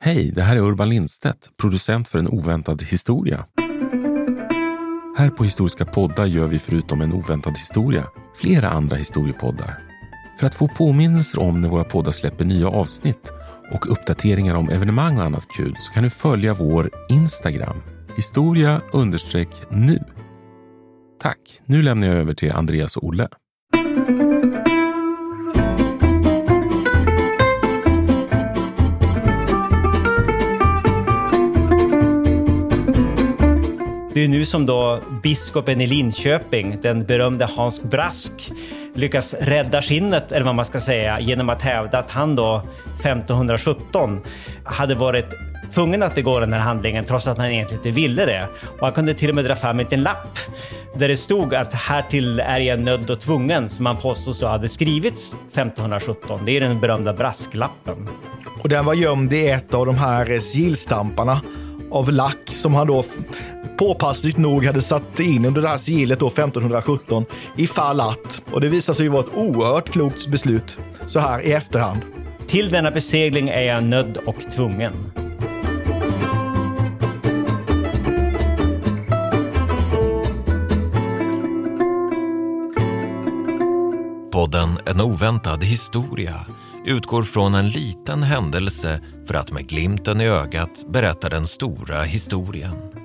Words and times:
Hej, 0.00 0.32
det 0.34 0.42
här 0.42 0.56
är 0.56 0.60
Urban 0.60 0.88
Lindstedt, 0.88 1.56
producent 1.56 2.08
för 2.08 2.18
En 2.18 2.28
oväntad 2.28 2.82
historia. 2.82 3.44
Här 5.16 5.30
på 5.30 5.44
Historiska 5.44 5.84
poddar 5.84 6.26
gör 6.26 6.46
vi 6.46 6.58
förutom 6.58 7.00
En 7.00 7.12
oväntad 7.12 7.56
historia 7.56 8.04
flera 8.36 8.68
andra 8.68 8.96
historiepoddar. 8.96 9.78
För 10.40 10.46
att 10.46 10.54
få 10.54 10.68
påminnelser 10.68 11.38
om 11.40 11.60
när 11.60 11.68
våra 11.68 11.84
poddar 11.84 12.12
släpper 12.12 12.44
nya 12.44 12.68
avsnitt 12.68 13.32
och 13.72 13.92
uppdateringar 13.92 14.54
om 14.54 14.68
evenemang 14.70 15.18
och 15.18 15.24
annat 15.24 15.48
kul 15.56 15.74
så 15.76 15.92
kan 15.92 16.02
du 16.02 16.10
följa 16.10 16.54
vår 16.54 16.90
Instagram, 17.08 17.82
historia 18.16 18.80
nu. 19.70 19.98
Tack, 21.20 21.38
nu 21.64 21.82
lämnar 21.82 22.06
jag 22.06 22.16
över 22.16 22.34
till 22.34 22.52
Andreas 22.52 22.96
och 22.96 23.04
Olle. 23.04 23.28
Det 34.18 34.24
är 34.24 34.28
nu 34.28 34.44
som 34.44 34.66
då 34.66 35.00
biskopen 35.22 35.80
i 35.80 35.86
Linköping, 35.86 36.78
den 36.82 37.04
berömde 37.04 37.48
Hans 37.56 37.82
Brask, 37.82 38.52
lyckas 38.94 39.34
rädda 39.34 39.82
skinnet, 39.82 40.32
eller 40.32 40.46
vad 40.46 40.54
man 40.54 40.64
ska 40.64 40.80
säga, 40.80 41.20
genom 41.20 41.48
att 41.48 41.62
hävda 41.62 41.98
att 41.98 42.10
han 42.10 42.36
då 42.36 42.62
1517 43.00 44.20
hade 44.64 44.94
varit 44.94 45.26
tvungen 45.74 46.02
att 46.02 46.14
begå 46.14 46.40
den 46.40 46.52
här 46.52 46.60
handlingen 46.60 47.04
trots 47.04 47.26
att 47.26 47.38
han 47.38 47.46
egentligen 47.46 47.80
inte 47.80 48.00
ville 48.00 48.26
det. 48.26 48.48
Och 48.64 48.80
han 48.80 48.92
kunde 48.92 49.14
till 49.14 49.28
och 49.28 49.34
med 49.34 49.44
dra 49.44 49.56
fram 49.56 49.78
en 49.78 49.84
liten 49.84 50.02
lapp 50.02 50.38
där 50.94 51.08
det 51.08 51.16
stod 51.16 51.54
att 51.54 51.74
härtill 51.74 52.40
är 52.40 52.60
jag 52.60 52.80
nödd 52.80 53.10
och 53.10 53.20
tvungen 53.20 53.68
som 53.68 53.86
han 53.86 53.96
påstås 53.96 54.40
då 54.40 54.46
hade 54.46 54.68
skrivits 54.68 55.32
1517. 55.52 56.40
Det 56.44 56.56
är 56.56 56.60
den 56.60 56.80
berömda 56.80 57.12
brasklappen. 57.12 58.08
Och 58.62 58.68
den 58.68 58.84
var 58.84 58.94
gömd 58.94 59.32
i 59.32 59.48
ett 59.48 59.74
av 59.74 59.86
de 59.86 59.98
här 59.98 60.38
sigillstamparna 60.38 61.40
av 61.90 62.12
lack 62.12 62.50
som 62.50 62.74
han 62.74 62.86
då 62.86 63.04
påpassligt 63.78 64.38
nog 64.38 64.64
hade 64.64 64.82
satt 64.82 65.20
in 65.20 65.44
under 65.44 65.62
det 65.62 65.68
här 65.68 65.78
sigillet 65.78 66.20
då 66.20 66.26
1517 66.26 67.24
ifall 67.56 68.00
att. 68.00 68.42
Och 68.50 68.60
det 68.60 68.68
visar 68.68 68.94
sig 68.94 69.04
ju 69.04 69.10
vara 69.10 69.20
ett 69.20 69.36
oerhört 69.36 69.88
klokt 69.88 70.26
beslut 70.26 70.76
så 71.06 71.20
här 71.20 71.40
i 71.40 71.52
efterhand. 71.52 72.00
Till 72.46 72.70
denna 72.70 72.90
besegling 72.90 73.48
är 73.48 73.62
jag 73.62 73.84
nödd 73.84 74.18
och 74.26 74.36
tvungen. 74.56 74.92
Podden 84.32 84.78
En 84.86 85.00
oväntad 85.00 85.64
historia 85.64 86.46
utgår 86.84 87.22
från 87.22 87.54
en 87.54 87.68
liten 87.68 88.22
händelse 88.22 89.00
för 89.26 89.34
att 89.34 89.52
med 89.52 89.68
glimten 89.68 90.20
i 90.20 90.26
ögat 90.26 90.84
berätta 90.92 91.28
den 91.28 91.46
stora 91.46 92.02
historien. 92.02 92.97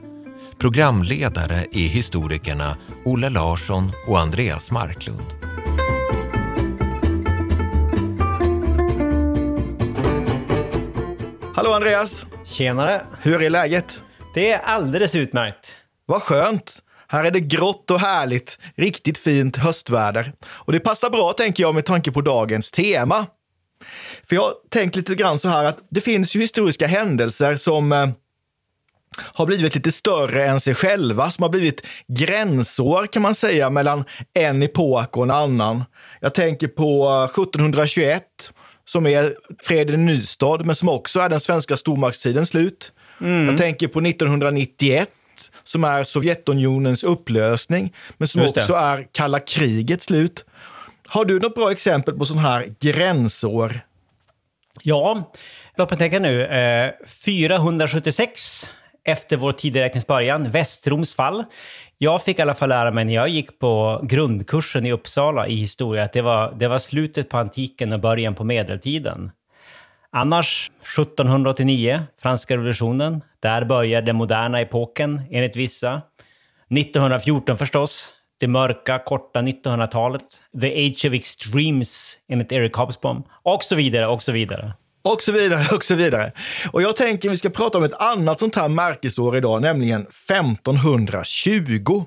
Programledare 0.64 1.68
är 1.72 1.88
historikerna 1.88 2.78
Olle 3.06 3.30
Larsson 3.30 3.92
och 4.08 4.20
Andreas 4.20 4.72
Marklund. 4.72 5.34
Hallå 11.56 11.72
Andreas! 11.72 12.26
Tjenare! 12.46 13.02
Hur 13.22 13.42
är 13.42 13.50
läget? 13.50 14.00
Det 14.34 14.52
är 14.52 14.60
alldeles 14.60 15.16
utmärkt. 15.16 15.76
Vad 16.06 16.22
skönt! 16.22 16.82
Här 17.08 17.24
är 17.24 17.32
det 17.32 17.40
grått 17.40 17.92
och 17.92 18.00
härligt, 18.00 18.58
riktigt 18.76 19.18
fint 19.18 19.58
höstväder. 19.58 20.34
Och 20.46 20.74
det 20.74 20.80
passar 20.80 21.10
bra 21.10 21.34
tänker 21.34 21.64
jag 21.64 21.76
med 21.76 21.86
tanke 21.86 22.12
på 22.12 22.22
dagens 22.22 22.72
tema. 22.72 23.26
För 24.28 24.36
jag 24.36 24.42
har 24.42 24.54
tänkt 24.70 24.96
lite 24.96 25.16
grann 25.16 25.40
så 25.40 25.50
här 25.50 25.66
att 25.66 25.78
det 25.92 26.02
finns 26.02 26.36
ju 26.36 26.40
historiska 26.40 26.88
händelser 26.88 27.56
som 27.56 27.92
eh, 27.92 28.10
har 29.18 29.46
blivit 29.46 29.76
lite 29.76 29.92
större 29.92 30.46
än 30.46 30.62
sig 30.62 30.76
själva, 30.76 31.32
som 31.32 31.42
har 31.42 31.50
blivit 31.50 31.82
gränsår 32.08 33.08
kan 33.08 33.22
man 33.22 33.36
säga 33.36 33.70
mellan 33.70 34.04
en 34.34 34.64
epok 34.64 35.18
och 35.18 35.24
en 35.24 35.32
annan. 35.32 35.84
Jag 36.20 36.34
tänker 36.34 36.68
på 36.68 37.10
1721 37.36 38.24
som 38.86 39.08
är 39.08 39.36
freden 39.64 39.96
i 39.96 39.98
Nystad, 39.98 40.58
men 40.66 40.76
som 40.76 40.90
också 40.90 41.20
är 41.20 41.30
den 41.30 41.40
svenska 41.40 41.78
stormaktstidens 41.78 42.50
slut. 42.50 42.92
Mm. 43.22 43.48
Jag 43.48 43.58
tänker 43.58 43.88
på 43.88 44.00
1991 44.00 45.10
som 45.64 45.84
är 45.84 46.04
Sovjetunionens 46.04 47.04
upplösning, 47.04 47.94
men 48.18 48.28
som 48.28 48.42
också 48.42 48.74
är 48.74 49.08
kalla 49.12 49.40
krigets 49.40 50.06
slut. 50.06 50.46
Har 51.08 51.26
du 51.26 51.40
något 51.40 51.56
bra 51.56 51.72
exempel 51.72 52.18
på 52.18 52.26
sådana 52.26 52.50
här 52.50 52.74
gränsår? 52.80 53.80
Ja, 54.82 55.32
låt 55.78 55.90
mig 55.90 56.00
tänka 56.00 56.20
nu. 56.20 56.46
Eh, 56.46 56.92
476 57.26 58.70
efter 59.06 59.38
vår 59.38 59.52
tideräknings 59.52 60.08
början, 60.08 60.50
Västroms 60.50 61.16
fall. 61.16 61.44
Jag 61.98 62.24
fick 62.24 62.40
i 62.40 62.42
alla 62.42 62.56
fall 62.56 62.70
lära 62.70 62.92
mig 62.92 63.06
när 63.06 63.14
jag 63.14 63.30
gick 63.30 63.60
på 63.60 64.02
grundkursen 64.04 64.86
i 64.86 64.92
Uppsala 64.92 65.48
i 65.48 65.56
historia 65.56 66.04
att 66.04 66.14
det 66.14 66.22
var, 66.22 66.54
det 66.60 66.68
var 66.68 66.80
slutet 66.80 67.30
på 67.30 67.38
antiken 67.38 67.94
och 67.94 68.00
början 68.00 68.36
på 68.36 68.44
medeltiden. 68.44 69.32
Annars 70.12 70.72
1789, 70.82 72.02
franska 72.22 72.54
revolutionen. 72.54 73.22
Där 73.40 73.66
började 73.66 74.06
den 74.06 74.16
moderna 74.16 74.62
epoken 74.62 75.22
enligt 75.32 75.56
vissa. 75.56 76.02
1914 76.78 77.58
förstås, 77.58 78.14
det 78.40 78.48
mörka, 78.48 79.00
korta 79.00 79.42
1900-talet. 79.42 80.22
The 80.62 80.88
Age 80.88 81.06
of 81.06 81.14
Extremes 81.14 82.18
enligt 82.28 82.52
Eric 82.52 82.74
Hobsbawm. 82.74 83.24
Och 83.30 83.64
så 83.64 83.76
vidare, 83.76 84.08
och 84.08 84.24
så 84.24 84.32
vidare. 84.32 84.74
Och 85.04 85.22
så 85.22 85.32
vidare, 85.32 85.76
och 85.76 85.86
så 85.86 85.96
vidare. 85.96 86.32
Och 86.72 86.82
jag 86.82 86.96
tänker 86.96 87.30
vi 87.30 87.38
ska 87.38 87.50
prata 87.50 87.78
om 87.78 87.84
ett 87.84 88.02
annat 88.02 88.40
sånt 88.40 88.56
här 88.56 88.68
märkesår 88.68 89.38
idag, 89.38 89.62
nämligen 89.62 90.02
1520. 90.02 92.04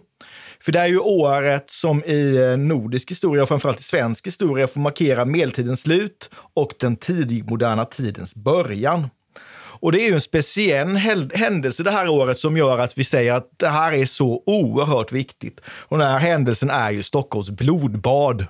För 0.60 0.72
det 0.72 0.80
är 0.80 0.86
ju 0.86 0.98
året 0.98 1.70
som 1.70 2.04
i 2.04 2.36
eh, 2.36 2.56
nordisk 2.56 3.10
historia 3.10 3.42
och 3.42 3.48
framförallt 3.48 3.80
i 3.80 3.82
svensk 3.82 4.26
historia 4.26 4.66
får 4.66 4.80
markera 4.80 5.24
medeltidens 5.24 5.80
slut 5.80 6.30
och 6.54 6.72
den 6.80 6.96
tidigmoderna 6.96 7.84
tidens 7.84 8.34
början. 8.34 9.08
Och 9.80 9.92
det 9.92 10.02
är 10.02 10.08
ju 10.08 10.14
en 10.14 10.20
speciell 10.20 10.96
händelse 11.34 11.82
det 11.82 11.90
här 11.90 12.08
året 12.08 12.38
som 12.38 12.56
gör 12.56 12.78
att 12.78 12.98
vi 12.98 13.04
säger 13.04 13.32
att 13.32 13.50
det 13.56 13.68
här 13.68 13.92
är 13.92 14.06
så 14.06 14.42
oerhört 14.46 15.12
viktigt. 15.12 15.60
Och 15.66 15.98
den 15.98 16.06
här 16.06 16.18
händelsen 16.18 16.70
är 16.70 16.90
ju 16.90 17.02
Stockholms 17.02 17.50
blodbad. 17.50 18.46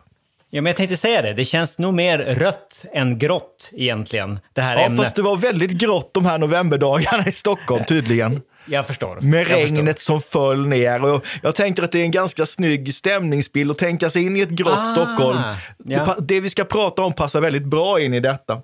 Ja, 0.57 0.63
men 0.63 0.71
jag 0.71 0.77
tänkte 0.77 0.97
säga 0.97 1.23
det. 1.23 1.33
Det 1.33 1.45
känns 1.45 1.79
nog 1.79 1.95
mer 1.95 2.19
rött 2.19 2.85
än 2.93 3.19
grått 3.19 3.71
egentligen. 3.73 4.39
Det 4.53 4.61
här 4.61 4.77
ja, 4.77 4.83
ämnet. 4.83 5.05
fast 5.05 5.17
det 5.17 5.23
var 5.23 5.37
väldigt 5.37 5.71
grått 5.71 6.15
de 6.15 6.27
här 6.27 6.39
novemberdagarna 6.39 7.27
i 7.27 7.33
Stockholm 7.33 7.85
tydligen. 7.85 8.43
Jag 8.67 8.87
förstår. 8.87 9.21
Med 9.21 9.41
jag 9.41 9.51
regnet 9.51 9.97
förstår. 9.97 10.13
som 10.13 10.21
föll 10.21 10.67
ner. 10.67 11.05
Och 11.05 11.27
jag 11.43 11.55
tänker 11.55 11.83
att 11.83 11.93
det 11.93 11.99
är 11.99 12.03
en 12.03 12.11
ganska 12.11 12.47
snygg 12.47 12.95
stämningsbild 12.95 13.71
att 13.71 13.79
tänka 13.79 14.11
sig 14.11 14.23
in 14.23 14.37
i 14.37 14.41
ett 14.41 14.49
grått 14.49 14.79
Ah, 14.79 14.85
Stockholm. 14.85 15.39
ja. 15.85 16.17
Det 16.21 16.41
vi 16.41 16.51
ska 16.51 16.65
prata 16.65 17.03
om 17.03 17.13
passar 17.13 17.41
väldigt 17.41 17.65
bra 17.65 18.01
in 18.01 18.15
i 18.15 18.21
detta. 18.21 18.55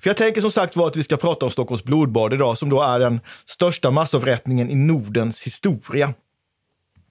För 0.00 0.10
jag 0.10 0.16
tänker 0.16 0.40
som 0.40 0.50
sagt 0.50 0.76
var 0.76 0.86
att 0.88 0.96
vi 0.96 1.02
ska 1.02 1.16
prata 1.16 1.44
om 1.46 1.50
Stockholms 1.50 1.84
blodbad 1.84 2.34
idag, 2.34 2.58
som 2.58 2.70
då 2.70 2.82
är 2.82 3.00
den 3.00 3.20
största 3.46 3.90
massavrättningen 3.90 4.70
i 4.70 4.74
Nordens 4.74 5.42
historia. 5.42 6.14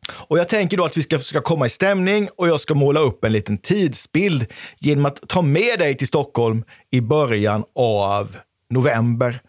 Och 0.09 0.38
jag 0.38 0.50
tänker 0.50 0.78
då 0.78 0.85
att 0.85 0.97
vi 0.97 1.03
ska 1.03 1.19
försöka 1.19 1.41
komma 1.41 1.66
i 1.66 1.69
stämning 1.69 2.29
och 2.35 2.47
jag 2.47 2.62
ska 2.62 2.73
måla 2.73 3.00
upp 3.00 3.23
en 3.23 3.31
liten 3.31 3.57
tidsbild 3.57 4.45
genom 4.79 5.06
att 5.06 5.28
ta 5.28 5.41
med 5.41 5.79
dig 5.79 5.97
till 5.97 6.07
Stockholm 6.07 6.63
i 6.91 7.01
början 7.01 7.63
av 7.75 8.38
november. 8.69 9.41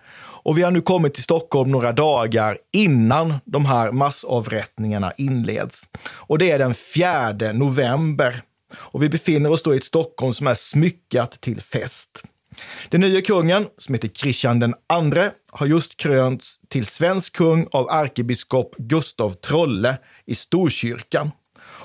Och 0.48 0.58
vi 0.58 0.62
har 0.62 0.70
nu 0.70 0.80
kommit 0.80 1.14
till 1.14 1.22
Stockholm 1.22 1.70
några 1.70 1.92
dagar 1.92 2.58
innan 2.72 3.34
de 3.44 3.66
här 3.66 3.92
massavrättningarna 3.92 5.12
inleds. 5.16 5.82
Och 6.10 6.38
det 6.38 6.50
är 6.50 6.58
den 6.58 6.74
4 6.74 7.52
november. 7.52 8.42
Och 8.74 9.02
vi 9.02 9.08
befinner 9.08 9.50
oss 9.50 9.62
då 9.62 9.74
i 9.74 9.76
ett 9.76 9.84
Stockholm 9.84 10.34
som 10.34 10.46
är 10.46 10.54
smyckat 10.54 11.40
till 11.40 11.60
fest. 11.60 12.22
Den 12.90 13.00
nya 13.00 13.22
kungen, 13.22 13.66
som 13.78 13.94
heter 13.94 14.08
Kristian 14.08 14.60
den 14.60 14.74
andre, 14.86 15.30
har 15.50 15.66
just 15.66 15.96
krönts 15.96 16.54
till 16.68 16.86
svensk 16.86 17.36
kung 17.36 17.66
av 17.72 17.88
ärkebiskop 17.90 18.74
Gustav 18.78 19.30
Trolle 19.30 19.98
i 20.26 20.34
Storkyrkan. 20.34 21.30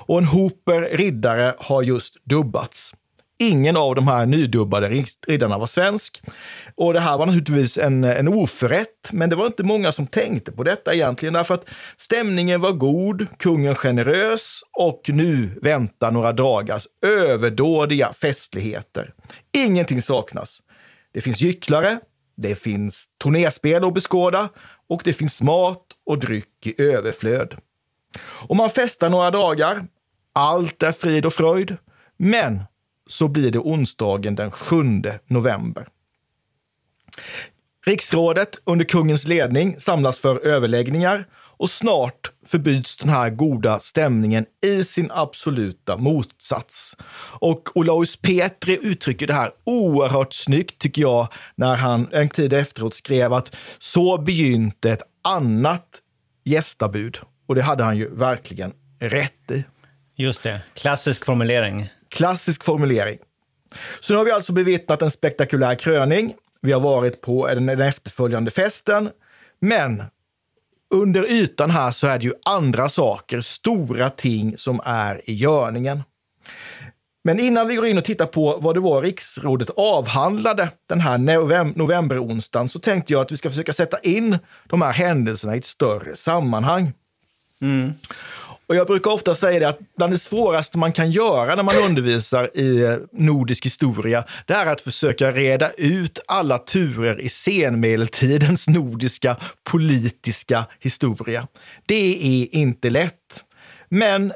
Och 0.06 0.18
en 0.18 0.24
hoper 0.24 0.88
riddare 0.96 1.54
har 1.58 1.82
just 1.82 2.16
dubbats. 2.24 2.94
Ingen 3.38 3.76
av 3.76 3.94
de 3.94 4.08
här 4.08 4.26
nydubbade 4.26 5.04
riddarna 5.26 5.58
var 5.58 5.66
svensk. 5.66 6.22
Och 6.74 6.92
det 6.92 7.00
här 7.00 7.18
var 7.18 7.26
naturligtvis 7.26 7.78
en, 7.78 8.04
en 8.04 8.28
oförrätt, 8.28 9.08
men 9.12 9.30
det 9.30 9.36
var 9.36 9.46
inte 9.46 9.62
många 9.62 9.92
som 9.92 10.06
tänkte 10.06 10.52
på 10.52 10.62
detta 10.62 10.94
egentligen, 10.94 11.32
därför 11.32 11.54
att 11.54 11.68
stämningen 11.96 12.60
var 12.60 12.72
god, 12.72 13.26
kungen 13.38 13.74
generös 13.74 14.60
och 14.72 15.00
nu 15.06 15.58
väntar 15.62 16.10
några 16.10 16.32
dagars 16.32 16.86
överdådiga 17.06 18.12
festligheter. 18.12 19.14
Ingenting 19.52 20.02
saknas. 20.02 20.62
Det 21.12 21.20
finns 21.20 21.40
gycklare, 21.40 21.98
det 22.36 22.54
finns 22.54 23.06
turnéspel 23.22 23.84
att 23.84 23.94
beskåda 23.94 24.48
och 24.88 25.00
det 25.04 25.12
finns 25.12 25.42
mat 25.42 25.84
och 26.06 26.18
dryck 26.18 26.66
i 26.66 26.82
överflöd. 26.82 27.54
Och 28.20 28.56
man 28.56 28.70
festar 28.70 29.10
några 29.10 29.30
dagar. 29.30 29.86
Allt 30.32 30.82
är 30.82 30.92
frid 30.92 31.26
och 31.26 31.32
fröjd. 31.32 31.76
Men 32.16 32.62
så 33.06 33.28
blir 33.28 33.50
det 33.50 33.58
onsdagen 33.58 34.34
den 34.34 34.50
7 34.50 34.76
november. 35.26 35.88
Riksrådet 37.86 38.58
under 38.64 38.84
kungens 38.84 39.24
ledning 39.26 39.80
samlas 39.80 40.20
för 40.20 40.46
överläggningar 40.46 41.26
och 41.56 41.70
snart 41.70 42.32
förbyts 42.46 42.96
den 42.96 43.08
här 43.08 43.30
goda 43.30 43.80
stämningen 43.80 44.46
i 44.62 44.84
sin 44.84 45.10
absoluta 45.10 45.96
motsats. 45.96 46.96
Och 47.40 47.76
Olaus 47.76 48.16
Petri 48.16 48.78
uttrycker 48.82 49.26
det 49.26 49.34
här 49.34 49.50
oerhört 49.64 50.32
snyggt, 50.32 50.78
tycker 50.78 51.02
jag, 51.02 51.28
när 51.54 51.76
han 51.76 52.08
en 52.12 52.28
tid 52.28 52.52
efteråt 52.52 52.94
skrev 52.94 53.32
att 53.32 53.56
så 53.78 54.18
begynte 54.18 54.90
ett 54.90 55.02
annat 55.22 55.88
gästabud. 56.44 57.18
Och 57.46 57.54
det 57.54 57.62
hade 57.62 57.84
han 57.84 57.96
ju 57.96 58.14
verkligen 58.14 58.72
rätt 59.00 59.50
i. 59.50 59.64
Just 60.16 60.42
det. 60.42 60.60
Klassisk 60.74 61.24
formulering. 61.24 61.88
Klassisk 62.14 62.64
formulering. 62.64 63.18
Så 64.00 64.12
nu 64.12 64.16
har 64.16 64.24
vi 64.24 64.30
alltså 64.30 64.52
bevittnat 64.52 65.02
en 65.02 65.10
spektakulär 65.10 65.74
kröning. 65.74 66.34
Vi 66.60 66.72
har 66.72 66.80
varit 66.80 67.20
på 67.20 67.46
den 67.46 67.68
efterföljande 67.68 68.50
festen. 68.50 69.10
Men 69.60 70.02
under 70.90 71.30
ytan 71.32 71.70
här 71.70 71.90
så 71.90 72.06
är 72.06 72.18
det 72.18 72.24
ju 72.24 72.32
andra 72.44 72.88
saker, 72.88 73.40
stora 73.40 74.10
ting 74.10 74.58
som 74.58 74.80
är 74.84 75.30
i 75.30 75.34
görningen. 75.34 76.02
Men 77.24 77.40
innan 77.40 77.68
vi 77.68 77.74
går 77.74 77.86
in 77.86 77.98
och 77.98 78.04
tittar 78.04 78.26
på 78.26 78.58
vad 78.60 78.76
det 78.76 78.80
var 78.80 79.02
riksrådet 79.02 79.70
avhandlade 79.76 80.68
den 80.86 81.00
här 81.00 81.18
novemberonsdagen 81.78 82.68
så 82.68 82.78
tänkte 82.78 83.12
jag 83.12 83.22
att 83.22 83.32
vi 83.32 83.36
ska 83.36 83.50
försöka 83.50 83.72
sätta 83.72 83.98
in 83.98 84.38
de 84.66 84.82
här 84.82 84.92
händelserna 84.92 85.54
i 85.54 85.58
ett 85.58 85.64
större 85.64 86.16
sammanhang. 86.16 86.92
Mm. 87.60 87.92
Och 88.66 88.76
jag 88.76 88.86
brukar 88.86 89.10
ofta 89.10 89.34
säga 89.34 89.58
det 89.58 89.68
att 89.68 89.78
bland 89.96 90.12
det 90.12 90.18
svåraste 90.18 90.78
man 90.78 90.92
kan 90.92 91.10
göra 91.10 91.54
när 91.54 91.62
man 91.62 91.76
undervisar 91.76 92.50
i 92.54 92.82
eh, 92.82 92.96
nordisk 93.12 93.66
historia, 93.66 94.24
det 94.46 94.54
är 94.54 94.66
att 94.66 94.80
försöka 94.80 95.32
reda 95.32 95.70
ut 95.70 96.18
alla 96.26 96.58
turer 96.58 97.20
i 97.20 97.28
senmedeltidens 97.28 98.68
nordiska 98.68 99.36
politiska 99.70 100.66
historia. 100.80 101.46
Det 101.86 102.42
är 102.42 102.56
inte 102.56 102.90
lätt. 102.90 103.44
Men 103.88 104.32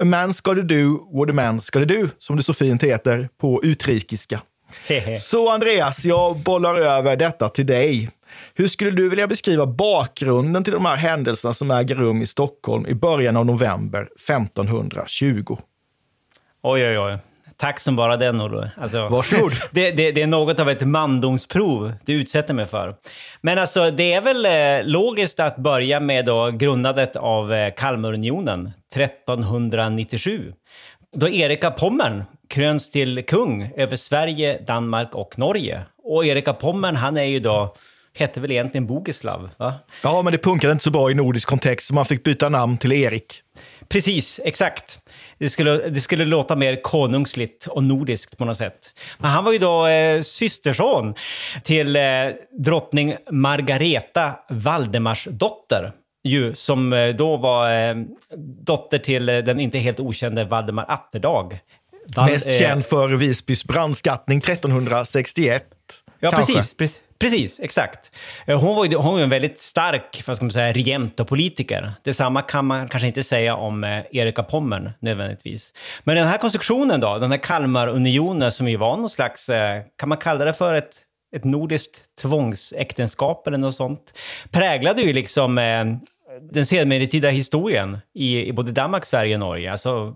a 0.00 0.04
man 0.04 0.34
ska 0.34 0.54
det 0.54 0.62
do 0.62 1.08
what 1.12 1.30
a 1.30 1.32
man 1.32 1.60
ska 1.60 1.78
det 1.78 1.84
do, 1.84 2.08
som 2.18 2.36
det 2.36 2.42
så 2.42 2.54
fint 2.54 2.82
heter 2.82 3.28
på 3.40 3.64
utrikiska. 3.64 4.40
Så 5.18 5.50
Andreas, 5.50 6.04
jag 6.04 6.36
bollar 6.36 6.74
över 6.74 7.16
detta 7.16 7.48
till 7.48 7.66
dig. 7.66 8.10
Hur 8.54 8.68
skulle 8.68 8.90
du 8.90 9.08
vilja 9.08 9.26
beskriva 9.26 9.66
bakgrunden 9.66 10.64
till 10.64 10.72
de 10.72 10.84
här 10.84 10.96
händelserna 10.96 11.54
som 11.54 11.70
äger 11.70 11.94
rum 11.94 12.22
i 12.22 12.26
Stockholm 12.26 12.86
i 12.86 12.94
början 12.94 13.36
av 13.36 13.46
november 13.46 14.08
1520? 14.28 15.56
Oj, 16.62 16.86
oj, 16.86 16.98
oj. 16.98 17.18
Tack 17.60 17.80
som 17.80 17.96
bara 17.96 18.16
den, 18.16 18.40
Olle. 18.40 18.70
Alltså, 18.76 19.08
Varsågod. 19.08 19.52
det, 19.70 19.90
det, 19.90 20.12
det 20.12 20.22
är 20.22 20.26
något 20.26 20.60
av 20.60 20.70
ett 20.70 20.86
mandomsprov 20.86 21.92
du 22.04 22.12
utsätter 22.12 22.54
mig 22.54 22.66
för. 22.66 22.94
Men 23.40 23.58
alltså, 23.58 23.90
det 23.90 24.12
är 24.12 24.20
väl 24.20 24.46
eh, 24.46 24.90
logiskt 24.90 25.40
att 25.40 25.56
börja 25.56 26.00
med 26.00 26.24
då 26.24 26.50
grundandet 26.50 27.16
av 27.16 27.52
eh, 27.52 27.74
Kalmarunionen 27.76 28.70
1397. 28.94 30.52
Då 31.16 31.28
Erik 31.28 31.64
av 31.64 31.70
Pommern 31.70 32.24
kröns 32.48 32.90
till 32.90 33.24
kung 33.26 33.72
över 33.76 33.96
Sverige, 33.96 34.60
Danmark 34.66 35.14
och 35.14 35.38
Norge. 35.38 35.82
Och 36.02 36.26
Erik 36.26 36.48
av 36.48 36.52
Pommern, 36.52 36.96
han 36.96 37.16
är 37.16 37.24
ju 37.24 37.40
då 37.40 37.74
hette 38.18 38.40
väl 38.40 38.50
egentligen 38.50 38.86
Bogislav? 38.86 39.50
Va? 39.56 39.74
Ja, 40.02 40.22
men 40.22 40.32
det 40.32 40.38
punkade 40.38 40.72
inte 40.72 40.84
så 40.84 40.90
bra 40.90 41.10
i 41.10 41.14
nordisk 41.14 41.48
kontext, 41.48 41.86
så 41.86 41.94
man 41.94 42.06
fick 42.06 42.24
byta 42.24 42.48
namn 42.48 42.78
till 42.78 42.92
Erik. 42.92 43.42
Precis, 43.88 44.40
exakt. 44.44 44.98
Det 45.38 45.48
skulle, 45.50 45.88
det 45.88 46.00
skulle 46.00 46.24
låta 46.24 46.56
mer 46.56 46.82
konungsligt 46.82 47.66
och 47.66 47.84
nordiskt 47.84 48.38
på 48.38 48.44
något 48.44 48.56
sätt. 48.56 48.92
Men 49.18 49.30
han 49.30 49.44
var 49.44 49.52
ju 49.52 49.58
då 49.58 49.86
eh, 49.86 50.22
systerson 50.22 51.14
till 51.64 51.96
eh, 51.96 52.02
drottning 52.58 53.16
Margareta 53.30 54.32
Valdemarsdotter. 54.48 55.92
Ju, 56.24 56.54
som 56.54 56.92
eh, 56.92 57.08
då 57.08 57.36
var 57.36 57.88
eh, 57.88 57.96
dotter 58.66 58.98
till 58.98 59.28
eh, 59.28 59.38
den 59.38 59.60
inte 59.60 59.78
helt 59.78 60.00
okände 60.00 60.44
Valdemar 60.44 60.84
Atterdag. 60.88 61.60
Val 62.16 62.30
Mest 62.30 62.58
känd 62.58 62.86
för 62.86 63.08
Visbys 63.08 63.64
brandskattning 63.64 64.38
1361. 64.38 65.64
Ja, 66.20 66.30
precis, 66.30 66.74
precis. 66.74 67.00
Precis, 67.20 67.60
exakt. 67.60 68.16
Eh, 68.46 68.60
hon 68.60 68.76
var 68.76 68.84
ju 68.84 68.96
hon 68.96 69.14
var 69.14 69.20
en 69.20 69.30
väldigt 69.30 69.60
stark 69.60 70.22
vad 70.26 70.36
ska 70.36 70.44
man 70.44 70.52
säga, 70.52 70.72
regent 70.72 71.20
och 71.20 71.28
politiker. 71.28 71.92
Detsamma 72.04 72.42
kan 72.42 72.66
man 72.66 72.88
kanske 72.88 73.06
inte 73.06 73.24
säga 73.24 73.56
om 73.56 73.84
eh, 73.84 74.02
Erika 74.12 74.42
Pommern 74.42 74.90
nödvändigtvis. 75.00 75.72
Men 76.04 76.16
den 76.16 76.26
här 76.26 76.38
konstruktionen 76.38 77.00
då, 77.00 77.18
den 77.18 77.30
här 77.30 77.38
Kalmarunionen 77.38 78.52
som 78.52 78.68
ju 78.68 78.76
var 78.76 78.96
någon 78.96 79.08
slags, 79.08 79.48
eh, 79.48 79.82
kan 79.98 80.08
man 80.08 80.18
kalla 80.18 80.44
det 80.44 80.52
för 80.52 80.74
ett, 80.74 80.96
ett 81.36 81.44
nordiskt 81.44 82.02
tvångsäktenskap 82.20 83.46
eller 83.46 83.58
något 83.58 83.74
sånt, 83.76 84.12
präglade 84.50 85.02
ju 85.02 85.12
liksom 85.12 85.58
eh, 85.58 85.84
den 86.52 86.66
senmedeltida 86.66 87.28
historien 87.28 87.98
i, 88.14 88.46
i 88.46 88.52
både 88.52 88.72
Danmark, 88.72 89.06
Sverige 89.06 89.34
och 89.34 89.40
Norge. 89.40 89.72
Alltså, 89.72 90.14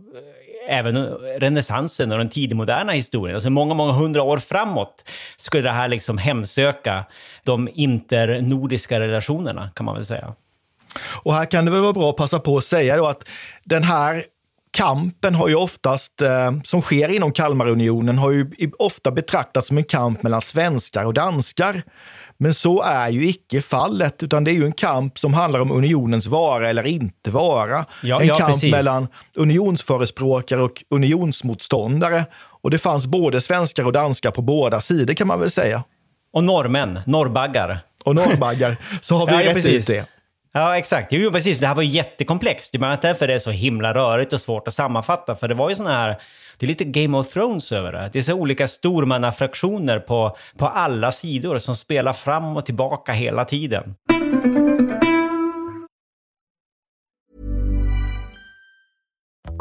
även 0.69 1.07
renässansen 1.17 2.13
och 2.13 2.19
den 2.19 2.29
tidigmoderna 2.29 2.93
historien. 2.93 3.35
Alltså 3.35 3.51
många, 3.51 3.75
många 3.75 3.93
hundra 3.93 4.23
år 4.23 4.39
framåt 4.39 5.11
skulle 5.37 5.63
det 5.63 5.75
här 5.75 5.89
liksom 5.89 6.19
hemsöka 6.19 7.05
de 7.45 7.69
internordiska 7.75 9.01
relationerna, 9.01 9.71
kan 9.75 9.87
man 9.87 9.95
väl 9.95 10.07
säga. 10.07 10.35
Och 11.07 11.35
här 11.35 11.47
kan 11.47 11.65
det 11.65 11.71
väl 11.71 11.81
vara 11.81 11.93
bra 11.93 12.11
att 12.11 12.17
passa 12.17 12.41
på 12.41 12.57
att 12.57 12.65
säga 12.65 12.97
då 12.97 13.07
att 13.07 13.29
den 13.65 13.83
här 13.83 14.25
kampen 14.71 15.35
har 15.35 15.49
ju 15.49 15.55
oftast, 15.55 16.23
eh, 16.23 16.53
som 16.65 16.83
sker 16.83 17.09
inom 17.09 17.33
Kalmarunionen, 17.33 18.19
har 18.19 18.31
ju 18.31 18.51
ofta 18.79 19.11
betraktats 19.11 19.69
som 19.69 19.79
en 19.79 19.85
kamp 19.85 20.23
mellan 20.23 20.41
svenskar 20.41 21.05
och 21.05 21.15
danskar. 21.15 21.83
Men 22.37 22.55
så 22.55 22.83
är 22.83 23.09
ju 23.09 23.29
icke 23.29 23.63
fallet, 23.63 24.23
utan 24.23 24.45
det 24.45 24.51
är 24.51 24.53
ju 24.53 24.65
en 24.65 24.73
kamp 24.73 25.19
som 25.19 25.35
handlar 25.35 25.61
om 25.61 25.73
unionens 25.73 26.27
vara 26.27 26.69
eller 26.69 26.87
inte 26.87 27.31
vara. 27.31 27.85
Ja, 28.03 28.21
en 28.21 28.27
ja, 28.27 28.37
kamp 28.37 28.55
precis. 28.55 28.73
mellan 28.73 29.09
unionsförespråkare 29.35 30.63
och 30.63 30.85
unionsmotståndare. 30.91 32.25
Och 32.63 32.71
det 32.71 32.79
fanns 32.79 33.07
både 33.07 33.41
svenskar 33.41 33.85
och 33.85 33.93
danskar 33.93 34.31
på 34.31 34.43
båda 34.43 34.81
sidor 34.81 35.15
kan 35.15 35.27
man 35.27 35.41
väl 35.41 35.51
säga. 35.51 35.85
Och 36.33 36.45
norrmän, 36.45 37.01
norrbaggar. 37.07 37.79
Och 38.05 38.15
norrbaggar, 38.15 38.77
så 39.03 39.17
har 39.17 39.27
vi 39.31 39.33
ja, 39.33 39.45
rätt 39.45 39.55
precis. 39.55 39.73
ut 39.73 39.87
det. 39.87 40.07
Ja, 40.53 40.79
exakt. 40.79 41.13
Jo, 41.13 41.31
precis. 41.31 41.59
Det 41.59 41.67
här 41.67 41.75
var 41.75 41.83
jättekomplext. 41.83 42.73
Det 42.73 42.79
är 42.79 42.99
därför 43.03 43.27
det 43.27 43.35
är 43.35 43.39
så 43.39 43.51
himla 43.51 43.95
rörigt 43.95 44.33
och 44.33 44.41
svårt 44.41 44.69
att 44.69 44.75
sammanfatta. 44.75 45.37
För 45.37 45.49
det 45.49 45.55
var 45.55 45.71
ju 45.71 45.77
sådana 45.77 45.95
här... 45.95 46.17
Det 46.59 46.67
är 46.67 46.69
lite 46.69 46.85
Game 46.85 47.19
of 47.19 47.29
Thrones 47.29 47.73
över 47.73 47.93
det. 47.93 48.11
Det 48.13 48.19
är 48.19 48.23
så 48.23 48.35
olika 48.35 48.69
stormannafraktioner 48.69 49.99
på, 49.99 50.37
på 50.59 50.67
alla 50.67 51.13
sidor 51.13 51.59
som 51.59 51.77
spelar 51.77 52.13
fram 52.13 52.57
och 52.57 52.67
tillbaka 52.67 53.13
hela 53.13 53.45
tiden. 53.45 53.95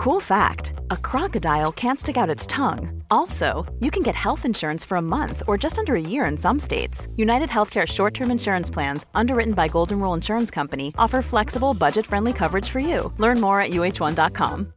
Cool 0.03 0.19
fact 0.19 0.73
a 0.89 0.97
crocodile 0.97 1.71
can't 1.71 1.99
stick 1.99 2.17
out 2.17 2.35
its 2.35 2.47
tongue. 2.47 3.03
Also, 3.09 3.65
you 3.79 3.91
can 3.91 4.03
get 4.03 4.15
health 4.15 4.45
insurance 4.45 4.83
for 4.83 4.97
a 4.97 5.01
month 5.01 5.43
or 5.47 5.57
just 5.57 5.77
under 5.79 5.95
a 5.95 6.01
year 6.01 6.25
in 6.25 6.37
some 6.37 6.59
states. 6.59 7.07
United 7.15 7.49
Healthcare 7.49 7.87
short 7.87 8.13
term 8.13 8.31
insurance 8.31 8.69
plans, 8.69 9.05
underwritten 9.13 9.53
by 9.53 9.67
Golden 9.67 9.99
Rule 9.99 10.13
Insurance 10.13 10.51
Company, 10.51 10.93
offer 10.97 11.21
flexible, 11.21 11.73
budget 11.73 12.05
friendly 12.05 12.33
coverage 12.33 12.69
for 12.69 12.79
you. 12.79 13.13
Learn 13.17 13.39
more 13.39 13.61
at 13.61 13.69
uh1.com. 13.69 14.73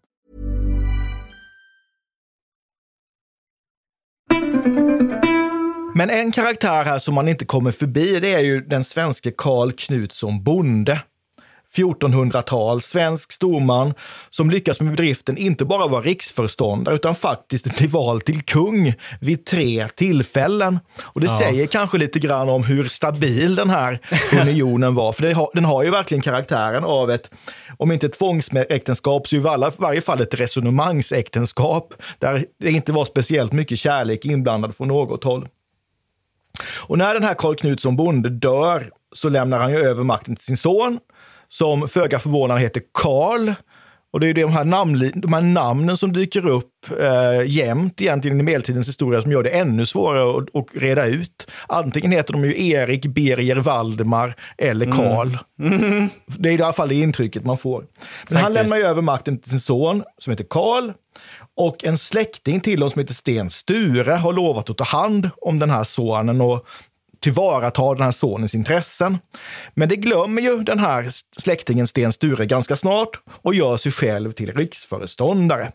Men 5.95 6.11
en 6.11 6.33
karaktär 6.33 6.85
här 6.85 6.99
som 6.99 7.15
man 7.15 7.29
inte 7.29 7.45
kommer 7.45 7.71
förbi, 7.71 8.21
det 8.21 8.35
är 8.35 8.41
ju 8.41 8.61
den 8.61 8.85
svenske 8.85 9.33
Karl 9.37 9.73
Knutsson 9.73 10.43
Bonde. 10.43 11.03
1400-tal, 11.77 12.81
svensk 12.81 13.33
storman 13.33 13.95
som 14.31 14.51
lyckas 14.51 14.81
med 14.81 14.91
bedriften 14.91 15.39
inte 15.39 15.65
bara 15.65 15.87
vara 15.87 16.03
riksförståndare 16.03 16.95
utan 16.95 17.15
faktiskt 17.15 17.79
bli 17.79 17.87
vald 17.87 18.25
till 18.25 18.43
kung 18.43 18.95
vid 19.21 19.47
tre 19.47 19.89
tillfällen. 19.97 20.79
Och 21.03 21.21
det 21.21 21.27
ja. 21.27 21.39
säger 21.39 21.67
kanske 21.67 21.99
lite 21.99 22.19
grann 22.19 22.49
om 22.49 22.65
hur 22.65 22.89
stabil 22.89 23.55
den 23.55 23.71
här 23.71 24.01
unionen 24.41 24.95
var, 24.95 25.13
för 25.13 25.35
har, 25.35 25.51
den 25.55 25.65
har 25.65 25.85
ju 25.85 25.91
verkligen 25.91 26.23
karaktären 26.23 26.85
av 26.85 27.11
ett, 27.11 27.31
om 27.77 27.93
inte 27.93 28.07
ett 28.07 28.19
tvångsäktenskap, 28.19 29.29
så 29.29 29.37
i 29.37 29.47
alla, 29.47 29.73
varje 29.77 30.01
fall 30.01 30.21
ett 30.21 30.35
resonemangsäktenskap 30.35 31.95
där 32.19 32.45
det 32.61 32.71
inte 32.71 32.93
var 32.93 33.05
speciellt 33.05 33.53
mycket 33.53 33.79
kärlek 33.79 34.25
inblandad 34.25 34.75
från 34.75 34.89
något 34.89 35.25
håll. 35.25 35.49
Och 36.75 36.99
när 36.99 37.15
den 37.15 37.23
här 37.23 37.35
Karl 37.35 37.55
Knutsson 37.55 37.97
bonde 37.97 38.29
dör 38.29 38.91
så 39.13 39.29
lämnar 39.29 39.59
han 39.59 39.71
ju 39.71 39.79
över 39.79 40.05
makten 40.05 40.37
till 40.37 40.45
sin 40.45 40.57
son 40.57 40.99
som 41.49 41.89
föga 41.89 42.19
förvånande 42.19 42.63
heter 42.63 42.83
Karl. 42.93 43.53
Och 44.13 44.21
det 44.21 44.29
är 44.29 44.35
de 44.35 44.53
här, 44.53 44.65
namn, 44.65 45.13
de 45.15 45.33
här 45.33 45.41
namnen 45.41 45.97
som 45.97 46.13
dyker 46.13 46.47
upp 46.47 46.71
eh, 47.01 47.47
jämt 47.47 48.01
egentligen 48.01 48.41
i 48.41 48.43
medeltidens 48.43 48.89
historia 48.89 49.23
som 49.23 49.33
gör 49.33 49.43
det 49.43 49.51
ännu 49.51 49.87
svårare 49.87 50.39
att, 50.39 50.57
att 50.57 50.83
reda 50.83 51.07
ut. 51.07 51.47
Antingen 51.67 52.13
heter 52.13 52.33
de 52.33 52.45
ju 52.45 52.69
Erik, 52.69 53.07
Birger, 53.07 53.57
Valdemar 53.57 54.37
eller 54.59 54.87
mm. 54.87 54.99
Karl. 54.99 55.39
Mm. 55.61 55.85
Mm. 55.85 56.09
Det 56.27 56.49
är 56.49 56.59
i 56.59 56.63
alla 56.63 56.73
fall 56.73 56.89
det 56.89 56.95
intrycket 56.95 57.45
man 57.45 57.57
får. 57.57 57.81
Men 57.81 57.89
Faktiskt. 57.89 58.41
han 58.41 58.53
lämnar 58.53 58.77
ju 58.77 58.83
över 58.83 59.03
makten 59.03 59.39
till 59.39 59.51
sin 59.51 59.61
son 59.61 60.03
som 60.19 60.31
heter 60.31 60.47
Karl. 60.51 60.93
Och 61.57 61.85
en 61.85 61.99
släkting 61.99 62.61
till 62.61 62.79
honom 62.79 62.91
som 62.91 63.01
heter 63.01 63.15
Sten 63.15 63.51
Sture 63.51 64.13
har 64.13 64.33
lovat 64.33 64.71
att 64.71 64.79
ta 64.79 64.85
hand 64.85 65.31
om 65.37 65.59
den 65.59 65.71
här 65.71 65.85
sonen 65.85 66.41
och 66.41 66.67
tillvarata 67.21 67.95
den 67.95 68.03
här 68.03 68.13
sonens 68.13 68.55
intressen. 68.55 69.19
Men 69.75 69.89
det 69.89 69.97
glömmer 69.97 70.43
ju 70.43 70.63
den 70.63 70.79
här 70.79 71.11
släktingen 71.39 71.87
Sten 71.87 72.13
Sture 72.13 72.47
ganska 72.47 72.77
snart 72.77 73.21
och 73.43 73.55
gör 73.55 73.77
sig 73.77 73.93
själv 73.93 74.33
till 74.33 74.53
riksföreståndare. 74.53 75.73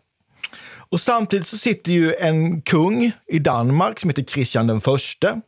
Och 0.91 1.01
samtidigt 1.01 1.48
så 1.48 1.57
sitter 1.57 1.91
ju 1.91 2.13
en 2.13 2.62
kung 2.62 3.12
i 3.27 3.39
Danmark 3.39 4.00
som 4.00 4.10
heter 4.10 4.24
Kristian 4.24 4.67
den 4.67 4.81
förste. 4.81 5.41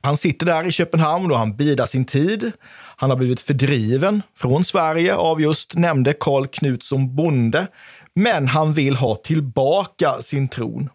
Han 0.00 0.16
sitter 0.16 0.46
där 0.46 0.66
i 0.66 0.72
Köpenhamn 0.72 1.30
och 1.30 1.38
han 1.38 1.56
bidar 1.56 1.86
sin 1.86 2.04
tid. 2.04 2.52
Han 2.96 3.10
har 3.10 3.16
blivit 3.16 3.40
fördriven 3.40 4.22
från 4.36 4.64
Sverige 4.64 5.14
av 5.14 5.40
just 5.40 5.74
nämnde 5.74 6.12
Karl 6.12 6.46
Knutsson 6.46 7.16
Bonde. 7.16 7.66
Men 8.14 8.48
han 8.48 8.72
vill 8.72 8.96
ha 8.96 9.14
tillbaka 9.14 10.22
sin 10.22 10.48
tron. 10.48 10.90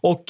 Och 0.00 0.24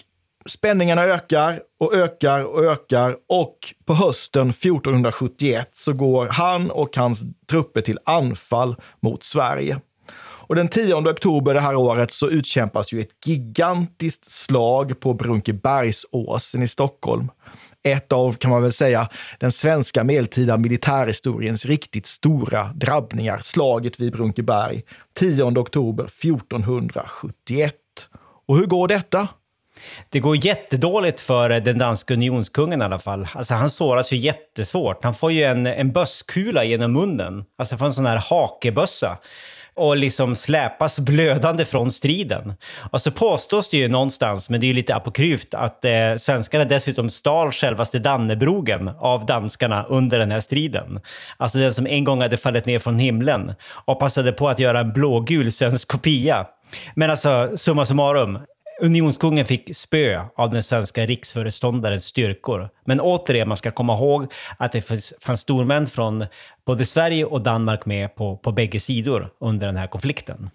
spänningarna 0.47 1.03
ökar 1.03 1.61
och 1.81 1.95
ökar 1.95 2.41
och 2.41 2.65
ökar 2.65 3.17
och 3.29 3.75
på 3.85 3.95
hösten 3.95 4.51
1471 4.51 5.69
så 5.73 5.93
går 5.93 6.27
han 6.27 6.71
och 6.71 6.97
hans 6.97 7.23
trupper 7.51 7.81
till 7.81 7.99
anfall 8.05 8.77
mot 9.01 9.25
Sverige. 9.25 9.81
Och 10.47 10.55
den 10.55 10.69
10 10.69 10.95
oktober 10.95 11.55
det 11.55 11.61
här 11.61 11.77
året 11.77 12.11
så 12.11 12.31
utkämpas 12.31 12.93
ju 12.93 13.01
ett 13.01 13.27
gigantiskt 13.27 14.31
slag 14.31 15.01
på 15.01 15.15
Brunkebergsåsen 15.15 16.63
i 16.63 16.69
Stockholm. 16.69 17.31
Ett 17.83 18.13
av, 18.13 18.33
kan 18.33 18.51
man 18.51 18.63
väl 18.63 18.73
säga, 18.73 19.09
den 19.41 19.53
svenska 19.53 20.05
medeltida 20.05 20.57
militärhistoriens 20.57 21.67
riktigt 21.67 22.07
stora 22.07 22.65
drabbningar. 22.75 23.41
Slaget 23.45 24.01
vid 24.01 24.13
Brunkeberg 24.13 24.83
10 25.15 25.43
oktober 25.45 26.05
1471. 26.05 27.75
Och 28.47 28.57
hur 28.57 28.67
går 28.67 28.89
detta? 28.89 29.29
Det 30.09 30.21
går 30.21 30.47
jättedåligt 30.47 31.21
för 31.21 31.49
den 31.49 31.79
danska 31.79 32.14
unionskungen 32.14 32.83
i 32.83 32.85
alla 32.85 32.99
fall. 32.99 33.29
Alltså 33.33 33.55
han 33.55 33.71
såras 33.71 34.12
ju 34.12 34.17
jättesvårt. 34.17 35.05
Han 35.05 35.14
får 35.14 35.33
ju 35.33 35.43
en, 35.43 35.67
en 35.67 35.93
bösskula 35.93 36.64
genom 36.64 36.93
munnen. 36.93 37.45
Alltså 37.59 37.76
får 37.76 37.87
en 37.87 37.93
sån 37.93 38.07
här 38.07 38.23
hakebössa 38.31 39.19
och 39.76 39.97
liksom 39.97 40.37
släpas 40.37 40.99
blödande 40.99 41.64
från 41.64 41.91
striden. 41.91 42.55
Och 42.91 43.00
så 43.00 43.11
påstås 43.11 43.69
det 43.69 43.76
ju 43.76 43.88
någonstans, 43.88 44.50
men 44.50 44.61
det 44.61 44.67
är 44.67 44.69
ju 44.69 44.75
lite 44.75 44.95
apokryft, 44.95 45.55
att 45.55 45.85
eh, 45.85 46.17
svenskarna 46.19 46.64
dessutom 46.64 47.11
stal 47.11 47.53
självaste 47.53 47.99
Dannebrogen 47.99 48.88
av 48.88 49.26
danskarna 49.26 49.85
under 49.85 50.19
den 50.19 50.31
här 50.31 50.41
striden. 50.41 51.00
Alltså 51.37 51.59
den 51.59 51.75
som 51.75 51.87
en 51.87 52.05
gång 52.05 52.23
hade 52.23 52.37
fallit 52.37 52.67
ner 52.67 52.79
från 52.79 52.99
himlen 52.99 53.55
och 53.85 54.00
passade 54.00 54.33
på 54.33 54.49
att 54.49 54.59
göra 54.59 54.81
en 54.81 54.93
blågul 54.93 55.53
svensk 55.53 55.88
kopia. 55.88 56.47
Men 56.95 57.11
alltså, 57.11 57.50
summa 57.57 57.87
summarum, 57.87 58.38
Unionskungen 58.81 59.45
fick 59.45 59.76
spö 59.76 60.25
av 60.37 60.50
den 60.50 60.62
svenska 60.62 61.07
riksföreståndarens 61.07 62.04
styrkor. 62.04 62.69
Men 62.85 63.00
återigen, 63.00 63.49
man 63.49 63.57
ska 63.57 63.71
komma 63.71 63.95
ihåg 63.95 64.33
att 64.59 64.73
det 64.73 65.14
fanns 65.21 65.40
stormän 65.40 65.87
från 65.87 66.26
både 66.66 66.85
Sverige 66.85 67.25
och 67.25 67.40
Danmark 67.40 67.87
med 67.87 68.14
på, 68.14 68.37
på 68.37 68.52
bägge 68.52 68.81
sidor 68.81 69.31
under 69.40 69.66
den 69.66 69.76
här 69.76 69.87
konflikten. 69.87 70.50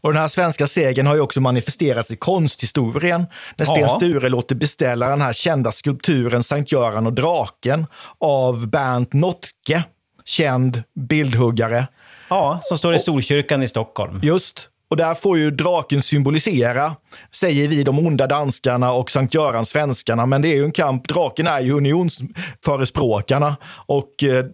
Och 0.00 0.12
den 0.12 0.22
här 0.22 0.28
svenska 0.28 0.66
segern 0.66 1.06
har 1.06 1.14
ju 1.14 1.20
också 1.20 1.40
manifesterats 1.40 2.10
i 2.10 2.16
konsthistorien 2.16 3.26
när 3.56 3.66
Sten 3.66 3.80
ja. 3.80 3.88
Sture 3.88 4.28
låter 4.28 4.54
beställa 4.54 5.08
den 5.08 5.20
här 5.20 5.32
kända 5.32 5.72
skulpturen 5.72 6.42
Sankt 6.42 6.72
Göran 6.72 7.06
och 7.06 7.12
draken 7.12 7.86
av 8.18 8.66
Bernt 8.66 9.12
Notke, 9.12 9.84
känd 10.24 10.82
bildhuggare. 10.94 11.86
Ja, 12.28 12.60
som 12.62 12.78
står 12.78 12.94
i 12.94 12.98
Storkyrkan 12.98 13.62
i 13.62 13.68
Stockholm. 13.68 14.20
Just. 14.22 14.68
Och 14.90 14.96
där 14.96 15.14
får 15.14 15.38
ju 15.38 15.50
draken 15.50 16.02
symbolisera, 16.02 16.96
säger 17.34 17.68
vi 17.68 17.84
de 17.84 17.98
onda 17.98 18.26
danskarna 18.26 18.92
och 18.92 19.10
Sankt 19.10 19.34
Göran 19.34 19.66
svenskarna. 19.66 20.26
Men 20.26 20.42
det 20.42 20.48
är 20.48 20.54
ju 20.54 20.64
en 20.64 20.72
kamp. 20.72 21.08
Draken 21.08 21.46
är 21.46 21.60
ju 21.60 21.72
unionsförespråkarna 21.72 23.56
och 23.86 24.24
eh, 24.24 24.44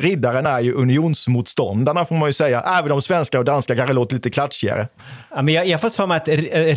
riddaren 0.00 0.46
är 0.46 0.60
ju 0.60 0.74
unionsmotståndarna 0.74 2.04
får 2.04 2.14
man 2.14 2.28
ju 2.28 2.32
säga. 2.32 2.60
Även 2.60 2.92
om 2.92 3.02
svenska 3.02 3.38
och 3.38 3.44
danska 3.44 3.76
kanske 3.76 3.92
låter 3.92 4.14
lite 4.14 4.30
klatschigare. 4.30 4.88
Ja, 5.30 5.42
men 5.42 5.54
jag, 5.54 5.66
jag 5.66 5.72
har 5.72 5.78
fått 5.78 5.94
för 5.94 6.06
mig 6.06 6.16
att 6.16 6.28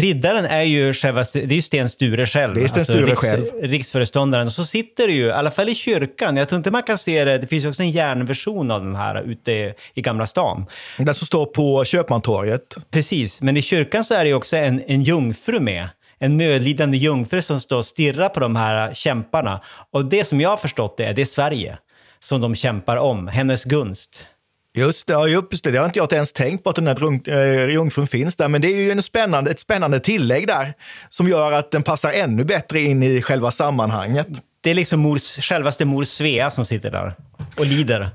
riddaren 0.01 0.45
är 0.45 0.61
ju 0.61 0.93
själva, 0.93 1.25
det 1.33 1.43
är 1.43 1.47
ju 1.47 1.61
Sten 1.61 1.89
Sture 1.89 2.25
själv. 2.25 2.55
Det 2.55 2.63
är 2.63 2.67
Sten 2.67 2.79
alltså 2.79 2.93
Sture 2.93 3.11
alltså, 3.11 3.27
riks, 3.27 3.51
själv. 3.51 3.63
Riksföreståndaren. 3.71 4.47
Och 4.47 4.53
så 4.53 4.65
sitter 4.65 5.07
det 5.07 5.13
ju, 5.13 5.25
i 5.25 5.31
alla 5.31 5.51
fall 5.51 5.69
i 5.69 5.75
kyrkan, 5.75 6.37
jag 6.37 6.49
tror 6.49 6.57
inte 6.57 6.71
man 6.71 6.83
kan 6.83 6.97
se 6.97 7.25
det, 7.25 7.37
det 7.37 7.47
finns 7.47 7.65
också 7.65 7.81
en 7.81 7.91
järnversion 7.91 8.71
av 8.71 8.83
den 8.83 8.95
här 8.95 9.21
ute 9.21 9.73
i 9.93 10.01
Gamla 10.01 10.27
stan. 10.27 10.65
Den 10.97 11.13
som 11.13 11.27
står 11.27 11.45
på 11.45 11.85
Köpmantorget. 11.85 12.75
Precis, 12.91 13.41
men 13.41 13.57
i 13.57 13.61
kyrkan 13.61 14.03
så 14.03 14.13
är 14.13 14.23
det 14.23 14.27
ju 14.27 14.35
också 14.35 14.57
en, 14.57 14.81
en 14.87 15.01
jungfru 15.01 15.59
med 15.59 15.87
en 16.19 16.37
nödlidande 16.37 16.97
jungfru 16.97 17.41
som 17.41 17.59
står 17.59 17.77
och 17.77 17.85
stirrar 17.85 18.29
på 18.29 18.39
de 18.39 18.55
här 18.55 18.93
kämparna. 18.93 19.61
Och 19.91 20.05
det 20.05 20.25
som 20.25 20.41
jag 20.41 20.49
har 20.49 20.57
förstått 20.57 20.97
det 20.97 21.05
är, 21.05 21.13
det 21.13 21.21
är 21.21 21.25
Sverige 21.25 21.77
som 22.23 22.41
de 22.41 22.55
kämpar 22.55 22.97
om, 22.97 23.27
hennes 23.27 23.63
gunst. 23.63 24.27
Just 24.77 25.07
det, 25.07 25.13
ja, 25.13 25.27
just 25.27 25.63
det, 25.63 25.71
det 25.71 25.77
har 25.77 25.85
inte 25.85 25.99
jag 25.99 26.13
ens 26.13 26.33
tänkt 26.33 26.63
på 26.63 26.69
att 26.69 26.75
den 26.75 26.87
här 26.87 27.29
äh, 27.29 27.69
jungfrun 27.69 28.07
finns 28.07 28.35
där. 28.35 28.47
Men 28.47 28.61
det 28.61 28.67
är 28.67 28.75
ju 28.75 28.91
en 28.91 29.03
spännande, 29.03 29.51
ett 29.51 29.59
spännande 29.59 29.99
tillägg 29.99 30.47
där 30.47 30.73
som 31.09 31.27
gör 31.27 31.51
att 31.51 31.71
den 31.71 31.83
passar 31.83 32.11
ännu 32.11 32.43
bättre 32.43 32.79
in 32.79 33.03
i 33.03 33.21
själva 33.21 33.51
sammanhanget. 33.51 34.27
Det 34.61 34.69
är 34.69 34.75
liksom 34.75 34.99
mors, 34.99 35.39
självaste 35.39 35.85
mor 35.85 36.03
Svea 36.03 36.51
som 36.51 36.65
sitter 36.65 36.91
där 36.91 37.15
och 37.57 37.65
lider. 37.65 38.09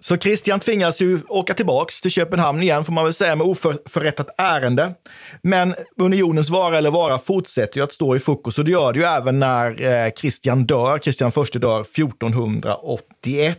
Så 0.00 0.16
Christian 0.16 0.60
tvingas 0.60 1.00
ju 1.00 1.20
åka 1.28 1.54
tillbaks 1.54 2.00
till 2.00 2.10
Köpenhamn 2.10 2.62
igen, 2.62 2.84
får 2.84 2.92
man 2.92 3.04
väl 3.04 3.12
säga, 3.12 3.36
med 3.36 3.46
oförrättat 3.46 4.28
ärende. 4.38 4.94
Men 5.42 5.74
unionens 5.96 6.50
vara 6.50 6.78
eller 6.78 6.90
vara 6.90 7.18
fortsätter 7.18 7.78
ju 7.78 7.84
att 7.84 7.92
stå 7.92 8.16
i 8.16 8.18
fokus 8.18 8.58
och 8.58 8.64
det 8.64 8.70
gör 8.70 8.92
det 8.92 8.98
ju 8.98 9.04
även 9.04 9.38
när 9.38 9.82
eh, 9.82 10.12
Christian 10.12 10.66
dör. 10.66 10.98
Christian 10.98 11.32
förste 11.32 11.58
dör 11.58 11.80
1481. 11.80 13.58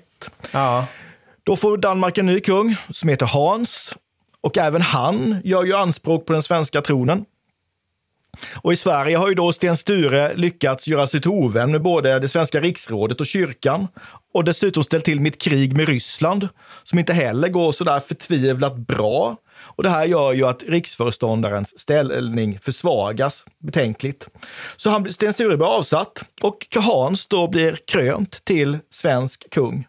Ja. 0.52 0.86
Då 1.44 1.56
får 1.56 1.78
Danmark 1.78 2.18
en 2.18 2.26
ny 2.26 2.40
kung 2.40 2.76
som 2.90 3.10
heter 3.10 3.26
Hans 3.26 3.94
och 4.42 4.58
även 4.58 4.82
han 4.82 5.42
gör 5.44 5.64
ju 5.64 5.76
anspråk 5.76 6.26
på 6.26 6.34
den 6.34 6.44
svenska 6.44 6.82
tronen. 6.82 7.26
Och 8.56 8.74
i 8.74 8.76
Sverige 8.76 9.18
har 9.18 9.30
ju 9.30 9.36
då 9.36 9.54
Sten 9.54 9.78
Sture 9.78 10.34
lyckats 10.36 10.88
göra 10.88 11.08
sig 11.08 11.22
till 11.22 11.32
ovän 11.32 11.72
med 11.72 11.82
både 11.82 12.20
det 12.20 12.28
svenska 12.28 12.62
riksrådet 12.62 13.20
och 13.20 13.26
kyrkan 13.26 13.88
och 14.34 14.44
dessutom 14.44 14.84
ställt 14.84 15.06
till 15.06 15.20
med 15.20 15.34
ett 15.34 15.42
krig 15.42 15.78
med 15.78 15.88
Ryssland 15.88 16.48
som 16.84 17.00
inte 17.00 17.14
heller 17.14 17.50
går 17.50 17.72
så 17.72 17.84
där 17.84 18.00
förtvivlat 18.00 18.76
bra. 18.76 19.38
Och 19.62 19.84
det 19.84 19.90
här 19.90 20.06
gör 20.06 20.34
ju 20.34 20.46
att 20.46 20.64
riksföreståndarens 20.64 21.80
ställning 21.80 22.60
försvagas 22.62 23.44
betänkligt. 23.60 24.28
Så 24.78 24.90
han, 24.90 25.14
Sten 25.14 25.34
Sture 25.34 25.58
blir 25.58 25.76
avsatt 25.76 26.24
och 26.42 26.68
Hans 26.76 27.28
då 27.28 27.48
blir 27.48 27.80
krönt 27.88 28.46
till 28.46 28.78
svensk 28.92 29.50
kung. 29.50 29.86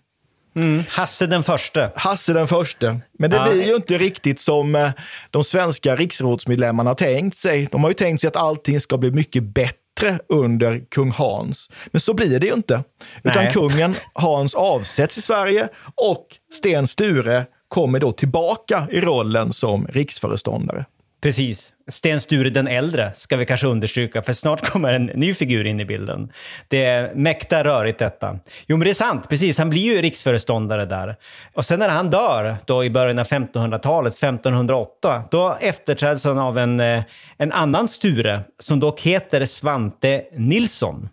Mm, 0.57 0.85
Hasse 0.89 1.27
den 1.27 1.43
förste. 1.43 1.93
Hasse 1.95 2.33
den 2.33 2.49
förste. 2.49 3.01
Men 3.19 3.31
det 3.31 3.37
ja. 3.37 3.51
blir 3.51 3.67
ju 3.67 3.75
inte 3.75 3.99
riktigt 3.99 4.41
som 4.41 4.75
eh, 4.75 4.91
de 5.31 5.45
svenska 5.45 5.97
riksrådsmedlemmarna 5.97 6.95
tänkt 6.95 7.37
sig. 7.37 7.69
De 7.73 7.83
har 7.83 7.91
ju 7.91 7.95
tänkt 7.95 8.21
sig 8.21 8.29
att 8.29 8.37
allting 8.37 8.81
ska 8.81 8.99
bli 8.99 9.11
mycket 9.11 9.43
bättre 9.43 9.80
under 10.29 10.85
kung 10.91 11.11
Hans. 11.11 11.71
Men 11.87 12.01
så 12.01 12.15
blir 12.15 12.41
det 12.41 12.47
ju 12.47 12.53
inte. 12.53 12.85
Utan 13.23 13.45
Nej. 13.45 13.53
kungen 13.53 13.95
Hans 14.13 14.55
avsätts 14.55 15.19
i 15.19 15.23
Sverige 15.23 15.69
och 15.95 16.27
Sten 16.53 16.87
Sture 16.87 17.47
kommer 17.69 18.01
då 18.01 18.13
tillbaka 18.13 18.87
i 18.91 19.01
rollen 19.01 19.53
som 19.53 19.87
riksföreståndare. 19.87 20.85
Precis. 21.21 21.73
Sten 21.89 22.21
Sture 22.21 22.51
den 22.51 22.69
äldre 22.69 23.13
ska 23.17 23.37
vi 23.37 23.47
kanske 23.47 23.67
understryka, 23.67 24.23
för 24.23 24.33
snart 24.33 24.69
kommer 24.71 24.93
en 24.93 25.07
ny 25.07 25.35
figur 25.35 25.67
in 25.67 25.81
i 25.81 25.85
bilden. 25.85 26.33
Det 26.69 26.85
är 26.85 27.15
mäkta 27.15 27.65
rörigt 27.65 27.99
detta. 27.99 28.39
Jo, 28.67 28.77
men 28.77 28.85
det 28.85 28.91
är 28.91 28.95
sant. 28.95 29.29
Precis, 29.29 29.59
han 29.59 29.71
blir 29.71 29.83
ju 29.83 30.03
riksföreståndare 30.03 30.87
där. 30.87 31.17
Och 31.55 31.65
sen 31.65 31.79
när 31.79 31.89
han 31.89 32.11
dör, 32.11 32.57
då 32.65 32.85
i 32.85 32.91
början 32.91 33.19
av 33.19 33.27
1500-talet, 33.27 34.15
1508, 34.15 35.23
då 35.31 35.57
efterträds 35.61 36.25
han 36.25 36.39
av 36.39 36.59
en, 36.59 36.81
eh, 36.81 37.03
en 37.37 37.53
annan 37.53 37.89
Sture, 37.89 38.41
som 38.59 38.81
dock 38.81 39.01
heter 39.01 39.45
Svante 39.45 40.25
Nilsson. 40.33 41.09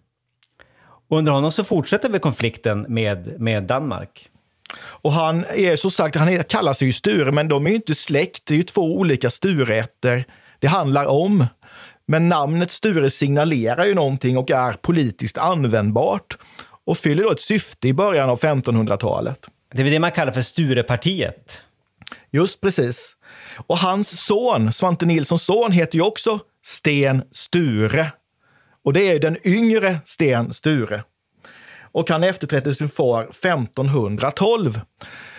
Och 1.10 1.18
under 1.18 1.32
honom 1.32 1.52
så 1.52 1.64
fortsätter 1.64 2.10
vi 2.10 2.20
konflikten 2.20 2.86
med, 2.90 3.40
med 3.42 3.64
Danmark. 3.64 4.30
Och 4.76 5.12
han 5.12 5.46
är 5.46 5.76
som 5.76 5.92
sagt, 5.92 6.16
han 6.16 6.30
sig 6.74 6.88
ju 6.88 6.94
Sture, 6.94 7.32
men 7.32 7.48
de 7.48 7.66
är 7.66 7.70
ju 7.70 7.76
inte 7.76 7.96
släkt. 7.96 8.46
Det 8.46 8.54
är 8.54 8.58
ju 8.58 8.64
två 8.64 8.98
olika 8.98 9.30
Stureätter 9.30 10.26
det 10.60 10.68
handlar 10.68 11.06
om. 11.06 11.46
Men 12.06 12.30
namnet 12.30 12.72
Sture 12.72 13.10
signalerar 13.10 13.86
ju 13.86 13.94
någonting 13.94 14.38
och 14.38 14.52
är 14.52 14.74
politiskt 14.74 15.38
användbart 15.38 16.38
och 16.86 16.98
fyller 16.98 17.24
då 17.24 17.32
ett 17.32 17.42
syfte 17.42 17.88
i 17.88 17.94
början 17.94 18.30
av 18.30 18.40
1500-talet. 18.40 19.46
Det 19.74 19.82
är 19.82 19.92
det 19.92 20.00
man 20.00 20.12
kallar 20.12 20.32
för 20.32 20.42
Sturepartiet? 20.42 21.62
Just 22.32 22.62
precis. 22.62 23.16
Och 23.68 23.78
hans 23.78 24.26
son, 24.26 24.74
Svante 24.74 25.06
Nilssons 25.06 25.44
son, 25.44 25.72
heter 25.72 25.96
ju 25.96 26.02
också 26.02 26.40
Sten 26.66 27.24
Sture. 27.32 28.12
Och 28.84 28.94
det 28.94 29.02
är 29.02 29.20
den 29.20 29.38
yngre 29.48 30.00
Sten 30.06 30.54
Sture 30.54 31.04
och 31.98 32.10
han 32.10 32.24
efterträdde 32.24 32.76
sin 32.76 32.90
far 32.90 33.24
1512. 33.24 34.82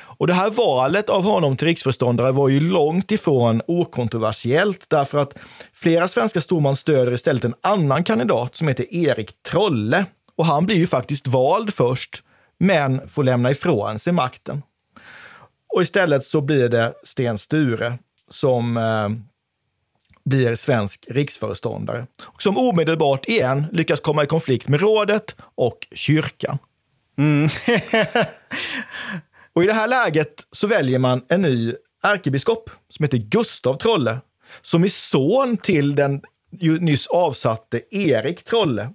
Och 0.00 0.26
det 0.26 0.34
här 0.34 0.50
valet 0.50 1.08
av 1.08 1.22
honom 1.22 1.56
till 1.56 1.66
riksföreståndare 1.68 2.32
var 2.32 2.48
ju 2.48 2.60
långt 2.60 3.10
ifrån 3.10 3.62
okontroversiellt 3.66 4.84
därför 4.88 5.18
att 5.18 5.34
flera 5.72 6.08
svenska 6.08 6.40
stormän 6.40 6.76
stöder 6.76 7.12
istället 7.12 7.44
en 7.44 7.54
annan 7.60 8.04
kandidat 8.04 8.56
som 8.56 8.68
heter 8.68 8.94
Erik 8.94 9.42
Trolle. 9.42 10.04
och 10.36 10.46
han 10.46 10.66
blir 10.66 10.76
ju 10.76 10.86
faktiskt 10.86 11.26
vald 11.26 11.74
först, 11.74 12.22
men 12.58 13.08
får 13.08 13.24
lämna 13.24 13.50
ifrån 13.50 13.98
sig 13.98 14.12
makten. 14.12 14.62
Och 15.74 15.82
istället 15.82 16.24
så 16.24 16.40
blir 16.40 16.68
det 16.68 16.92
Sten 17.04 17.38
Sture 17.38 17.98
som 18.30 18.76
eh, 18.76 19.08
blir 20.28 20.54
svensk 20.54 21.06
riksföreståndare. 21.08 22.06
Och 22.22 22.42
som 22.42 22.58
omedelbart 22.58 23.28
igen 23.28 23.66
lyckas 23.72 24.00
komma 24.00 24.24
i 24.24 24.26
konflikt 24.26 24.68
med 24.68 24.80
rådet 24.80 25.36
och 25.40 25.86
kyrkan. 25.94 26.58
Mm. 27.18 27.44
och 29.52 29.64
i 29.64 29.66
det 29.66 29.72
här 29.72 29.88
läget 29.88 30.46
så 30.52 30.66
väljer 30.66 30.98
man 30.98 31.22
en 31.28 31.42
ny 31.42 31.74
ärkebiskop 32.02 32.70
som 32.90 33.04
heter 33.04 33.18
Gustav 33.18 33.74
Trolle, 33.74 34.18
som 34.62 34.84
är 34.84 34.88
son 34.88 35.56
till 35.56 35.94
den 35.94 36.22
nyss 36.80 37.06
avsatte 37.06 37.80
Erik 37.90 38.44
Trolle. 38.44 38.90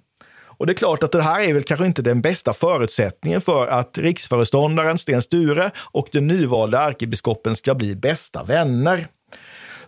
Och 0.56 0.66
det 0.66 0.72
är 0.72 0.74
klart 0.74 1.02
att 1.02 1.12
det 1.12 1.22
här 1.22 1.40
är 1.40 1.54
väl 1.54 1.62
kanske 1.62 1.86
inte 1.86 2.02
den 2.02 2.20
bästa 2.20 2.52
förutsättningen 2.52 3.40
för 3.40 3.66
att 3.66 3.98
riksföreståndaren 3.98 4.98
Sten 4.98 5.22
Sture 5.22 5.70
och 5.78 6.08
den 6.12 6.26
nyvalda 6.26 6.80
ärkebiskopen 6.80 7.56
ska 7.56 7.74
bli 7.74 7.96
bästa 7.96 8.44
vänner. 8.44 9.08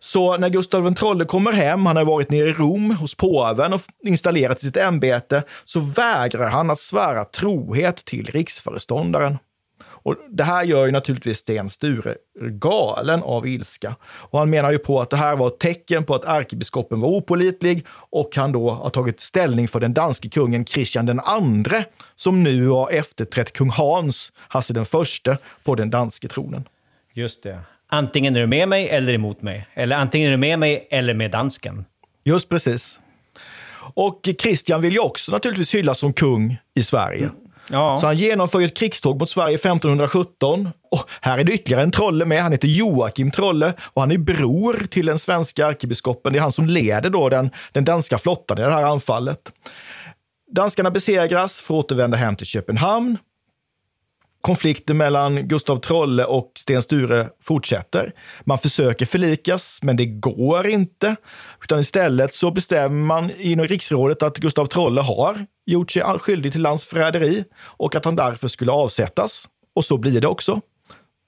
Så 0.06 0.36
när 0.36 0.48
Gustav 0.48 0.84
den 0.84 0.94
Trolle 0.94 1.24
kommer 1.24 1.52
hem, 1.52 1.86
han 1.86 1.96
har 1.96 2.04
varit 2.04 2.30
nere 2.30 2.48
i 2.48 2.52
Rom 2.52 2.90
hos 2.90 3.14
påven 3.14 3.72
och 3.72 3.80
installerat 4.04 4.60
sitt 4.60 4.76
ämbete, 4.76 5.42
så 5.64 5.80
vägrar 5.80 6.50
han 6.50 6.70
att 6.70 6.78
svära 6.78 7.24
trohet 7.24 8.04
till 8.04 8.26
riksföreståndaren. 8.26 9.38
Och 9.84 10.16
det 10.30 10.44
här 10.44 10.64
gör 10.64 10.86
ju 10.86 10.92
naturligtvis 10.92 11.38
Sten 11.38 11.70
Sture 11.70 12.14
galen 12.40 13.22
av 13.22 13.46
ilska. 13.46 13.96
Och 14.04 14.38
han 14.38 14.50
menar 14.50 14.70
ju 14.70 14.78
på 14.78 15.00
att 15.00 15.10
det 15.10 15.16
här 15.16 15.36
var 15.36 15.46
ett 15.46 15.58
tecken 15.58 16.04
på 16.04 16.14
att 16.14 16.24
ärkebiskopen 16.24 17.00
var 17.00 17.08
opolitlig 17.08 17.86
och 17.90 18.36
han 18.36 18.52
då 18.52 18.70
har 18.70 18.90
tagit 18.90 19.20
ställning 19.20 19.68
för 19.68 19.80
den 19.80 19.94
danske 19.94 20.28
kungen 20.28 20.64
Kristian 20.64 21.06
den 21.06 21.20
andre, 21.20 21.84
som 22.16 22.42
nu 22.42 22.68
har 22.68 22.90
efterträtt 22.90 23.52
kung 23.52 23.70
Hans, 23.70 24.32
Hasse 24.48 24.72
den 24.72 24.86
förste, 24.86 25.38
på 25.64 25.74
den 25.74 25.90
danske 25.90 26.28
tronen. 26.28 26.68
Just 27.14 27.42
det. 27.42 27.60
Antingen 27.88 28.36
är 28.36 28.40
du 28.40 28.46
med 28.46 28.68
mig 28.68 28.88
eller 28.88 29.12
emot 29.12 29.42
mig. 29.42 29.66
Eller 29.74 29.96
antingen 29.96 30.26
är 30.26 30.30
du 30.30 30.36
med 30.36 30.58
mig 30.58 30.88
eller 30.90 31.14
med 31.14 31.30
dansken. 31.30 31.84
Just 32.24 32.48
precis. 32.48 33.00
Och 33.94 34.28
Kristian 34.38 34.82
vill 34.82 34.92
ju 34.92 34.98
också 34.98 35.32
naturligtvis 35.32 35.74
hyllas 35.74 35.98
som 35.98 36.12
kung 36.12 36.58
i 36.74 36.82
Sverige. 36.82 37.22
Mm. 37.22 37.34
Ja. 37.70 37.98
Så 38.00 38.06
han 38.06 38.16
genomför 38.16 38.62
ett 38.62 38.76
krigståg 38.76 39.20
mot 39.20 39.30
Sverige 39.30 39.54
1517. 39.54 40.68
Och 40.90 41.04
här 41.20 41.38
är 41.38 41.44
det 41.44 41.52
ytterligare 41.52 41.82
en 41.82 41.90
trolle 41.90 42.24
med. 42.24 42.42
Han 42.42 42.52
heter 42.52 42.68
Joakim 42.68 43.30
Trolle 43.30 43.74
och 43.80 44.02
han 44.02 44.10
är 44.10 44.18
bror 44.18 44.86
till 44.90 45.06
den 45.06 45.18
svenska 45.18 45.66
ärkebiskopen. 45.66 46.32
Det 46.32 46.38
är 46.38 46.42
han 46.42 46.52
som 46.52 46.66
leder 46.66 47.10
då 47.10 47.28
den, 47.28 47.50
den 47.72 47.84
danska 47.84 48.18
flottan 48.18 48.58
i 48.58 48.62
det 48.62 48.72
här 48.72 48.82
anfallet. 48.82 49.52
Danskarna 50.52 50.90
besegras, 50.90 51.60
får 51.60 51.74
återvända 51.74 52.16
hem 52.16 52.36
till 52.36 52.46
Köpenhamn 52.46 53.18
konflikten 54.46 54.96
mellan 54.96 55.48
Gustav 55.48 55.76
Trolle 55.76 56.24
och 56.24 56.52
Sten 56.58 56.82
Sture 56.82 57.28
fortsätter. 57.42 58.12
Man 58.44 58.58
försöker 58.58 59.06
förlikas, 59.06 59.78
men 59.82 59.96
det 59.96 60.06
går 60.06 60.66
inte. 60.66 61.16
Utan 61.62 61.80
istället 61.80 62.34
så 62.34 62.50
bestämmer 62.50 63.06
man 63.06 63.30
inom 63.38 63.66
riksrådet 63.66 64.22
att 64.22 64.38
Gustav 64.38 64.66
Trolle 64.66 65.00
har 65.00 65.46
gjort 65.66 65.92
sig 65.92 66.02
skyldig 66.02 66.52
till 66.52 66.62
landsförräderi 66.62 67.44
och 67.56 67.94
att 67.94 68.04
han 68.04 68.16
därför 68.16 68.48
skulle 68.48 68.72
avsättas. 68.72 69.48
Och 69.74 69.84
så 69.84 69.98
blir 69.98 70.20
det 70.20 70.28
också. 70.28 70.60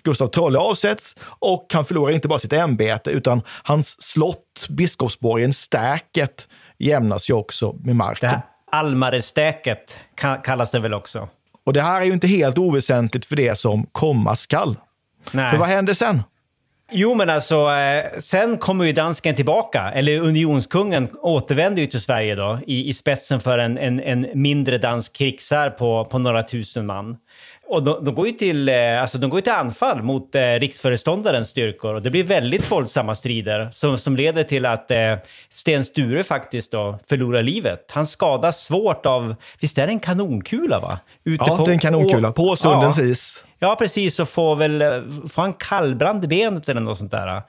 Gustav 0.05 0.29
Trolle 0.29 0.59
avsätts 0.59 1.17
och 1.23 1.67
han 1.73 1.85
förlorar 1.85 2.13
inte 2.13 2.29
bara 2.29 2.39
sitt 2.39 2.53
ämbete 2.53 3.11
utan 3.11 3.43
hans 3.63 4.03
slott, 4.03 4.69
Biskopsborgen, 4.69 5.53
Stäket, 5.53 6.49
jämnas 6.79 7.31
ju 7.31 7.35
också 7.35 7.73
med 7.73 7.97
marken. 7.97 8.31
Det 8.31 8.35
här 8.37 8.43
Almarestäket 8.71 10.01
kallas 10.45 10.71
det 10.71 10.81
väl 10.81 10.95
också? 10.95 11.29
Och 11.69 11.75
det 11.75 11.83
här 11.83 12.01
är 12.01 12.05
ju 12.05 12.13
inte 12.13 12.27
helt 12.27 12.59
oväsentligt 12.59 13.27
för 13.27 13.37
det 13.37 13.59
som 13.59 13.87
komma 13.93 14.37
skall. 14.37 14.77
Nej. 15.33 15.51
För 15.51 15.59
vad 15.59 15.69
händer 15.69 15.95
sen? 15.95 16.23
Jo, 16.93 17.15
men 17.15 17.31
alltså, 17.31 17.71
eh, 17.71 18.19
sen 18.19 18.59
kommer 18.59 18.85
ju 18.85 18.93
dansken 18.93 19.35
tillbaka, 19.35 19.93
eller 19.95 20.21
unionskungen 20.21 21.09
återvänder 21.23 21.83
ju 21.83 21.87
till 21.87 22.01
Sverige 22.01 22.35
då, 22.35 22.59
i, 22.67 22.89
i 22.89 22.93
spetsen 22.93 23.41
för 23.41 23.59
en, 23.59 23.79
en, 23.79 24.01
en 24.01 24.27
mindre 24.35 24.79
dansk 24.79 25.13
krigsär 25.13 25.71
på, 25.71 26.05
på 26.05 26.19
några 26.19 26.43
tusen 26.43 26.87
man. 26.87 27.17
Och 27.71 27.83
de, 27.83 28.05
de, 28.05 28.15
går 28.15 28.27
ju 28.27 28.33
till, 28.33 28.69
eh, 28.69 29.01
alltså 29.01 29.19
de 29.19 29.31
går 29.31 29.41
till 29.41 29.53
anfall 29.53 30.03
mot 30.03 30.35
eh, 30.35 30.41
riksföreståndarens 30.41 31.49
styrkor 31.49 31.95
och 31.95 32.03
det 32.03 32.11
blir 32.11 32.25
väldigt 32.25 32.71
våldsamma 32.71 33.15
strider 33.15 33.71
som, 33.73 33.99
som 33.99 34.17
leder 34.17 34.45
till 34.45 34.67
att 34.67 34.91
eh, 34.91 35.15
Sten 35.51 35.85
Sture 35.85 36.25
faktiskt 36.25 36.73
då 36.73 36.99
förlorar 37.09 37.43
livet. 37.43 37.85
Han 37.89 38.07
skadas 38.07 38.65
svårt 38.65 39.07
av, 39.07 39.35
visst 39.61 39.79
är 39.79 39.87
det 39.87 39.93
en 39.93 40.01
kanonkula 40.01 40.81
va? 40.81 40.99
Ute 41.25 41.45
ja, 41.47 41.57
på, 41.57 41.65
det 41.65 41.71
är 41.71 41.73
en 41.73 41.79
kanonkula, 41.79 42.33
på 42.33 42.57
Sundens 42.57 42.99
ja. 42.99 43.05
is. 43.05 43.45
Ja, 43.59 43.77
precis, 43.79 44.21
och 44.21 44.29
får 44.29 44.57
väl, 44.57 44.83
får 45.29 45.43
han 45.43 45.53
kallbrand 45.53 46.25
i 46.25 46.29
benet 46.29 46.69
eller 46.69 46.81
något 46.81 46.99
sånt 46.99 47.11
där. 47.11 47.43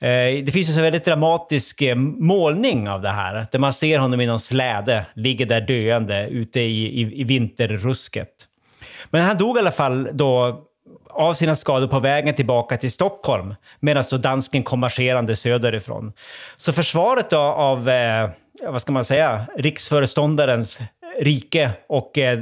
Eh, 0.00 0.44
det 0.44 0.52
finns 0.52 0.68
ju 0.68 0.74
en 0.74 0.82
väldigt 0.82 1.04
dramatisk 1.04 1.82
eh, 1.82 1.96
målning 1.96 2.88
av 2.88 3.02
det 3.02 3.08
här, 3.08 3.46
där 3.52 3.58
man 3.58 3.72
ser 3.72 3.98
honom 3.98 4.20
i 4.20 4.26
någon 4.26 4.40
släde, 4.40 5.06
ligger 5.14 5.46
där 5.46 5.60
döende 5.60 6.28
ute 6.28 6.60
i, 6.60 7.02
i, 7.02 7.20
i 7.20 7.24
vinterrusket. 7.24 8.47
Men 9.10 9.24
han 9.24 9.38
dog 9.38 9.56
i 9.56 9.60
alla 9.60 9.72
fall 9.72 10.08
då 10.12 10.64
av 11.10 11.34
sina 11.34 11.56
skador 11.56 11.88
på 11.88 12.00
vägen 12.00 12.34
tillbaka 12.34 12.76
till 12.76 12.92
Stockholm 12.92 13.54
medan 13.80 14.04
då 14.10 14.16
dansken 14.16 14.62
kom 14.62 14.80
marscherande 14.80 15.36
söderifrån. 15.36 16.12
Så 16.56 16.72
försvaret 16.72 17.30
då 17.30 17.38
av, 17.38 17.88
eh, 17.88 18.30
vad 18.62 18.82
ska 18.82 18.92
man 18.92 19.04
säga, 19.04 19.46
riksföreståndarens 19.56 20.80
rike 21.20 21.70
och 21.88 22.18
eh, 22.18 22.40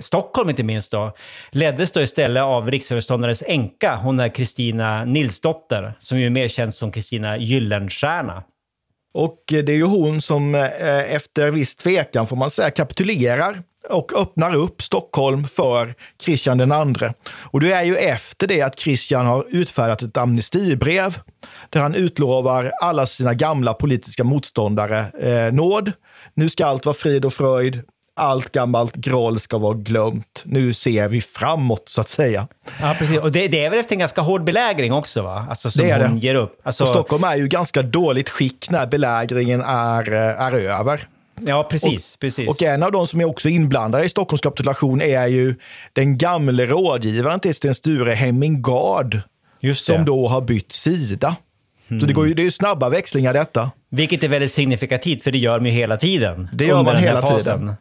Stockholm 0.00 0.50
inte 0.50 0.62
minst 0.62 0.92
då, 0.92 1.12
leddes 1.50 1.92
då 1.92 2.00
istället 2.00 2.42
av 2.42 2.70
riksföreståndarens 2.70 3.42
änka, 3.46 3.96
hon 3.96 4.20
är 4.20 4.28
Kristina 4.28 5.04
Nilsdotter, 5.04 5.92
som 6.00 6.18
ju 6.18 6.26
är 6.26 6.30
mer 6.30 6.48
känd 6.48 6.74
som 6.74 6.92
Kristina 6.92 7.36
Gyllenstierna. 7.36 8.42
Och 9.14 9.52
eh, 9.52 9.64
det 9.64 9.72
är 9.72 9.76
ju 9.76 9.84
hon 9.84 10.20
som 10.22 10.54
eh, 10.54 11.14
efter 11.14 11.50
viss 11.50 11.76
tvekan, 11.76 12.26
får 12.26 12.36
man 12.36 12.50
säga, 12.50 12.70
kapitulerar 12.70 13.62
och 13.90 14.12
öppnar 14.16 14.54
upp 14.54 14.82
Stockholm 14.82 15.48
för 15.48 15.94
Kristian 16.24 16.58
den 16.58 16.72
andre. 16.72 17.14
Och 17.40 17.60
det 17.60 17.72
är 17.72 17.82
ju 17.82 17.96
efter 17.96 18.46
det 18.46 18.62
att 18.62 18.76
Kristian 18.76 19.26
har 19.26 19.46
utfärdat 19.48 20.02
ett 20.02 20.16
amnestibrev 20.16 21.18
där 21.70 21.80
han 21.80 21.94
utlovar 21.94 22.72
alla 22.82 23.06
sina 23.06 23.34
gamla 23.34 23.74
politiska 23.74 24.24
motståndare 24.24 25.04
eh, 25.20 25.52
nåd. 25.52 25.92
Nu 26.34 26.48
ska 26.48 26.66
allt 26.66 26.86
vara 26.86 26.94
frid 26.94 27.24
och 27.24 27.34
fröjd. 27.34 27.82
Allt 28.16 28.52
gammalt 28.52 28.94
groll 28.94 29.40
ska 29.40 29.58
vara 29.58 29.74
glömt. 29.74 30.42
Nu 30.44 30.74
ser 30.74 31.08
vi 31.08 31.20
framåt, 31.20 31.88
så 31.88 32.00
att 32.00 32.08
säga. 32.08 32.48
Ja, 32.80 32.96
precis. 32.98 33.18
Och 33.18 33.32
det, 33.32 33.48
det 33.48 33.64
är 33.64 33.70
väl 33.70 33.78
efter 33.78 33.94
en 33.94 33.98
ganska 33.98 34.20
hård 34.20 34.44
belägring 34.44 34.92
också, 34.92 35.22
va? 35.22 35.46
Alltså, 35.50 35.70
som 35.70 35.82
det 35.82 35.90
är 35.90 36.06
hon 36.06 36.14
det. 36.14 36.26
ger 36.26 36.34
upp. 36.34 36.60
Alltså... 36.62 36.84
Och 36.84 36.88
Stockholm 36.88 37.24
är 37.24 37.36
ju 37.36 37.48
ganska 37.48 37.82
dåligt 37.82 38.28
skick 38.28 38.70
när 38.70 38.86
belägringen 38.86 39.60
är, 39.60 40.12
eh, 40.12 40.42
är 40.42 40.52
över. 40.52 41.08
Ja, 41.46 41.68
precis. 41.70 42.14
Och, 42.14 42.20
precis. 42.20 42.48
och 42.48 42.62
en 42.62 42.82
av 42.82 42.92
de 42.92 43.06
som 43.06 43.20
är 43.20 43.24
också 43.24 43.48
inblandade 43.48 44.04
i 44.04 44.08
Stockholms 44.08 44.40
kapitulation 44.40 45.02
är 45.02 45.26
ju 45.26 45.54
den 45.92 46.18
gamle 46.18 46.66
rådgivaren 46.66 47.40
till 47.40 47.54
Sten 47.54 47.74
Sture, 47.74 48.12
Hemming 48.12 48.62
Gard, 48.62 49.20
som 49.74 50.04
då 50.04 50.28
har 50.28 50.40
bytt 50.40 50.72
sida. 50.72 51.36
Mm. 51.88 52.00
Så 52.00 52.06
det, 52.06 52.12
går 52.12 52.26
ju, 52.28 52.34
det 52.34 52.42
är 52.42 52.44
ju 52.44 52.50
snabba 52.50 52.88
växlingar 52.88 53.34
detta. 53.34 53.70
Vilket 53.90 54.22
är 54.22 54.28
väldigt 54.28 54.52
signifikativt, 54.52 55.22
för 55.22 55.30
det 55.30 55.38
gör 55.38 55.58
man 55.58 55.66
ju 55.66 55.72
hela 55.72 55.96
tiden. 55.96 56.48
Det 56.52 56.66
gör 56.66 56.82
man 56.82 56.96
hela 56.96 57.38
tiden. 57.38 57.72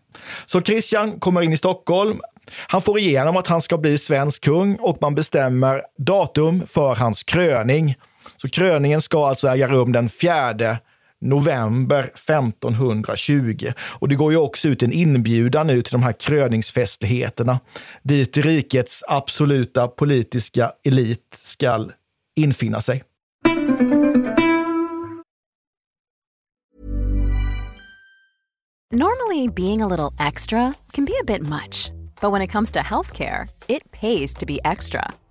Så 0.45 0.61
Christian 0.61 1.19
kommer 1.19 1.41
in 1.41 1.53
i 1.53 1.57
Stockholm. 1.57 2.21
Han 2.67 2.81
får 2.81 2.99
igenom 2.99 3.37
att 3.37 3.47
han 3.47 3.61
ska 3.61 3.77
bli 3.77 3.97
svensk 3.97 4.43
kung 4.43 4.75
och 4.75 4.97
man 5.01 5.15
bestämmer 5.15 5.81
datum 5.97 6.63
för 6.67 6.95
hans 6.95 7.23
kröning. 7.23 7.95
Så 8.37 8.49
kröningen 8.49 9.01
ska 9.01 9.27
alltså 9.27 9.47
äga 9.47 9.67
rum 9.67 9.91
den 9.91 10.09
4 10.09 10.77
november 11.21 12.03
1520. 12.03 13.71
Och 13.79 14.07
det 14.07 14.15
går 14.15 14.31
ju 14.31 14.37
också 14.37 14.67
ut 14.67 14.83
en 14.83 14.91
inbjudan 14.91 15.67
nu 15.67 15.81
till 15.81 15.91
de 15.91 16.03
här 16.03 16.13
kröningsfestligheterna 16.13 17.59
dit 18.03 18.37
rikets 18.37 19.03
absoluta 19.07 19.87
politiska 19.87 20.71
elit 20.83 21.39
skall 21.43 21.93
infinna 22.35 22.81
sig. 22.81 23.03
Normally 28.91 29.49
being 29.49 29.81
a 29.81 29.87
little 29.87 30.13
extra 30.17 30.73
can 30.91 31.05
be 31.05 31.13
a 31.21 31.23
bit 31.25 31.41
much. 31.41 31.91
But 32.21 32.31
when 32.31 32.41
it 32.41 32.47
comes 32.47 32.71
to 32.71 32.79
healthcare, 32.79 33.47
it 33.67 33.91
pays 33.91 34.33
to 34.33 34.45
be 34.45 34.59
extra. 34.63 35.09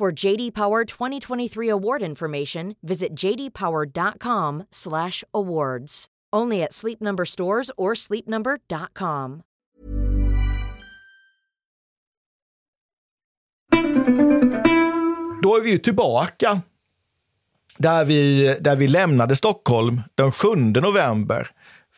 For 0.00 0.24
JD 0.24 0.54
Power 0.54 0.84
2023 0.84 1.68
award 1.68 2.02
information, 2.02 2.74
visit 2.80 3.24
jdpower.com/awards. 3.24 6.06
Only 6.36 6.62
at 6.62 6.72
Sleep 6.72 7.00
Number 7.00 7.24
stores 7.24 7.70
or 7.76 7.94
sleepnumber.com. 7.94 9.42
Då 15.42 15.56
är 15.56 15.60
vi 15.60 15.70
ju 15.70 15.78
tillbaka 15.78 16.60
där 17.78 18.04
vi, 18.04 18.56
där 18.60 18.76
vi 18.76 18.88
lämnade 18.88 19.36
Stockholm 19.36 20.02
den 20.14 20.32
7 20.32 20.48
november 20.56 21.50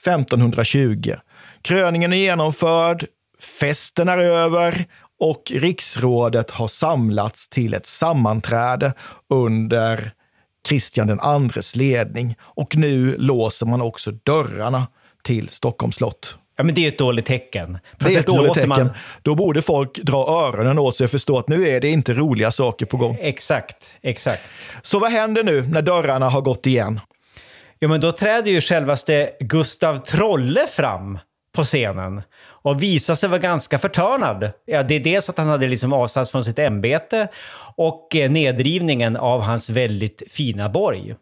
1520. 0.04 1.14
Kröningen 1.62 2.12
är 2.12 2.16
genomförd, 2.16 3.06
festen 3.38 4.08
är 4.08 4.18
över 4.18 4.86
och 5.22 5.52
riksrådet 5.54 6.50
har 6.50 6.68
samlats 6.68 7.48
till 7.48 7.74
ett 7.74 7.86
sammanträde 7.86 8.92
under 9.30 10.12
Kristian 10.68 11.06
den 11.06 11.20
andres 11.20 11.76
ledning. 11.76 12.34
Och 12.40 12.76
nu 12.76 13.16
låser 13.18 13.66
man 13.66 13.82
också 13.82 14.10
dörrarna 14.10 14.86
till 15.24 15.48
Stockholms 15.48 15.96
slott. 15.96 16.38
Ja, 16.56 16.64
men 16.64 16.74
det 16.74 16.84
är 16.84 16.88
ett 16.88 16.98
dåligt 16.98 17.26
tecken. 17.26 17.78
På 17.98 18.08
Det 18.08 18.14
är 18.14 18.20
ett 18.20 18.26
dåligt 18.26 18.54
tecken. 18.54 18.68
man- 18.68 18.90
Då 19.22 19.34
borde 19.34 19.62
folk 19.62 19.98
dra 19.98 20.16
öronen 20.46 20.78
åt 20.78 20.96
sig 20.96 21.04
och 21.04 21.10
förstå 21.10 21.38
att 21.38 21.48
nu 21.48 21.68
är 21.68 21.80
det 21.80 21.88
inte 21.88 22.14
roliga 22.14 22.50
saker 22.50 22.86
på 22.86 22.96
gång. 22.96 23.18
Exakt, 23.20 23.90
exakt. 24.02 24.42
Så 24.82 24.98
vad 24.98 25.10
händer 25.10 25.42
nu 25.44 25.62
när 25.62 25.82
dörrarna 25.82 26.28
har 26.30 26.40
gått 26.40 26.66
igen? 26.66 27.00
Ja, 27.78 27.88
men 27.88 28.00
då 28.00 28.12
träder 28.12 28.50
ju 28.50 28.60
självaste 28.60 29.30
Gustav 29.40 29.96
Trolle 29.96 30.66
fram 30.66 31.18
på 31.56 31.64
scenen 31.64 32.22
och 32.62 32.82
visar 32.82 33.14
sig 33.14 33.28
vara 33.28 33.38
ganska 33.38 33.78
förtörnad. 33.78 34.50
Ja, 34.66 34.82
det 34.82 34.94
är 34.94 35.00
dels 35.00 35.28
att 35.28 35.38
han 35.38 35.48
hade 35.48 35.68
liksom 35.68 35.92
avsatts 35.92 36.30
från 36.30 36.44
sitt 36.44 36.58
ämbete 36.58 37.28
och 37.76 38.16
eh, 38.16 38.30
nedrivningen 38.30 39.16
av 39.16 39.40
hans 39.42 39.70
väldigt 39.70 40.22
fina 40.30 40.68
borg. 40.68 41.12
Och 41.12 41.18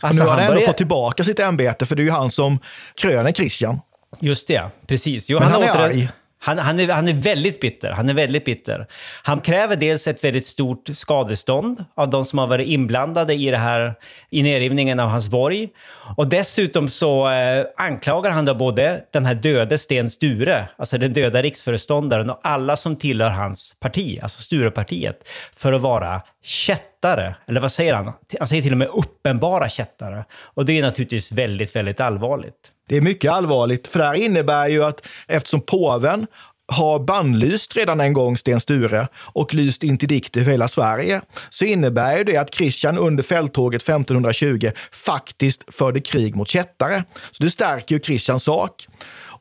Alltså, 0.00 0.22
nu 0.24 0.28
har 0.28 0.36
han 0.36 0.44
ändå 0.44 0.54
börjar- 0.54 0.66
fått 0.66 0.76
tillbaka 0.76 1.24
sitt 1.24 1.40
ämbete, 1.40 1.86
för 1.86 1.96
det 1.96 2.02
är 2.02 2.04
ju 2.04 2.10
han 2.10 2.30
som 2.30 2.58
kröner 3.00 3.32
Christian. 3.32 3.80
Just 4.20 4.48
det, 4.48 4.62
precis. 4.86 5.28
Jo, 5.28 5.38
Men 5.38 5.48
han 5.48 5.62
är 5.62 5.66
åter- 5.66 5.76
arg. 5.84 6.08
Han, 6.44 6.58
han, 6.58 6.80
är, 6.80 6.88
han 6.88 7.08
är 7.08 7.12
väldigt 7.12 7.60
bitter. 7.60 7.90
Han 7.90 8.08
är 8.08 8.14
väldigt 8.14 8.44
bitter. 8.44 8.86
Han 9.22 9.40
kräver 9.40 9.76
dels 9.76 10.06
ett 10.06 10.24
väldigt 10.24 10.46
stort 10.46 10.90
skadestånd 10.94 11.84
av 11.94 12.10
de 12.10 12.24
som 12.24 12.38
har 12.38 12.46
varit 12.46 12.68
inblandade 12.68 13.34
i 13.34 13.50
det 13.50 13.56
här, 13.56 13.94
i 14.30 14.42
nedrivningen 14.42 15.00
av 15.00 15.08
hans 15.08 15.28
borg. 15.28 15.68
Och 16.16 16.26
dessutom 16.26 16.88
så 16.88 17.30
eh, 17.30 17.66
anklagar 17.76 18.30
han 18.30 18.44
då 18.44 18.54
både 18.54 19.04
den 19.10 19.26
här 19.26 19.34
döde 19.34 19.78
Sten 19.78 20.10
Sture, 20.10 20.68
alltså 20.76 20.98
den 20.98 21.12
döda 21.12 21.42
riksföreståndaren 21.42 22.30
och 22.30 22.40
alla 22.42 22.76
som 22.76 22.96
tillhör 22.96 23.30
hans 23.30 23.76
parti, 23.80 24.18
alltså 24.22 24.42
Sturepartiet, 24.42 25.28
för 25.56 25.72
att 25.72 25.82
vara 25.82 26.22
kättare. 26.42 27.34
Eller 27.46 27.60
vad 27.60 27.72
säger 27.72 27.94
han? 27.94 28.12
Han 28.38 28.48
säger 28.48 28.62
till 28.62 28.72
och 28.72 28.78
med 28.78 28.88
uppenbara 28.88 29.68
kättare. 29.68 30.24
Och 30.32 30.64
det 30.64 30.78
är 30.78 30.82
naturligtvis 30.82 31.32
väldigt, 31.32 31.76
väldigt 31.76 32.00
allvarligt. 32.00 32.72
Det 32.92 32.96
är 32.96 33.00
mycket 33.00 33.32
allvarligt, 33.32 33.88
för 33.88 33.98
det 33.98 34.04
här 34.04 34.14
innebär 34.14 34.68
ju 34.68 34.84
att 34.84 35.06
eftersom 35.26 35.60
påven 35.60 36.26
har 36.72 36.98
bannlyst 36.98 37.76
redan 37.76 38.00
en 38.00 38.12
gång 38.12 38.36
Sten 38.36 38.60
Sture 38.60 39.08
och 39.16 39.54
lyst 39.54 39.82
interdikter 39.82 40.44
för 40.44 40.50
hela 40.50 40.68
Sverige, 40.68 41.20
så 41.50 41.64
innebär 41.64 42.18
ju 42.18 42.24
det 42.24 42.36
att 42.36 42.50
Kristian 42.50 42.98
under 42.98 43.22
fälttåget 43.22 43.82
1520 43.82 44.70
faktiskt 44.92 45.62
förde 45.74 46.00
krig 46.00 46.36
mot 46.36 46.48
kättare. 46.48 47.04
Så 47.32 47.42
det 47.42 47.50
stärker 47.50 47.94
ju 47.94 48.00
Kristians 48.00 48.44
sak. 48.44 48.86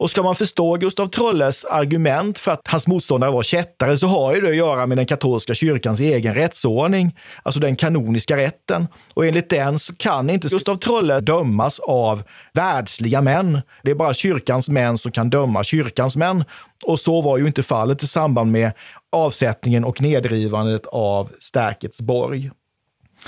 Och 0.01 0.09
ska 0.09 0.23
man 0.23 0.35
förstå 0.35 0.75
Gustav 0.75 1.07
Trolles 1.07 1.65
argument 1.65 2.39
för 2.39 2.51
att 2.51 2.61
hans 2.67 2.87
motståndare 2.87 3.31
var 3.31 3.43
kättare 3.43 3.97
så 3.97 4.07
har 4.07 4.35
ju 4.35 4.41
det 4.41 4.49
att 4.49 4.55
göra 4.55 4.85
med 4.85 4.97
den 4.97 5.05
katolska 5.05 5.53
kyrkans 5.53 5.99
egen 5.99 6.33
rättsordning, 6.33 7.17
alltså 7.43 7.59
den 7.59 7.75
kanoniska 7.75 8.37
rätten. 8.37 8.87
Och 9.13 9.25
enligt 9.25 9.49
den 9.49 9.79
så 9.79 9.95
kan 9.95 10.29
inte 10.29 10.47
Gustav 10.47 10.75
Trolle 10.75 11.19
dömas 11.19 11.79
av 11.79 12.23
världsliga 12.53 13.21
män. 13.21 13.61
Det 13.83 13.91
är 13.91 13.95
bara 13.95 14.13
kyrkans 14.13 14.69
män 14.69 14.97
som 14.97 15.11
kan 15.11 15.29
döma 15.29 15.63
kyrkans 15.63 16.15
män. 16.15 16.43
Och 16.85 16.99
så 16.99 17.21
var 17.21 17.37
ju 17.37 17.47
inte 17.47 17.63
fallet 17.63 18.03
i 18.03 18.07
samband 18.07 18.51
med 18.51 18.71
avsättningen 19.11 19.83
och 19.83 20.01
nedrivandet 20.01 20.85
av 20.85 21.29
Stärkets 21.39 22.01
borg. 22.01 22.51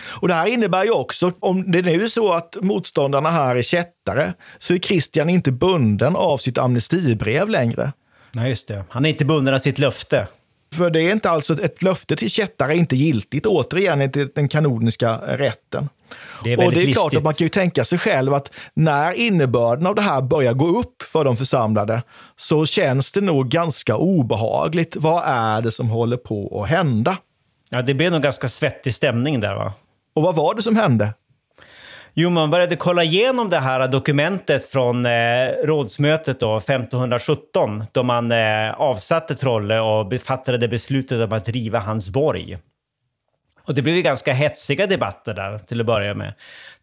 Och 0.01 0.27
det 0.27 0.33
här 0.33 0.47
innebär 0.47 0.83
ju 0.83 0.91
också, 0.91 1.31
om 1.39 1.71
det 1.71 1.81
nu 1.81 2.03
är 2.03 2.07
så 2.07 2.33
att 2.33 2.55
motståndarna 2.61 3.31
här 3.31 3.55
är 3.55 3.61
kättare, 3.61 4.33
så 4.59 4.73
är 4.73 4.77
Kristian 4.77 5.29
inte 5.29 5.51
bunden 5.51 6.15
av 6.15 6.37
sitt 6.37 6.57
amnestibrev 6.57 7.49
längre. 7.49 7.91
Nej, 8.31 8.49
just 8.49 8.67
det. 8.67 8.83
Han 8.89 9.05
är 9.05 9.09
inte 9.09 9.25
bunden 9.25 9.53
av 9.53 9.59
sitt 9.59 9.79
löfte. 9.79 10.27
För 10.73 10.89
det 10.89 11.01
är 11.01 11.11
inte 11.11 11.29
alltså 11.29 11.63
ett 11.63 11.81
löfte 11.81 12.15
till 12.15 12.29
kättare 12.29 12.73
är 12.73 12.77
inte 12.77 12.95
giltigt, 12.95 13.45
återigen 13.45 14.01
enligt 14.01 14.35
den 14.35 14.49
kanoniska 14.49 15.17
rätten. 15.17 15.89
Det 16.43 16.57
och 16.57 16.71
det 16.71 16.81
är 16.81 16.93
klart 16.93 17.05
listigt. 17.05 17.17
att 17.17 17.23
man 17.23 17.33
kan 17.33 17.45
ju 17.45 17.49
tänka 17.49 17.85
sig 17.85 17.97
själv 17.97 18.33
att 18.33 18.51
när 18.73 19.13
innebörden 19.13 19.87
av 19.87 19.95
det 19.95 20.01
här 20.01 20.21
börjar 20.21 20.53
gå 20.53 20.67
upp 20.67 21.01
för 21.01 21.23
de 21.23 21.37
församlade 21.37 22.03
så 22.37 22.65
känns 22.65 23.11
det 23.11 23.21
nog 23.21 23.49
ganska 23.49 23.95
obehagligt. 23.95 24.95
Vad 24.95 25.23
är 25.25 25.61
det 25.61 25.71
som 25.71 25.89
håller 25.89 26.17
på 26.17 26.63
att 26.63 26.69
hända? 26.69 27.17
Ja, 27.69 27.81
det 27.81 27.93
blev 27.93 28.11
nog 28.11 28.21
ganska 28.21 28.47
svettig 28.47 28.95
stämning 28.95 29.39
där 29.39 29.55
va? 29.55 29.73
Och 30.13 30.23
vad 30.23 30.35
var 30.35 30.55
det 30.55 30.61
som 30.61 30.75
hände? 30.75 31.13
Jo, 32.13 32.29
man 32.29 32.51
började 32.51 32.75
kolla 32.75 33.03
igenom 33.03 33.49
det 33.49 33.59
här 33.59 33.87
dokumentet 33.87 34.69
från 34.69 35.05
eh, 35.05 35.47
rådsmötet 35.63 36.39
då, 36.39 36.57
1517, 36.57 37.83
då 37.91 38.03
man 38.03 38.31
eh, 38.31 38.71
avsatte 38.73 39.35
Trolle 39.35 39.79
och 39.79 40.13
fattade 40.21 40.67
beslutet 40.67 41.19
om 41.21 41.33
att 41.33 41.49
riva 41.49 41.79
hans 41.79 42.09
borg. 42.09 42.57
Och 43.65 43.73
det 43.73 43.81
blev 43.81 43.95
ju 43.95 44.01
ganska 44.01 44.33
hetsiga 44.33 44.87
debatter 44.87 45.33
där 45.33 45.59
till 45.59 45.79
att 45.79 45.85
börja 45.85 46.13
med. 46.13 46.33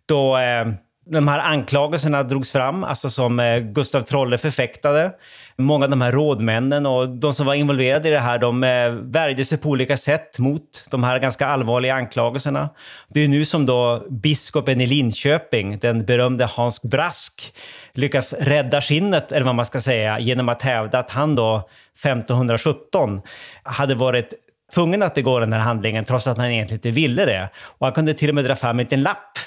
Då 0.07 0.39
eh, 0.39 0.67
de 1.11 1.29
här 1.29 1.39
anklagelserna 1.39 2.23
drogs 2.23 2.53
fram, 2.53 2.85
alltså 2.85 3.11
som 3.11 3.41
eh, 3.41 3.59
Gustav 3.59 4.03
Trolle 4.03 4.39
förfäktade. 4.39 5.13
Många 5.57 5.85
av 5.85 5.91
de 5.91 6.01
här 6.01 6.13
rådmännen 6.13 6.87
och 6.87 7.09
de 7.09 7.35
som 7.35 7.47
var 7.47 7.55
involverade 7.55 8.09
i 8.09 8.11
det 8.11 8.19
här, 8.19 8.39
de 8.39 8.65
eh, 8.65 8.91
värjde 8.91 9.45
sig 9.45 9.59
på 9.59 9.69
olika 9.69 9.97
sätt 9.97 10.39
mot 10.39 10.85
de 10.91 11.05
här 11.05 11.19
ganska 11.19 11.47
allvarliga 11.47 11.95
anklagelserna. 11.95 12.69
Det 13.09 13.21
är 13.21 13.29
nu 13.29 13.45
som 13.45 13.67
då 13.67 14.07
biskopen 14.11 14.81
i 14.81 14.87
Linköping, 14.87 15.79
den 15.79 16.05
berömde 16.05 16.45
Hans 16.45 16.83
Brask, 16.83 17.55
lyckas 17.93 18.33
rädda 18.33 18.81
skinnet, 18.81 19.33
eller 19.33 19.47
vad 19.47 19.55
man 19.55 19.67
ska 19.67 19.81
säga, 19.81 20.21
genom 20.21 20.49
att 20.49 20.63
hävda 20.63 20.99
att 20.99 21.11
han 21.11 21.35
då 21.35 21.69
1517 22.03 23.21
hade 23.63 23.95
varit 23.95 24.35
tvungen 24.75 25.03
att 25.03 25.15
begå 25.15 25.41
den 25.41 25.53
här 25.53 25.61
handlingen 25.61 26.05
trots 26.05 26.27
att 26.27 26.39
han 26.39 26.51
egentligen 26.51 26.79
inte 26.79 26.91
ville 26.91 27.25
det. 27.25 27.51
Och 27.59 27.87
han 27.87 27.95
kunde 27.95 28.15
till 28.15 28.29
och 28.29 28.35
med 28.35 28.45
dra 28.45 28.57
fram 28.57 28.79
en 28.79 28.85
liten 28.85 29.03
lapp 29.03 29.39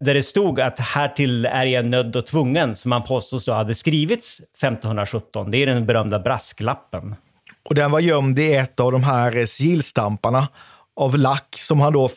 där 0.00 0.14
det 0.14 0.22
stod 0.22 0.60
att 0.60 0.78
härtill 0.80 1.46
är 1.46 1.66
jag 1.66 1.84
nödd 1.84 2.16
och 2.16 2.26
tvungen, 2.26 2.76
som 2.76 2.92
han 2.92 3.02
påstås 3.02 3.44
då 3.44 3.52
hade 3.52 3.74
skrivits 3.74 4.40
1517. 4.40 5.50
Det 5.50 5.58
är 5.58 5.66
den 5.66 5.86
berömda 5.86 6.18
brasklappen. 6.18 7.14
Och 7.68 7.74
den 7.74 7.90
var 7.90 8.00
gömd 8.00 8.38
i 8.38 8.54
ett 8.54 8.80
av 8.80 8.92
de 8.92 9.04
här 9.04 9.46
sigillstamparna 9.46 10.48
av 10.96 11.18
lack 11.18 11.56
som 11.58 11.80
han 11.80 11.92
då 11.92 12.10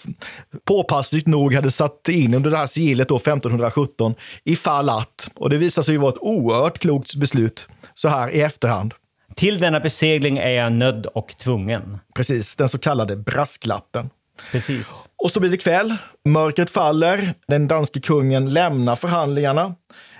påpassligt 0.65 1.28
nog 1.28 1.54
hade 1.54 1.72
satt 1.72 2.10
in 2.10 2.34
under 2.34 2.50
det 2.50 2.58
här 2.58 2.67
sigillet 2.67 3.10
då 3.10 3.15
1517 3.15 4.15
ifall 4.43 4.89
att. 4.89 5.30
Och 5.36 5.50
det 5.50 5.58
visar 5.58 5.82
sig 5.82 5.93
ju 5.93 5.98
vara 5.98 6.13
ett 6.13 6.22
oerhört 6.22 6.80
klokt 6.80 7.15
beslut 7.15 7.67
så 7.93 8.08
här 8.08 8.30
i 8.30 8.41
efterhand. 8.41 8.93
Till 9.36 9.60
denna 9.60 9.80
besegling 9.80 10.38
är 10.38 10.50
jag 10.50 10.72
nödd 10.72 11.06
och 11.06 11.38
tvungen. 11.38 12.00
Precis, 12.15 12.56
den 12.56 12.70
så 12.70 12.78
kallade 12.78 13.15
brasklappen. 13.15 14.10
Precis. 14.52 14.89
Och 15.24 15.32
så 15.32 15.39
blir 15.39 15.50
det 15.50 15.58
kväll. 15.58 15.96
Mörkret 16.26 16.72
faller. 16.72 17.34
Den 17.48 17.68
danske 17.68 18.02
kungen 18.02 18.54
lämnar 18.54 18.96
förhandlingarna. 18.96 19.76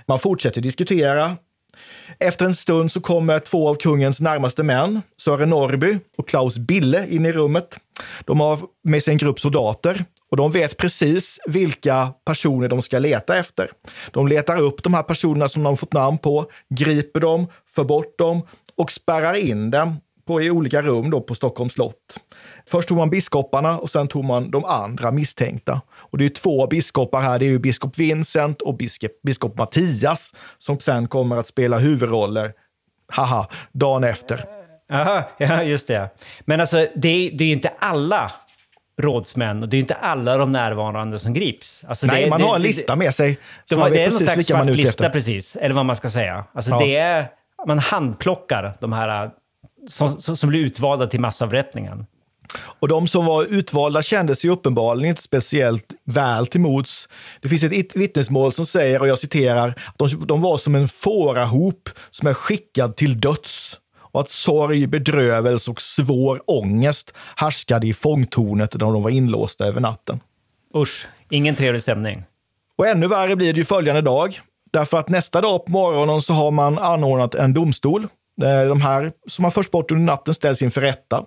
Man 0.08 0.20
fortsätter 0.20 0.62
diskutera. 0.62 1.38
Efter 2.20 2.46
en 2.46 2.56
stund 2.56 2.92
så 2.92 3.02
kommer 3.02 3.40
två 3.40 3.70
av 3.70 3.76
kungens 3.76 4.22
närmaste 4.22 4.64
män, 4.64 5.02
Sören 5.22 5.50
Norrby 5.50 6.00
och 6.18 6.28
Klaus 6.28 6.58
Bille, 6.58 7.08
in 7.08 7.26
i 7.26 7.32
rummet. 7.32 7.78
De 8.26 8.40
har 8.40 8.60
med 8.84 9.04
sig 9.04 9.12
en 9.12 9.18
grupp 9.18 9.40
soldater 9.40 10.06
och 10.32 10.38
de 10.38 10.52
vet 10.52 10.78
precis 10.78 11.40
vilka 11.48 12.14
personer 12.26 12.68
de 12.68 12.82
ska 12.82 13.00
leta 13.00 13.38
efter. 13.38 13.72
De 14.12 14.28
letar 14.28 14.58
upp 14.58 14.84
de 14.84 14.94
här 14.94 15.04
personerna 15.04 15.48
som 15.48 15.64
de 15.64 15.78
fått 15.78 15.94
namn 15.94 16.18
på, 16.18 16.46
griper 16.70 17.20
dem, 17.20 17.48
för 17.76 17.84
bort 17.84 18.18
dem 18.18 18.42
och 18.80 18.92
spärrar 18.92 19.34
in 19.34 19.72
dem 19.72 19.98
på, 20.28 20.42
i 20.42 20.52
olika 20.52 20.82
rum 20.82 21.10
då 21.10 21.22
på 21.22 21.36
Stockholms 21.36 21.74
slott. 21.74 22.18
Först 22.68 22.88
tog 22.88 22.98
man 22.98 23.10
biskoparna 23.10 23.78
och 23.80 23.90
sen 23.90 24.08
tog 24.08 24.24
man 24.26 24.52
de 24.52 24.66
andra 24.66 25.12
misstänkta. 25.12 25.82
Och 25.92 26.18
det 26.18 26.26
är 26.26 26.30
två 26.30 26.68
biskopar 26.68 27.22
här, 27.22 27.40
det 27.40 27.46
är 27.46 27.50
ju 27.50 27.60
biskop 27.60 27.98
Vincent 28.00 28.62
och 28.62 28.78
biskop, 28.78 29.12
biskop 29.24 29.58
Mattias 29.58 30.34
som 30.58 30.80
sen 30.80 31.08
kommer 31.08 31.38
att 31.38 31.48
spela 31.48 31.78
huvudroller, 31.78 32.54
haha, 33.12 33.48
dagen 33.72 34.04
efter. 34.04 34.46
Aha, 34.92 35.24
ja, 35.38 35.64
just 35.64 35.88
det. 35.88 36.10
Men 36.46 36.62
alltså, 36.62 36.78
det, 36.78 37.30
det 37.34 37.44
är 37.44 37.48
ju 37.48 37.54
inte 37.54 37.72
alla 37.80 38.32
rådsmän 39.02 39.64
och 39.64 39.70
det 39.70 39.78
är 39.78 39.80
inte 39.80 39.94
alla 39.94 40.38
de 40.38 40.52
närvarande 40.52 41.20
som 41.20 41.34
grips. 41.34 41.84
Alltså 41.88 42.08
Nej, 42.08 42.24
det, 42.24 42.30
man 42.30 42.40
det, 42.40 42.46
har 42.46 42.56
en 42.56 42.62
lista 42.62 42.96
med 42.96 43.16
sig. 43.16 43.40
De 43.70 43.76
det 43.76 43.82
är 43.82 43.86
någon 43.86 44.20
precis 44.20 44.28
slags 44.28 44.48
svart 44.48 44.66
lista 44.76 45.10
precis, 45.10 45.56
eller 45.56 45.76
vad 45.76 45.86
man 45.86 45.96
ska 45.96 46.10
säga. 46.10 46.46
Alltså 46.54 46.72
Ja. 46.72 46.80
det 46.80 46.96
är, 46.96 47.28
man 47.68 47.80
handplockar 47.80 48.78
de 48.80 48.94
här 48.94 49.26
äh, 49.26 49.32
som, 49.88 50.22
som, 50.22 50.50
blir 50.50 50.60
utvalda 50.60 51.08
till 51.08 51.20
massavrättningen. 51.20 52.06
Och 52.58 52.88
de 52.88 53.08
som 53.08 53.26
var 53.26 53.44
utvalda 53.44 54.02
kändes 54.02 54.46
ju 54.46 54.50
uppenbarligen 54.50 55.10
inte 55.10 55.22
speciellt 55.22 55.86
väl 56.04 56.48
till 56.48 56.62
mots. 56.62 57.10
Det 57.42 57.50
finns 57.50 57.64
ett 57.64 57.72
it- 57.72 57.96
vittnesmål 57.96 58.54
som 58.54 58.66
säger, 58.66 59.00
och 59.02 59.08
jag 59.08 59.20
citerar, 59.20 59.70
att 59.70 59.98
de, 59.98 60.28
de 60.28 60.42
var 60.42 60.58
som 60.58 60.76
en 60.76 60.88
fårahop 60.88 61.90
som 62.12 62.28
är 62.28 62.34
skickad 62.34 62.96
till 62.96 63.20
döds 63.22 63.80
och 64.12 64.22
att 64.22 64.30
sorg, 64.30 64.88
bedrövelse 64.88 65.72
och 65.72 65.82
svår 65.82 66.42
ångest 66.46 67.14
härskade 67.36 67.88
i 67.88 67.94
fångtornet 67.94 68.72
där 68.72 68.80
de 68.80 69.04
var 69.04 69.10
inlåsta 69.10 69.66
över 69.66 69.82
natten. 69.82 70.20
Usch, 70.76 71.08
ingen 71.30 71.56
trevlig 71.56 71.82
stämning. 71.82 72.24
Och 72.76 72.88
ännu 72.88 73.08
värre 73.08 73.36
blir 73.36 73.54
det 73.54 73.58
ju 73.58 73.66
följande 73.66 74.02
dag. 74.02 74.42
Därför 74.72 74.98
att 74.98 75.10
nästa 75.10 75.42
dag 75.42 75.66
på 75.66 75.72
morgonen 75.72 76.22
så 76.22 76.34
har 76.34 76.52
man 76.52 76.80
anordnat 76.80 77.36
en 77.36 77.54
domstol. 77.54 78.08
Eh, 78.44 78.68
de 78.68 78.82
här 78.82 79.12
som 79.28 79.44
har 79.44 79.52
förts 79.52 79.72
bort 79.72 79.92
under 79.92 80.06
natten 80.06 80.34
ställs 80.34 80.62
inför 80.62 80.82
rätta. 80.82 81.24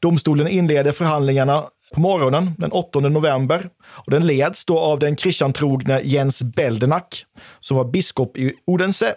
Domstolen 0.00 0.48
inleder 0.48 0.92
förhandlingarna 0.92 1.64
på 1.94 2.00
morgonen 2.00 2.54
den 2.58 2.72
8 2.72 3.00
november. 3.00 3.68
Och 3.84 4.10
den 4.10 4.26
leds 4.26 4.64
då 4.64 4.78
av 4.78 4.98
den 4.98 5.16
kristiantrogne 5.16 6.00
Jens 6.04 6.42
Beldenack 6.42 7.24
som 7.60 7.76
var 7.76 7.84
biskop 7.84 8.36
i 8.36 8.54
Odense. 8.66 9.14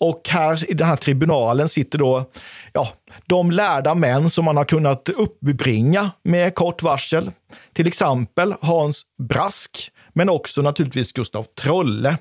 Och 0.00 0.28
här 0.28 0.70
i 0.70 0.74
den 0.74 0.86
här 0.86 0.96
tribunalen 0.96 1.68
sitter 1.68 1.98
då 1.98 2.24
ja, 2.72 2.88
de 3.26 3.50
lärda 3.50 3.94
män 3.94 4.30
som 4.30 4.44
man 4.44 4.56
har 4.56 4.64
kunnat 4.64 5.08
uppbringa 5.08 6.10
med 6.22 6.54
kort 6.54 6.82
varsel. 6.82 7.30
Till 7.72 7.86
exempel 7.86 8.54
Hans 8.60 9.02
Brask, 9.22 9.90
men 10.12 10.28
också 10.28 10.62
naturligtvis 10.62 11.12
Gustav 11.12 11.42
Trolle. 11.42 12.18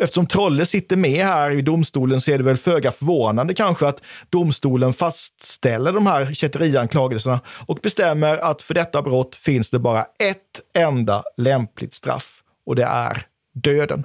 Eftersom 0.00 0.26
Trolle 0.26 0.66
sitter 0.66 0.96
med 0.96 1.26
här 1.26 1.50
i 1.50 1.62
domstolen 1.62 2.20
så 2.20 2.30
är 2.30 2.38
det 2.38 2.44
väl 2.44 2.56
föga 2.56 2.92
förvånande 2.92 3.54
kanske 3.54 3.88
att 3.88 4.00
domstolen 4.30 4.92
fastställer 4.92 5.92
de 5.92 6.06
här 6.06 6.34
kätterianklagelserna 6.34 7.40
och 7.66 7.78
bestämmer 7.82 8.36
att 8.36 8.62
för 8.62 8.74
detta 8.74 9.02
brott 9.02 9.36
finns 9.36 9.70
det 9.70 9.78
bara 9.78 10.02
ett 10.02 10.60
enda 10.74 11.22
lämpligt 11.36 11.92
straff 11.92 12.42
och 12.66 12.76
det 12.76 12.84
är 12.84 13.26
döden. 13.54 14.04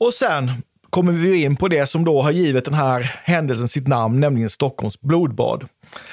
Och 0.00 0.14
sen 0.14 0.52
kommer 0.90 1.12
vi 1.12 1.42
in 1.42 1.56
på 1.56 1.68
det 1.68 1.86
som 1.86 2.04
då 2.04 2.22
har 2.22 2.30
givit 2.30 2.64
den 2.64 2.74
här 2.74 3.00
händelsen 3.24 3.68
sitt 3.68 3.88
namn, 3.88 4.20
nämligen 4.20 4.50
Stockholms 4.50 5.00
blodbad. 5.00 5.68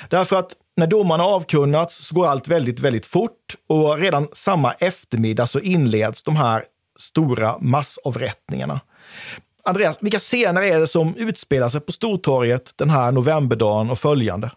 Därför 0.09 0.35
att 0.35 0.53
när 0.77 0.87
domarna 0.87 1.23
avkunnats 1.23 2.07
så 2.07 2.15
går 2.15 2.27
allt 2.27 2.47
väldigt, 2.47 2.79
väldigt 2.79 3.05
fort 3.05 3.55
och 3.69 3.97
redan 3.97 4.27
samma 4.33 4.71
eftermiddag 4.71 5.47
så 5.47 5.59
inleds 5.59 6.23
de 6.23 6.35
här 6.35 6.63
stora 6.97 7.57
massavrättningarna. 7.59 8.79
Andreas, 9.63 9.97
vilka 10.01 10.19
scener 10.19 10.61
är 10.61 10.79
det 10.79 10.87
som 10.87 11.15
utspelar 11.15 11.69
sig 11.69 11.81
på 11.81 11.91
Stortorget 11.91 12.73
den 12.75 12.89
här 12.89 13.11
novemberdagen 13.11 13.89
och 13.89 13.99
följande? 13.99 14.51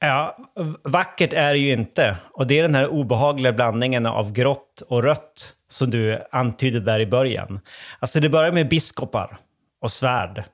Ja, 0.00 0.36
vackert 0.84 1.32
är 1.32 1.52
det 1.52 1.58
ju 1.58 1.72
inte. 1.72 2.16
Och 2.32 2.46
det 2.46 2.58
är 2.58 2.62
den 2.62 2.74
här 2.74 2.88
obehagliga 2.88 3.52
blandningen 3.52 4.06
av 4.06 4.32
grått 4.32 4.82
och 4.88 5.02
rött 5.02 5.54
som 5.70 5.90
du 5.90 6.22
antydde 6.30 6.80
där 6.80 7.00
i 7.00 7.06
början. 7.06 7.60
Alltså 7.98 8.20
det 8.20 8.28
börjar 8.28 8.52
med 8.52 8.68
biskopar 8.68 9.38
och 9.80 9.92
svärd. 9.92 10.44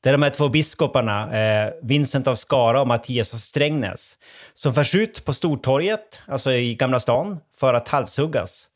Det 0.00 0.08
är 0.08 0.12
de 0.12 0.22
här 0.22 0.30
två 0.30 0.48
biskoparna, 0.48 1.38
eh, 1.38 1.72
Vincent 1.82 2.26
av 2.26 2.34
Skara 2.34 2.80
och 2.80 2.86
Mattias 2.86 3.34
av 3.34 3.38
Strängnäs, 3.38 4.16
som 4.54 4.74
förs 4.74 4.94
ut 4.94 5.24
på 5.24 5.32
Stortorget, 5.32 6.20
alltså 6.26 6.52
i 6.52 6.74
Gamla 6.74 7.00
stan, 7.00 7.38
för 7.60 7.74
att 7.74 7.88
halshuggas. 7.88 8.68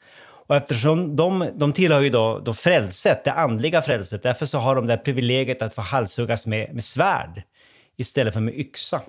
Och 0.52 0.56
eftersom 0.56 1.16
de, 1.16 1.50
de 1.54 1.72
tillhör 1.72 2.00
ju 2.00 2.10
då, 2.10 2.38
då 2.38 2.54
frälset, 2.54 3.24
det 3.24 3.32
andliga 3.32 3.82
frälset, 3.82 4.22
därför 4.22 4.46
så 4.46 4.58
har 4.58 4.74
de 4.74 4.86
det 4.86 4.96
privilegiet 4.96 5.62
att 5.62 5.74
få 5.74 5.82
halshuggas 5.82 6.46
med, 6.46 6.74
med 6.74 6.84
svärd 6.84 7.42
istället 7.96 8.34
för 8.34 8.40
med 8.40 8.54
yxa. 8.54 9.00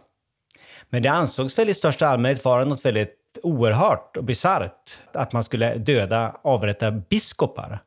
Men 0.89 1.03
det 1.03 1.09
ansågs 1.09 1.57
väl 1.57 1.69
i 1.69 1.73
största 1.73 2.07
allmänhet 2.07 2.45
vara 2.45 2.65
något 2.65 2.85
väldigt 2.85 3.39
oerhört 3.43 4.17
och 4.17 4.23
bisarrt 4.23 4.97
att 5.13 5.33
man 5.33 5.43
skulle 5.43 5.75
döda, 5.75 6.35
avrätta 6.43 6.91
biskopar. 6.91 7.79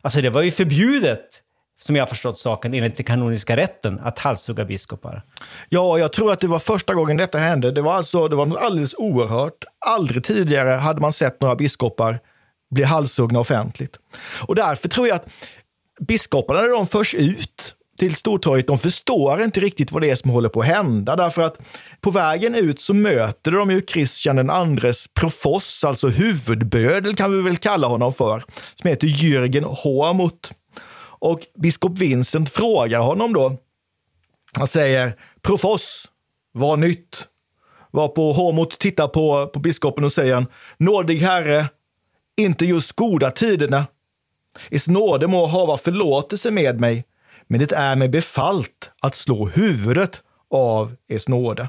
Alltså 0.00 0.20
det 0.20 0.30
var 0.30 0.42
ju 0.42 0.50
förbjudet, 0.50 1.42
som 1.80 1.96
jag 1.96 2.02
har 2.02 2.08
förstått 2.08 2.38
saken, 2.38 2.74
enligt 2.74 2.96
den 2.96 3.06
kanoniska 3.06 3.56
rätten, 3.56 4.00
att 4.00 4.18
halshugga 4.18 4.64
biskopar. 4.64 5.22
Ja, 5.68 5.98
jag 5.98 6.12
tror 6.12 6.32
att 6.32 6.40
det 6.40 6.48
var 6.48 6.58
första 6.58 6.94
gången 6.94 7.16
detta 7.16 7.38
hände. 7.38 7.70
Det 7.70 7.82
var 7.82 7.94
alltså 7.94 8.28
det 8.28 8.36
var 8.36 8.46
något 8.46 8.58
alldeles 8.58 8.94
oerhört. 8.94 9.64
Aldrig 9.86 10.24
tidigare 10.24 10.70
hade 10.70 11.00
man 11.00 11.12
sett 11.12 11.40
några 11.40 11.56
biskopar 11.56 12.18
blir 12.70 12.84
halshuggna 12.84 13.40
offentligt. 13.40 13.98
Och 14.46 14.54
därför 14.54 14.88
tror 14.88 15.08
jag 15.08 15.16
att 15.16 15.28
biskoparna, 16.00 16.60
när 16.60 16.68
de 16.68 16.86
förs 16.86 17.14
ut 17.14 17.74
till 17.98 18.14
Stortorget, 18.14 18.66
de 18.66 18.78
förstår 18.78 19.42
inte 19.42 19.60
riktigt 19.60 19.92
vad 19.92 20.02
det 20.02 20.10
är 20.10 20.16
som 20.16 20.30
håller 20.30 20.48
på 20.48 20.60
att 20.60 20.66
hända. 20.66 21.16
Därför 21.16 21.42
att 21.42 21.58
på 22.00 22.10
vägen 22.10 22.54
ut 22.54 22.80
så 22.80 22.94
möter 22.94 23.50
de 23.50 23.70
ju 23.70 23.80
Kristian 23.80 24.36
den 24.36 24.50
andres 24.50 25.08
profoss, 25.14 25.84
alltså 25.84 26.08
huvudbödel 26.08 27.16
kan 27.16 27.36
vi 27.36 27.42
väl 27.42 27.56
kalla 27.56 27.86
honom 27.86 28.12
för, 28.12 28.44
som 28.74 28.90
heter 28.90 29.06
Jürgen 29.06 29.64
Hormuth. 29.64 30.52
Och 31.20 31.40
biskop 31.54 31.98
Vincent 31.98 32.50
frågar 32.50 33.00
honom 33.00 33.32
då, 33.32 33.56
han 34.52 34.66
säger 34.66 35.16
profoss, 35.42 36.08
vad 36.52 36.78
nytt? 36.78 37.28
Varpå 37.90 38.32
Hormuth 38.32 38.76
tittar 38.76 39.08
på, 39.08 39.46
på 39.46 39.58
biskopen 39.58 40.04
och 40.04 40.12
säger 40.12 40.46
nådig 40.76 41.18
herre, 41.18 41.68
inte 42.38 42.64
just 42.64 42.92
goda 42.92 43.30
tiderna. 43.30 43.86
I 44.70 44.78
nåde 44.88 45.26
må 45.26 45.46
hava 45.46 45.76
förlåtelse 45.76 46.50
med 46.50 46.80
mig, 46.80 47.04
men 47.46 47.60
det 47.60 47.72
är 47.72 47.96
mig 47.96 48.08
befallt 48.08 48.90
att 49.02 49.14
slå 49.14 49.46
huvudet 49.46 50.22
av 50.50 50.96
Ers 51.08 51.28
nåde. 51.28 51.68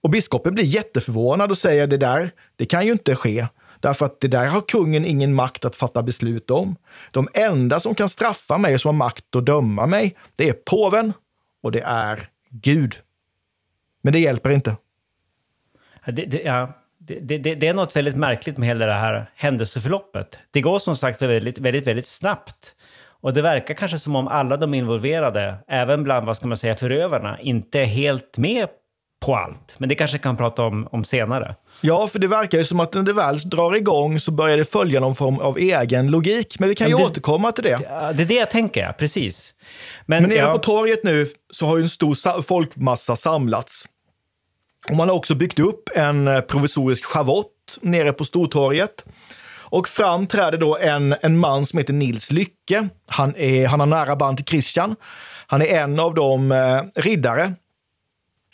Och 0.00 0.10
biskopen 0.10 0.54
blir 0.54 0.64
jätteförvånad 0.64 1.50
och 1.50 1.58
säger 1.58 1.86
det 1.86 1.96
där, 1.96 2.30
det 2.56 2.66
kan 2.66 2.86
ju 2.86 2.92
inte 2.92 3.16
ske. 3.16 3.46
Därför 3.80 4.06
att 4.06 4.20
det 4.20 4.28
där 4.28 4.46
har 4.46 4.60
kungen 4.60 5.04
ingen 5.04 5.34
makt 5.34 5.64
att 5.64 5.76
fatta 5.76 6.02
beslut 6.02 6.50
om. 6.50 6.76
De 7.10 7.28
enda 7.34 7.80
som 7.80 7.94
kan 7.94 8.08
straffa 8.08 8.58
mig 8.58 8.74
och 8.74 8.80
som 8.80 8.88
har 8.88 9.06
makt 9.06 9.36
att 9.36 9.46
döma 9.46 9.86
mig, 9.86 10.16
det 10.36 10.48
är 10.48 10.52
påven 10.52 11.12
och 11.62 11.72
det 11.72 11.80
är 11.80 12.28
Gud. 12.50 12.94
Men 14.02 14.12
det 14.12 14.18
hjälper 14.18 14.50
inte. 14.50 14.76
Det, 16.06 16.24
det, 16.24 16.42
ja, 16.42 16.72
det, 17.08 17.38
det, 17.38 17.54
det 17.54 17.68
är 17.68 17.74
något 17.74 17.96
väldigt 17.96 18.16
märkligt 18.16 18.56
med 18.58 18.68
hela 18.68 18.86
det 18.86 18.92
här 18.92 19.30
händelseförloppet. 19.36 20.38
Det 20.50 20.60
går 20.60 20.78
som 20.78 20.96
sagt 20.96 21.22
väldigt, 21.22 21.58
väldigt, 21.58 21.86
väldigt 21.86 22.06
snabbt. 22.06 22.74
Och 23.20 23.34
det 23.34 23.42
verkar 23.42 23.74
kanske 23.74 23.98
som 23.98 24.16
om 24.16 24.28
alla 24.28 24.56
de 24.56 24.74
involverade, 24.74 25.54
även 25.68 26.04
bland 26.04 26.26
vad 26.26 26.36
ska 26.36 26.46
man 26.46 26.56
säga, 26.56 26.76
förövarna, 26.76 27.40
inte 27.40 27.80
är 27.80 27.84
helt 27.84 28.38
med 28.38 28.68
på 29.20 29.36
allt. 29.36 29.74
Men 29.78 29.88
det 29.88 29.94
kanske 29.94 30.18
kan 30.18 30.36
prata 30.36 30.62
om, 30.62 30.88
om 30.92 31.04
senare. 31.04 31.54
Ja, 31.80 32.06
för 32.06 32.18
det 32.18 32.26
verkar 32.26 32.58
ju 32.58 32.64
som 32.64 32.80
att 32.80 32.94
när 32.94 33.02
det 33.02 33.12
väl 33.12 33.38
drar 33.38 33.76
igång 33.76 34.20
så 34.20 34.30
börjar 34.30 34.56
det 34.56 34.64
följa 34.64 35.00
någon 35.00 35.14
form 35.14 35.38
av 35.38 35.58
egen 35.58 36.10
logik. 36.10 36.56
Men 36.58 36.68
vi 36.68 36.74
kan 36.74 36.88
ju 36.90 36.96
det- 36.96 37.04
återkomma 37.04 37.52
till 37.52 37.64
det. 37.64 37.76
Det 38.14 38.22
är 38.22 38.26
det 38.26 38.34
jag 38.34 38.50
tänker, 38.50 38.92
precis. 38.92 39.54
Men, 40.06 40.22
Men 40.22 40.30
nere 40.30 40.38
ja, 40.38 40.52
på 40.52 40.58
torget 40.58 41.04
nu 41.04 41.26
så 41.52 41.66
har 41.66 41.76
ju 41.76 41.82
en 41.82 41.88
stor 41.88 42.14
sa- 42.14 42.42
folkmassa 42.42 43.16
samlats. 43.16 43.84
Och 44.90 44.96
man 44.96 45.08
har 45.08 45.16
också 45.16 45.34
byggt 45.34 45.58
upp 45.58 45.88
en 45.94 46.28
eh, 46.28 46.40
provisorisk 46.40 47.04
schavott 47.04 47.78
nere 47.80 48.12
på 48.12 48.24
Stortorget. 48.24 49.04
Och 49.70 49.88
fram 49.88 50.26
träder 50.26 50.58
då 50.58 50.76
en, 50.76 51.14
en 51.20 51.38
man 51.38 51.66
som 51.66 51.78
heter 51.78 51.92
Nils 51.92 52.32
Lycke. 52.32 52.88
Han, 53.06 53.36
är, 53.36 53.66
han 53.66 53.80
har 53.80 53.86
nära 53.86 54.16
band 54.16 54.36
till 54.36 54.46
Christian. 54.46 54.96
Han 55.46 55.62
är 55.62 55.66
en 55.66 56.00
av 56.00 56.14
de 56.14 56.52
eh, 56.52 56.82
riddare 56.94 57.54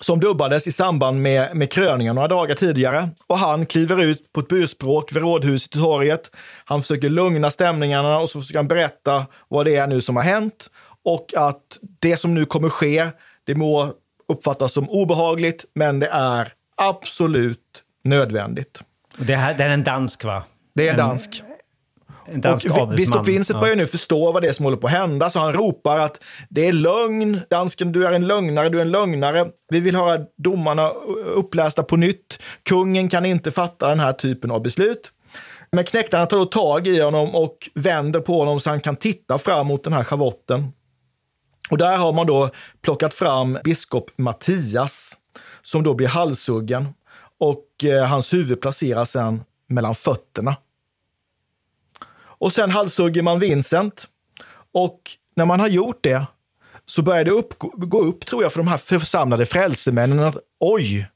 som 0.01 0.21
dubbades 0.21 0.67
i 0.67 0.73
samband 0.73 1.23
med, 1.23 1.57
med 1.57 1.73
kröningen 1.73 2.15
några 2.15 2.29
dagar 2.29 2.55
tidigare. 2.55 3.09
Och 3.27 3.39
han 3.39 3.67
kliver 3.67 4.03
ut 4.03 4.33
på 4.33 4.41
ett 4.41 4.49
burspråk 4.49 5.13
vid 5.13 5.23
rådhuset 5.23 5.77
i 5.77 5.79
torget. 5.79 6.31
Han 6.65 6.83
försöker 6.83 7.09
lugna 7.09 7.51
stämningarna 7.51 8.19
och 8.19 8.31
så 8.31 8.41
försöker 8.41 8.59
han 8.59 8.69
berätta 8.69 9.27
vad 9.49 9.67
det 9.67 9.77
är 9.77 9.87
nu 9.87 10.01
som 10.01 10.17
har 10.17 10.23
hänt. 10.23 10.71
Och 11.05 11.35
att 11.37 11.79
det 12.01 12.17
som 12.17 12.35
nu 12.35 12.45
kommer 12.45 12.69
ske, 12.69 13.07
det 13.45 13.55
må 13.55 13.93
uppfattas 14.29 14.73
som 14.73 14.91
obehagligt, 14.91 15.65
men 15.75 16.01
det 16.01 16.07
är 16.09 16.53
absolut 16.77 17.83
nödvändigt. 18.05 18.79
det, 19.19 19.35
här, 19.37 19.55
det 19.55 19.65
är 19.65 19.69
en 19.71 19.85
dansk, 19.85 20.25
va? 20.25 20.45
Det 20.75 20.87
är 20.89 20.91
En- 20.93 20.99
dansk. 20.99 21.43
En 22.27 22.41
dansk 22.41 22.67
och 22.81 22.89
biskop 22.89 23.29
Vincent 23.29 23.57
Ja. 23.57 23.61
börjar 23.61 23.77
nu 23.77 23.87
förstå 23.87 24.33
vad 24.33 24.43
det 24.43 24.49
är 24.49 24.53
som 24.53 24.65
håller 24.65 24.77
på 24.77 24.87
att 24.87 24.93
hända, 24.93 25.31
så 25.31 25.39
han 25.39 25.53
ropar 25.53 25.99
att 25.99 26.19
det 26.49 26.67
är 26.69 26.73
lögn. 26.73 27.41
Dansken, 27.51 27.93
du 27.93 28.07
är 28.07 28.13
en 28.13 28.27
lögnare, 28.27 28.69
du 28.69 28.79
är 28.79 28.83
en 28.83 28.91
lögnare. 28.91 29.51
Vi 29.69 29.81
vill 29.81 29.97
höra 29.97 30.25
domarna 30.37 30.89
upplästa 31.35 31.83
på 31.83 31.97
nytt. 31.97 32.39
Kungen 32.63 33.09
kan 33.09 33.25
inte 33.27 33.51
fatta 33.51 33.89
den 33.89 34.01
här 34.01 34.13
typen 34.13 34.51
av 34.51 34.63
beslut. 34.63 35.11
Men 35.73 35.85
knektarna 35.85 36.27
tar 36.27 36.37
då 36.39 36.47
tag 36.47 36.87
i 36.87 37.01
honom 37.01 37.35
och 37.35 37.57
vänder 37.75 38.21
på 38.21 38.39
honom 38.39 38.61
så 38.61 38.71
han 38.71 38.81
kan 38.81 38.97
titta 38.97 39.39
fram 39.39 39.67
mot 39.67 39.85
den 39.85 39.93
här 39.93 40.05
schavotten. 40.05 40.73
Och 41.71 41.79
där 41.79 41.97
har 41.97 42.13
man 42.13 42.27
då 42.27 42.51
plockat 42.83 43.15
fram 43.15 43.59
biskop 43.65 44.11
Mattias 44.17 45.17
som 45.63 45.83
då 45.83 45.95
blir 45.95 46.09
halshuggen 46.09 46.89
och 47.39 47.85
eh, 47.85 48.07
hans 48.07 48.33
huvud 48.33 48.61
placeras 48.61 49.11
sen 49.11 49.45
mellan 49.67 49.95
fötterna. 49.95 50.57
Och 52.17 52.53
sen 52.53 52.71
halshugger 52.71 53.23
man 53.23 53.39
Vincent. 53.39 54.07
Och 54.73 55.01
när 55.35 55.45
man 55.45 55.61
har 55.61 55.69
gjort 55.69 55.99
det 56.05 56.27
så 56.87 57.03
börjar 57.03 57.25
det 57.25 57.31
upp, 57.31 57.55
gå 57.77 58.01
upp, 58.01 58.27
tror 58.27 58.43
jag, 58.43 58.53
för 58.53 58.59
de 58.59 58.69
här 58.69 58.79
församlade 58.79 59.47
frälsemännen 59.47 60.19
att 60.19 60.37
oj, 60.61 61.09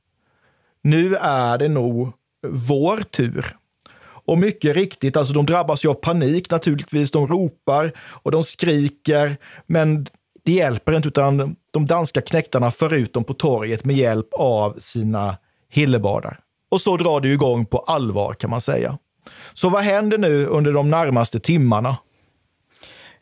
nu 0.82 1.16
är 1.16 1.58
det 1.58 1.68
nog 1.68 2.12
vår 2.46 3.00
tur. 3.00 3.56
Och 4.00 4.38
mycket 4.38 4.76
riktigt, 4.76 5.16
alltså 5.16 5.32
de 5.32 5.46
drabbas 5.46 5.84
ju 5.84 5.88
av 5.88 5.94
panik 5.94 6.50
naturligtvis. 6.50 7.10
De 7.10 7.26
ropar 7.26 7.92
och 7.98 8.30
de 8.30 8.44
skriker, 8.44 9.36
men 9.66 10.06
det 10.48 10.52
hjälper 10.52 10.96
inte 10.96 11.08
utan 11.08 11.56
de 11.70 11.86
danska 11.86 12.20
knektarna 12.20 12.70
för 12.70 12.94
ut 12.94 13.12
dem 13.12 13.24
på 13.24 13.34
torget 13.34 13.84
med 13.84 13.96
hjälp 13.96 14.28
av 14.32 14.76
sina 14.78 15.36
hillebardar. 15.70 16.40
Och 16.70 16.80
så 16.80 16.96
drar 16.96 17.20
det 17.20 17.28
igång 17.28 17.66
på 17.66 17.78
allvar 17.78 18.34
kan 18.34 18.50
man 18.50 18.60
säga. 18.60 18.98
Så 19.54 19.68
vad 19.68 19.82
händer 19.82 20.18
nu 20.18 20.46
under 20.46 20.72
de 20.72 20.90
närmaste 20.90 21.40
timmarna? 21.40 21.96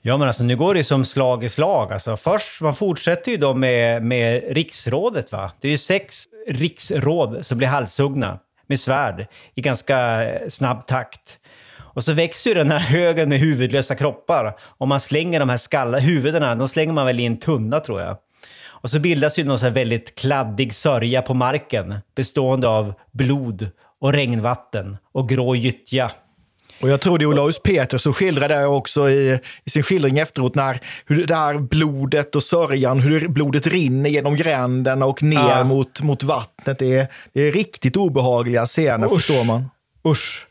Ja, 0.02 0.16
men 0.16 0.28
alltså 0.28 0.44
nu 0.44 0.56
går 0.56 0.74
det 0.74 0.84
som 0.84 1.04
slag 1.04 1.44
i 1.44 1.48
slag. 1.48 1.92
Alltså, 1.92 2.16
först, 2.16 2.60
man 2.60 2.74
fortsätter 2.74 3.30
ju 3.30 3.36
då 3.36 3.54
med, 3.54 4.02
med 4.02 4.42
riksrådet. 4.48 5.32
Va? 5.32 5.52
Det 5.60 5.68
är 5.68 5.72
ju 5.72 5.78
sex 5.78 6.24
riksråd 6.48 7.46
som 7.46 7.58
blir 7.58 7.68
halshuggna 7.68 8.38
med 8.66 8.80
svärd 8.80 9.26
i 9.54 9.60
ganska 9.60 10.26
snabb 10.48 10.86
takt. 10.86 11.38
Och 11.96 12.04
så 12.04 12.12
växer 12.12 12.50
ju 12.50 12.54
den 12.54 12.70
här 12.70 12.78
högen 12.78 13.28
med 13.28 13.38
huvudlösa 13.38 13.94
kroppar. 13.94 14.56
Och 14.60 14.88
man 14.88 15.00
slänger 15.00 15.40
de 15.40 15.48
här 15.48 15.56
skalla, 15.56 15.98
huvudena, 15.98 16.54
de 16.54 16.68
slänger 16.68 16.92
man 16.92 17.06
väl 17.06 17.20
i 17.20 17.24
en 17.26 17.36
tunna 17.38 17.80
tror 17.80 18.00
jag. 18.00 18.16
Och 18.66 18.90
så 18.90 18.98
bildas 19.00 19.38
ju 19.38 19.44
någon 19.44 19.58
så 19.58 19.66
här 19.66 19.72
väldigt 19.72 20.14
kladdig 20.14 20.74
sörja 20.74 21.22
på 21.22 21.34
marken 21.34 21.94
bestående 22.16 22.68
av 22.68 22.94
blod 23.12 23.68
och 24.00 24.12
regnvatten 24.12 24.96
och 25.12 25.28
grå 25.28 25.54
gyttja. 25.54 26.10
Och 26.80 26.90
jag 26.90 27.00
tror 27.00 27.18
det 27.18 27.24
är 27.24 27.26
Olaus 27.26 27.62
Peter 27.62 27.98
som 27.98 28.12
skildrar 28.12 28.48
det 28.48 28.66
också 28.66 29.10
i, 29.10 29.40
i 29.64 29.70
sin 29.70 29.82
skildring 29.82 30.18
efteråt, 30.18 30.54
när 30.54 30.80
hur 31.06 31.26
det 31.26 31.34
här 31.34 31.58
blodet 31.58 32.34
och 32.36 32.42
sörjan, 32.42 33.00
hur 33.00 33.28
blodet 33.28 33.66
rinner 33.66 34.10
genom 34.10 34.36
gränderna 34.36 35.06
och 35.06 35.22
ner 35.22 35.38
Ja. 35.38 35.64
mot, 35.64 36.02
mot 36.02 36.22
vattnet. 36.22 36.78
Det 36.78 36.94
är, 36.98 37.06
det 37.32 37.40
är 37.40 37.52
riktigt 37.52 37.96
obehagliga 37.96 38.66
scener, 38.66 39.06
Usch. 39.06 39.12
förstår 39.14 39.44
man. 39.44 39.70
Usch. 40.08 40.46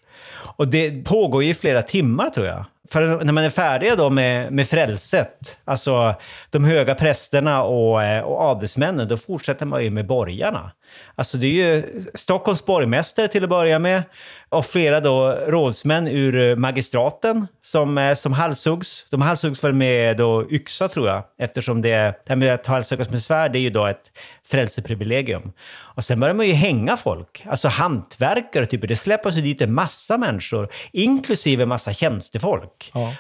Och 0.56 0.68
det 0.68 1.06
pågår 1.06 1.44
ju 1.44 1.50
i 1.50 1.54
flera 1.54 1.82
timmar 1.82 2.30
tror 2.30 2.48
jag. 2.48 2.66
För 2.90 3.24
när 3.24 3.34
man 3.34 3.44
är 3.44 3.50
färdiga 3.50 3.96
då 3.96 4.10
med, 4.10 4.52
med 4.54 4.68
frälset, 4.68 5.58
alltså 5.66 6.16
de 6.50 6.66
höga 6.66 6.96
prästerna 6.96 7.64
och, 7.64 8.04
eh, 8.04 8.24
och 8.24 8.42
adelsmännen, 8.42 9.08
då 9.08 9.18
fortsätter 9.18 9.66
man 9.66 9.84
ju 9.84 9.90
med 9.90 10.08
borgarna. 10.08 10.72
Alltså 11.16 11.38
det 11.38 11.48
är 11.48 11.52
ju 11.52 12.04
Stockholms 12.14 12.66
borgmästare 12.66 13.28
till 13.28 13.44
att 13.44 13.50
börja 13.50 13.80
med 13.80 14.04
och 14.50 14.66
flera 14.66 15.00
då 15.00 15.32
rådsmän 15.32 16.08
ur 16.08 16.56
magistraten 16.56 17.48
som, 17.64 17.98
eh, 17.98 18.14
som 18.14 18.34
halshuggs. 18.34 19.06
De 19.10 19.22
halshuggs 19.22 19.64
väl 19.64 19.74
med 19.74 20.18
då 20.18 20.52
yxa 20.52 20.88
tror 20.88 21.08
jag, 21.08 21.24
eftersom 21.38 21.82
det, 21.82 21.90
det 21.90 22.30
här 22.30 22.36
med 22.36 22.54
att 22.54 22.66
halshuggas 22.66 23.10
med 23.10 23.22
svärd 23.22 23.52
det 23.52 23.60
är 23.60 23.62
ju 23.62 23.70
då 23.70 23.86
ett 23.86 24.12
frälseprivilegium. 24.48 25.52
Och 25.96 26.04
sen 26.04 26.20
börjar 26.20 26.36
man 26.36 26.48
ju 26.48 26.54
hänga 26.54 26.98
folk, 26.98 27.46
alltså 27.50 27.68
hantverkare 27.68 28.66
typ. 28.66 28.88
Det 28.88 28.96
släppas 28.96 29.38
ju 29.38 29.42
dit 29.42 29.62
en 29.62 29.74
massa 29.74 30.18
människor, 30.18 30.70
inklusive 30.92 31.64
en 31.64 31.70
massa 31.70 31.94
tjänstefolk. 31.94 32.75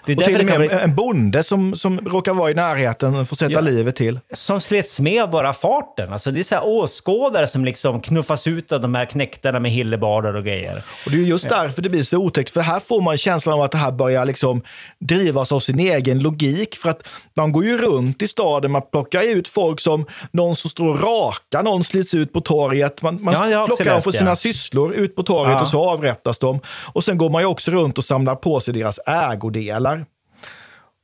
Det 0.05 0.11
är 0.11 0.17
och 0.17 0.23
till 0.23 0.39
och 0.39 0.45
med 0.45 0.59
bli, 0.59 0.69
en 0.69 0.95
bonde 0.95 1.43
som, 1.43 1.75
som 1.75 1.99
råkar 1.99 2.33
vara 2.33 2.51
i 2.51 2.53
närheten 2.53 3.25
får 3.25 3.35
sätta 3.35 3.51
Ja. 3.51 3.61
livet 3.61 3.95
till. 3.95 4.19
som 4.33 4.61
slets 4.61 4.99
med 4.99 5.23
av 5.23 5.29
bara 5.29 5.53
farten. 5.53 6.13
Alltså 6.13 6.31
det 6.31 6.39
är 6.39 6.43
så 6.43 6.55
här 6.55 6.65
åskådare 6.67 7.47
som 7.47 7.65
liksom 7.65 8.01
knuffas 8.01 8.47
ut 8.47 8.71
av 8.71 8.81
de 8.81 8.95
här 8.95 9.05
knäktarna 9.05 9.59
med 9.59 9.71
hillebardar 9.71 10.33
och 10.33 10.43
grejer. 10.43 10.83
Och 11.05 11.11
det 11.11 11.17
är 11.17 11.21
just 11.21 11.49
därför 11.49 11.81
det 11.81 11.89
blir 11.89 12.03
så 12.03 12.17
otäckt, 12.17 12.49
för 12.49 12.61
här 12.61 12.79
får 12.79 13.01
man 13.01 13.17
känslan 13.17 13.55
av 13.55 13.61
att 13.61 13.71
det 13.71 13.77
här 13.77 13.91
börjar 13.91 14.25
liksom 14.25 14.61
drivas 14.99 15.51
av 15.51 15.59
sin 15.59 15.79
egen 15.79 16.19
logik. 16.19 16.75
För 16.75 16.89
att 16.89 17.01
man 17.35 17.51
går 17.51 17.63
ju 17.65 17.77
runt 17.77 18.21
i 18.21 18.27
staden, 18.27 18.71
man 18.71 18.81
plockar 18.91 19.21
ut 19.35 19.47
folk 19.47 19.79
som 19.79 20.05
någon 20.31 20.55
som 20.55 20.69
står 20.69 20.87
och 20.87 21.03
rakar, 21.03 21.63
någon 21.63 21.83
slits 21.83 22.13
ut 22.13 22.33
på 22.33 22.41
torget. 22.41 23.01
Man, 23.01 23.23
man 23.23 23.51
Ja, 23.51 23.65
plockar 23.65 23.85
dem 23.85 24.01
det. 24.05 24.17
sina 24.17 24.35
sysslor 24.35 24.93
ut 24.93 25.15
på 25.15 25.23
torget 25.23 25.53
Ja. 25.53 25.61
och 25.61 25.67
så 25.67 25.89
avrättas 25.89 26.39
de. 26.39 26.59
Och 26.93 27.03
sen 27.03 27.17
går 27.17 27.29
man 27.29 27.41
ju 27.41 27.45
också 27.47 27.71
runt 27.71 27.97
och 27.97 28.05
samlar 28.05 28.35
på 28.35 28.59
sig 28.59 28.73
deras 28.73 28.99
ägodelar. 29.45 30.05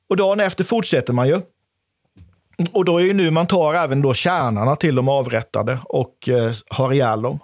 Och 0.09 0.17
dagen 0.17 0.39
efter 0.39 0.63
fortsätter 0.63 1.13
man 1.13 1.27
ju. 1.27 1.41
Och 2.73 2.85
då 2.85 2.97
är 2.97 3.03
ju 3.03 3.13
nu 3.13 3.31
man 3.31 3.47
tar 3.47 3.73
även 3.73 4.01
då 4.01 4.13
kärnarna 4.13 4.75
till 4.75 4.95
de 4.95 5.09
avrättade 5.09 5.79
och 5.83 6.29
eh, 6.29 6.51
har 6.69 6.93
ihjäl 6.93 7.21
dem. 7.21 7.39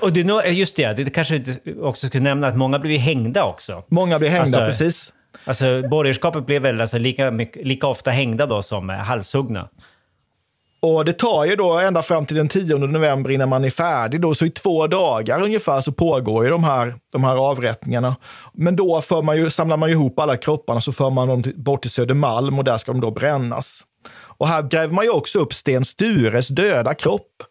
Och, 0.00 0.12
det, 0.12 0.20
är 0.20 0.24
nog- 0.24 0.46
just 0.48 0.76
det, 0.76 0.92
det 0.94 1.10
kanske 1.10 1.36
inte 1.36 1.56
också 1.80 2.06
skulle 2.06 2.24
nämna 2.24 2.46
att 2.46 2.56
många 2.56 2.78
blev 2.78 2.98
hängda 3.00 3.44
också. 3.44 3.82
Många 3.88 4.18
blir 4.18 4.28
hängda, 4.28 4.42
Alltså, 4.42 4.84
precis. 4.84 5.12
Alltså 5.44 5.82
borgerskapet 5.88 6.46
blev 6.46 6.62
väl 6.62 6.80
alltså 6.80 6.98
lika, 6.98 7.30
mycket, 7.30 7.66
lika 7.66 7.86
ofta 7.86 8.10
hängda 8.10 8.46
då 8.46 8.62
som 8.62 8.90
eh, 8.90 8.96
halshuggna. 8.96 9.68
Och 10.84 11.04
det 11.04 11.12
tar 11.12 11.44
ju 11.44 11.56
då 11.56 11.78
ända 11.78 12.02
fram 12.02 12.26
till 12.26 12.36
den 12.36 12.48
10 12.48 12.78
november 12.78 13.30
innan 13.30 13.48
man 13.48 13.64
är 13.64 13.70
färdig. 13.70 14.20
Då, 14.20 14.34
så 14.34 14.46
i 14.46 14.50
två 14.50 14.86
dagar 14.86 15.42
ungefär 15.42 15.80
så 15.80 15.92
pågår 15.92 16.44
ju 16.44 16.50
de 16.50 16.64
här, 16.64 16.94
de 17.12 17.24
här 17.24 17.36
avrättningarna. 17.36 18.16
Men 18.54 18.76
då 18.76 19.00
för 19.00 19.22
man 19.22 19.36
ju, 19.36 19.50
samlar 19.50 19.76
man 19.76 19.90
ihop 19.90 20.18
alla 20.18 20.36
kropparna 20.36 20.80
så 20.80 20.92
för 20.92 21.10
man 21.10 21.28
dem 21.28 21.42
till, 21.42 21.56
bort 21.56 21.82
till 21.82 21.90
Södermalm 21.90 22.58
och 22.58 22.64
där 22.64 22.78
ska 22.78 22.92
de 22.92 23.00
då 23.00 23.10
brännas. 23.10 23.80
Och 24.14 24.48
här 24.48 24.62
gräver 24.62 24.94
man 24.94 25.04
ju 25.04 25.10
också 25.10 25.38
upp 25.38 25.54
Sten 25.54 25.84
Stures 25.84 26.48
döda 26.48 26.94
kropp. 26.94 27.42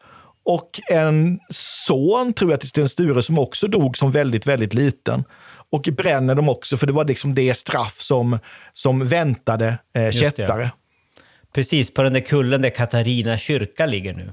Och 0.45 0.81
en 0.89 1.39
son, 1.85 2.33
tror 2.33 2.51
jag, 2.51 2.59
till 2.59 2.69
Sten 2.69 2.89
Sture 2.89 3.21
som 3.21 3.39
också 3.39 3.67
dog 3.67 3.97
som 3.97 4.11
väldigt, 4.11 4.47
väldigt 4.47 4.73
liten. 4.73 5.23
Och 5.71 5.89
bränner 5.97 6.35
dem 6.35 6.49
också, 6.49 6.77
för 6.77 6.87
det 6.87 6.93
var 6.93 7.05
liksom 7.05 7.35
det 7.35 7.57
straff 7.57 7.95
som, 7.99 8.39
som 8.73 9.05
väntade 9.05 9.77
eh, 9.95 10.11
kättare. 10.11 10.71
Precis 11.53 11.93
på 11.93 12.03
den 12.03 12.13
där 12.13 12.19
kullen 12.19 12.61
där 12.61 12.69
Katarina 12.69 13.37
kyrka 13.37 13.85
ligger 13.85 14.13
nu. 14.13 14.29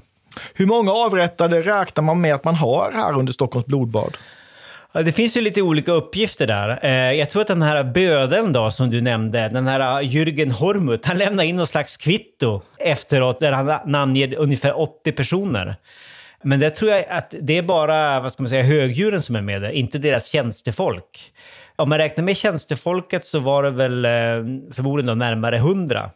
Hur 0.53 0.65
många 0.65 0.91
avrättade 0.91 1.61
räknar 1.61 2.03
man 2.03 2.21
med 2.21 2.35
att 2.35 2.43
man 2.43 2.55
har 2.55 2.91
här 2.91 3.17
under 3.17 3.33
Stockholms 3.33 3.65
blodbad? 3.65 4.17
Det 4.93 5.11
finns 5.11 5.37
ju 5.37 5.41
lite 5.41 5.61
olika 5.61 5.91
uppgifter 5.91 6.47
där. 6.47 6.79
Eh, 6.85 6.91
Jag 7.19 7.29
tror 7.29 7.41
att 7.41 7.47
den 7.47 7.61
här 7.61 7.83
bödeln 7.83 8.53
då 8.53 8.71
som 8.71 8.89
du 8.89 9.01
nämnde, 9.01 9.49
den 9.49 9.67
här 9.67 10.01
Jürgen 10.01 10.51
Hormuth, 10.51 11.07
han 11.07 11.17
lämnade 11.17 11.47
in 11.47 11.55
någon 11.55 11.67
slags 11.67 11.97
kvitto 11.97 12.61
efteråt 12.79 13.39
där 13.39 13.51
han 13.51 13.79
namnger 13.91 14.35
ungefär 14.35 14.79
80 14.79 15.11
personer. 15.11 15.75
Men 16.43 16.59
det 16.59 16.69
tror 16.69 16.91
jag 16.91 17.05
att 17.09 17.33
det 17.41 17.57
är 17.57 17.61
bara, 17.63 18.19
vad 18.19 18.33
ska 18.33 18.43
man 18.43 18.49
säga, 18.49 18.63
högdjuren 18.63 19.21
som 19.21 19.35
är 19.35 19.41
med 19.41 19.61
där, 19.61 19.69
inte 19.69 19.97
deras 19.97 20.31
tjänstefolk. 20.31 21.31
Om 21.75 21.89
man 21.89 21.97
räknar 21.97 22.23
med 22.23 22.37
tjänstefolket 22.37 23.25
så 23.25 23.39
var 23.39 23.63
det 23.63 23.69
väl 23.71 24.05
eh, 24.05 24.11
förmodligen 24.73 25.17
närmare 25.19 25.55
100. 25.57 26.09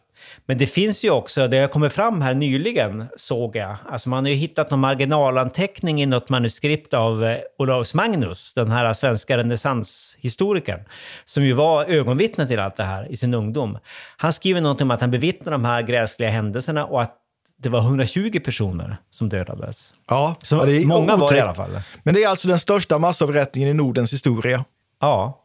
Men 0.46 0.58
det 0.58 0.66
finns 0.66 1.04
ju 1.04 1.10
också, 1.10 1.48
det 1.48 1.58
har 1.58 1.68
kommit 1.68 1.92
fram 1.92 2.20
här 2.22 2.34
nyligen 2.34 3.04
såg 3.16 3.56
jag, 3.56 3.76
alltså 3.90 4.08
man 4.08 4.24
har 4.24 4.30
ju 4.30 4.36
hittat 4.36 4.70
någon 4.70 4.80
marginalanteckning 4.80 6.02
i 6.02 6.06
något 6.06 6.28
manuskript 6.28 6.94
av 6.94 7.24
eh, 7.24 7.38
Olaus 7.58 7.94
Magnus, 7.94 8.54
den 8.54 8.70
här 8.70 8.92
svenska 8.92 9.36
renässanshistorikern, 9.36 10.80
som 11.24 11.44
ju 11.44 11.52
var 11.52 11.84
ögonvittne 11.84 12.46
till 12.46 12.58
allt 12.60 12.76
det 12.76 12.84
här 12.84 13.12
i 13.12 13.16
sin 13.16 13.34
ungdom. 13.34 13.78
Han 14.16 14.32
skriver 14.32 14.60
någonting 14.60 14.84
om 14.84 14.90
att 14.90 15.00
han 15.00 15.10
bevittnade 15.10 15.50
de 15.54 15.64
här 15.64 15.82
gräsliga 15.82 16.30
händelserna 16.30 16.84
och 16.84 17.02
att 17.02 17.16
det 17.58 17.68
var 17.68 17.80
120 17.80 18.40
personer 18.44 18.96
som 19.10 19.28
dödades. 19.28 19.94
Ja, 20.08 20.34
Så 20.42 20.64
det 20.64 20.76
är 20.76 20.84
många 20.84 21.16
var 21.16 21.32
det 21.32 21.38
i 21.38 21.42
otäckt. 21.42 21.42
alla 21.42 21.54
fall. 21.54 21.80
Men 22.02 22.14
det 22.14 22.22
är 22.24 22.28
alltså 22.28 22.48
den 22.48 22.58
största 22.58 22.98
massavrättningen 22.98 23.68
i 23.70 23.74
Nordens 23.74 24.12
historia. 24.12 24.64
Ja, 25.00 25.42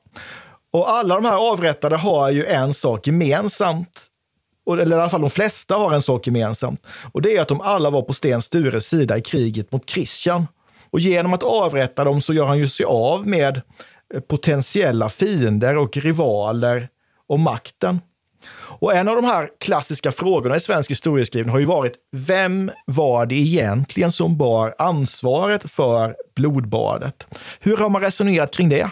Och 0.74 0.90
alla 0.92 1.16
de 1.16 1.26
här 1.26 1.52
avrättade 1.54 1.96
har 1.96 2.30
ju 2.30 2.46
en 2.46 2.74
sak 2.74 3.08
gemensamt. 3.08 4.02
Eller 4.72 4.98
i 4.98 5.00
alla 5.00 5.10
fall 5.10 5.22
de 5.22 5.30
flesta 5.30 5.76
har 5.76 5.94
en 5.94 6.02
sak 6.02 6.28
gemensamt. 6.28 6.86
Och 7.12 7.22
det 7.22 7.38
är 7.38 7.42
att 7.42 7.48
de 7.48 7.62
alla 7.62 7.90
var 7.90 8.02
på 8.02 8.14
Sten 8.14 8.42
Stures 8.42 8.86
sida 8.86 9.18
i 9.18 9.22
kriget 9.22 9.72
mot 9.72 9.86
Kristian. 9.86 10.48
Och 10.90 11.00
genom 11.00 11.34
att 11.34 11.44
avrätta 11.44 12.04
dem 12.04 12.22
så 12.22 12.34
gör 12.34 12.46
han 12.46 12.58
ju 12.58 12.68
sig 12.68 12.86
av 12.86 13.28
med 13.28 13.62
eh, 14.14 14.20
potentiella 14.20 15.10
fiender 15.10 15.78
och 15.78 15.98
rivaler 15.98 16.90
och 17.28 17.40
makten. 17.40 18.00
Och 18.54 18.96
en 18.96 19.08
av 19.08 19.16
de 19.16 19.26
här 19.26 19.50
klassiska 19.60 20.12
frågorna 20.12 20.56
i 20.56 20.60
svensk 20.60 20.92
historieskrivning 20.92 21.52
har 21.52 21.60
ju 21.60 21.66
varit, 21.66 21.94
vem 22.12 22.72
var 22.86 23.26
det 23.26 23.36
egentligen 23.36 24.12
som 24.12 24.38
bar 24.38 24.76
ansvaret 24.78 25.72
för 25.72 26.16
blodbadet? 26.36 27.28
Hur 27.60 27.78
har 27.78 27.90
man 27.90 28.02
resonerat 28.02 28.54
kring 28.54 28.70
det? 28.70 28.90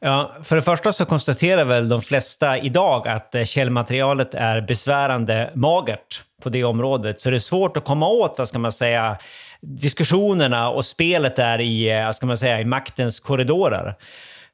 Ja, 0.00 0.36
för 0.42 0.56
det 0.56 0.62
första 0.62 0.92
så 0.92 1.04
konstaterar 1.04 1.64
väl 1.64 1.88
de 1.88 2.02
flesta 2.02 2.58
idag 2.58 3.08
att 3.08 3.34
eh, 3.34 3.44
källmaterialet 3.44 4.34
är 4.34 4.60
besvärande 4.60 5.50
magert 5.54 6.22
på 6.42 6.48
det 6.48 6.64
området. 6.64 7.20
Så 7.20 7.30
det 7.30 7.36
är 7.36 7.38
svårt 7.38 7.76
att 7.76 7.84
komma 7.84 8.08
åt, 8.08 8.34
vad 8.38 8.48
ska 8.48 8.58
man 8.58 8.72
säga, 8.72 9.16
diskussionerna 9.60 10.70
och 10.70 10.84
spelet 10.84 11.36
där 11.36 11.60
i, 11.60 11.90
eh, 11.90 12.04
vad 12.04 12.16
ska 12.16 12.26
man 12.26 12.38
säga, 12.38 12.60
i 12.60 12.64
maktens 12.64 13.20
korridorer. 13.20 13.94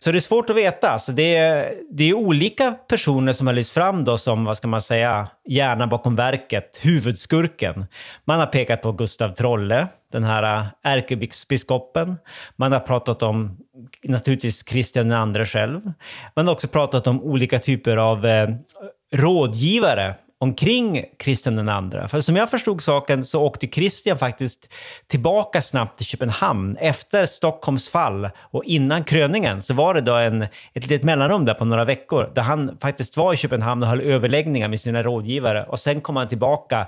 Så 0.03 0.13
det 0.13 0.19
är 0.19 0.21
svårt 0.21 0.51
att 0.51 0.57
veta. 0.57 0.99
Så 0.99 1.13
det, 1.13 1.37
är, 1.37 1.75
det 1.91 2.05
är 2.05 2.15
olika 2.15 2.73
personer 2.73 3.33
som 3.33 3.47
har 3.47 3.55
lyfts 3.55 3.73
fram 3.73 4.05
då 4.05 4.19
som, 4.19 4.45
vad 4.45 4.57
ska 4.57 4.69
man 4.69 4.83
säga, 4.83 5.29
hjärnan 5.49 5.89
bakom 5.89 6.17
verket, 6.17 6.79
huvudskurken. 6.83 7.87
Man 8.25 8.39
har 8.39 8.47
pekat 8.47 8.83
på 8.83 8.93
Gustav 8.93 9.35
Trolle, 9.35 9.87
den 10.13 10.25
här 10.25 10.59
äh, 10.59 10.67
ärkebiskopen. 10.83 12.17
Man 12.57 12.73
har 12.73 12.81
pratat 12.81 13.23
om 13.23 13.59
naturligtvis 14.05 14.63
Kristian 14.63 15.37
II 15.37 15.45
själv. 15.45 15.93
Man 16.37 16.47
har 16.47 16.55
också 16.55 16.69
pratat 16.69 17.07
om 17.07 17.23
olika 17.23 17.59
typer 17.59 17.97
av 17.97 18.27
eh, 18.27 18.49
rådgivare 19.13 20.15
omkring 20.43 21.05
Kristian 21.19 21.57
den 21.57 21.69
andra. 21.69 22.09
För 22.09 22.21
som 22.21 22.37
jag 22.37 22.51
förstod 22.51 22.83
saken 22.83 23.25
så 23.25 23.43
åkte 23.43 23.67
Kristian 23.67 24.19
faktiskt 24.19 24.73
tillbaka 25.07 25.63
snabbt 25.63 25.99
till 25.99 26.07
Köpenhamn 26.07 26.77
efter 26.77 27.27
Stockholms 27.27 27.91
fall 27.91 28.31
och 28.41 28.65
innan 28.65 29.05
kröningen 29.05 29.63
så 29.63 29.75
var 29.75 29.95
det 29.95 30.01
då 30.01 30.15
en, 30.15 30.43
ett 30.43 30.51
litet 30.75 31.03
mellanrum 31.03 31.45
där 31.45 31.55
på 31.55 31.65
några 31.65 31.85
veckor 31.85 32.31
där 32.35 32.43
han 32.43 32.79
faktiskt 32.81 33.17
var 33.17 33.35
i 33.35 33.37
Köpenhamn 33.37 33.83
och 33.83 33.89
höll 33.89 34.01
överläggningar 34.01 34.69
med 34.69 34.81
sina 34.81 35.03
rådgivare 35.03 35.65
och 35.65 35.81
sen 35.81 36.01
kom 36.01 36.17
han 36.17 36.29
tillbaka 36.29 36.87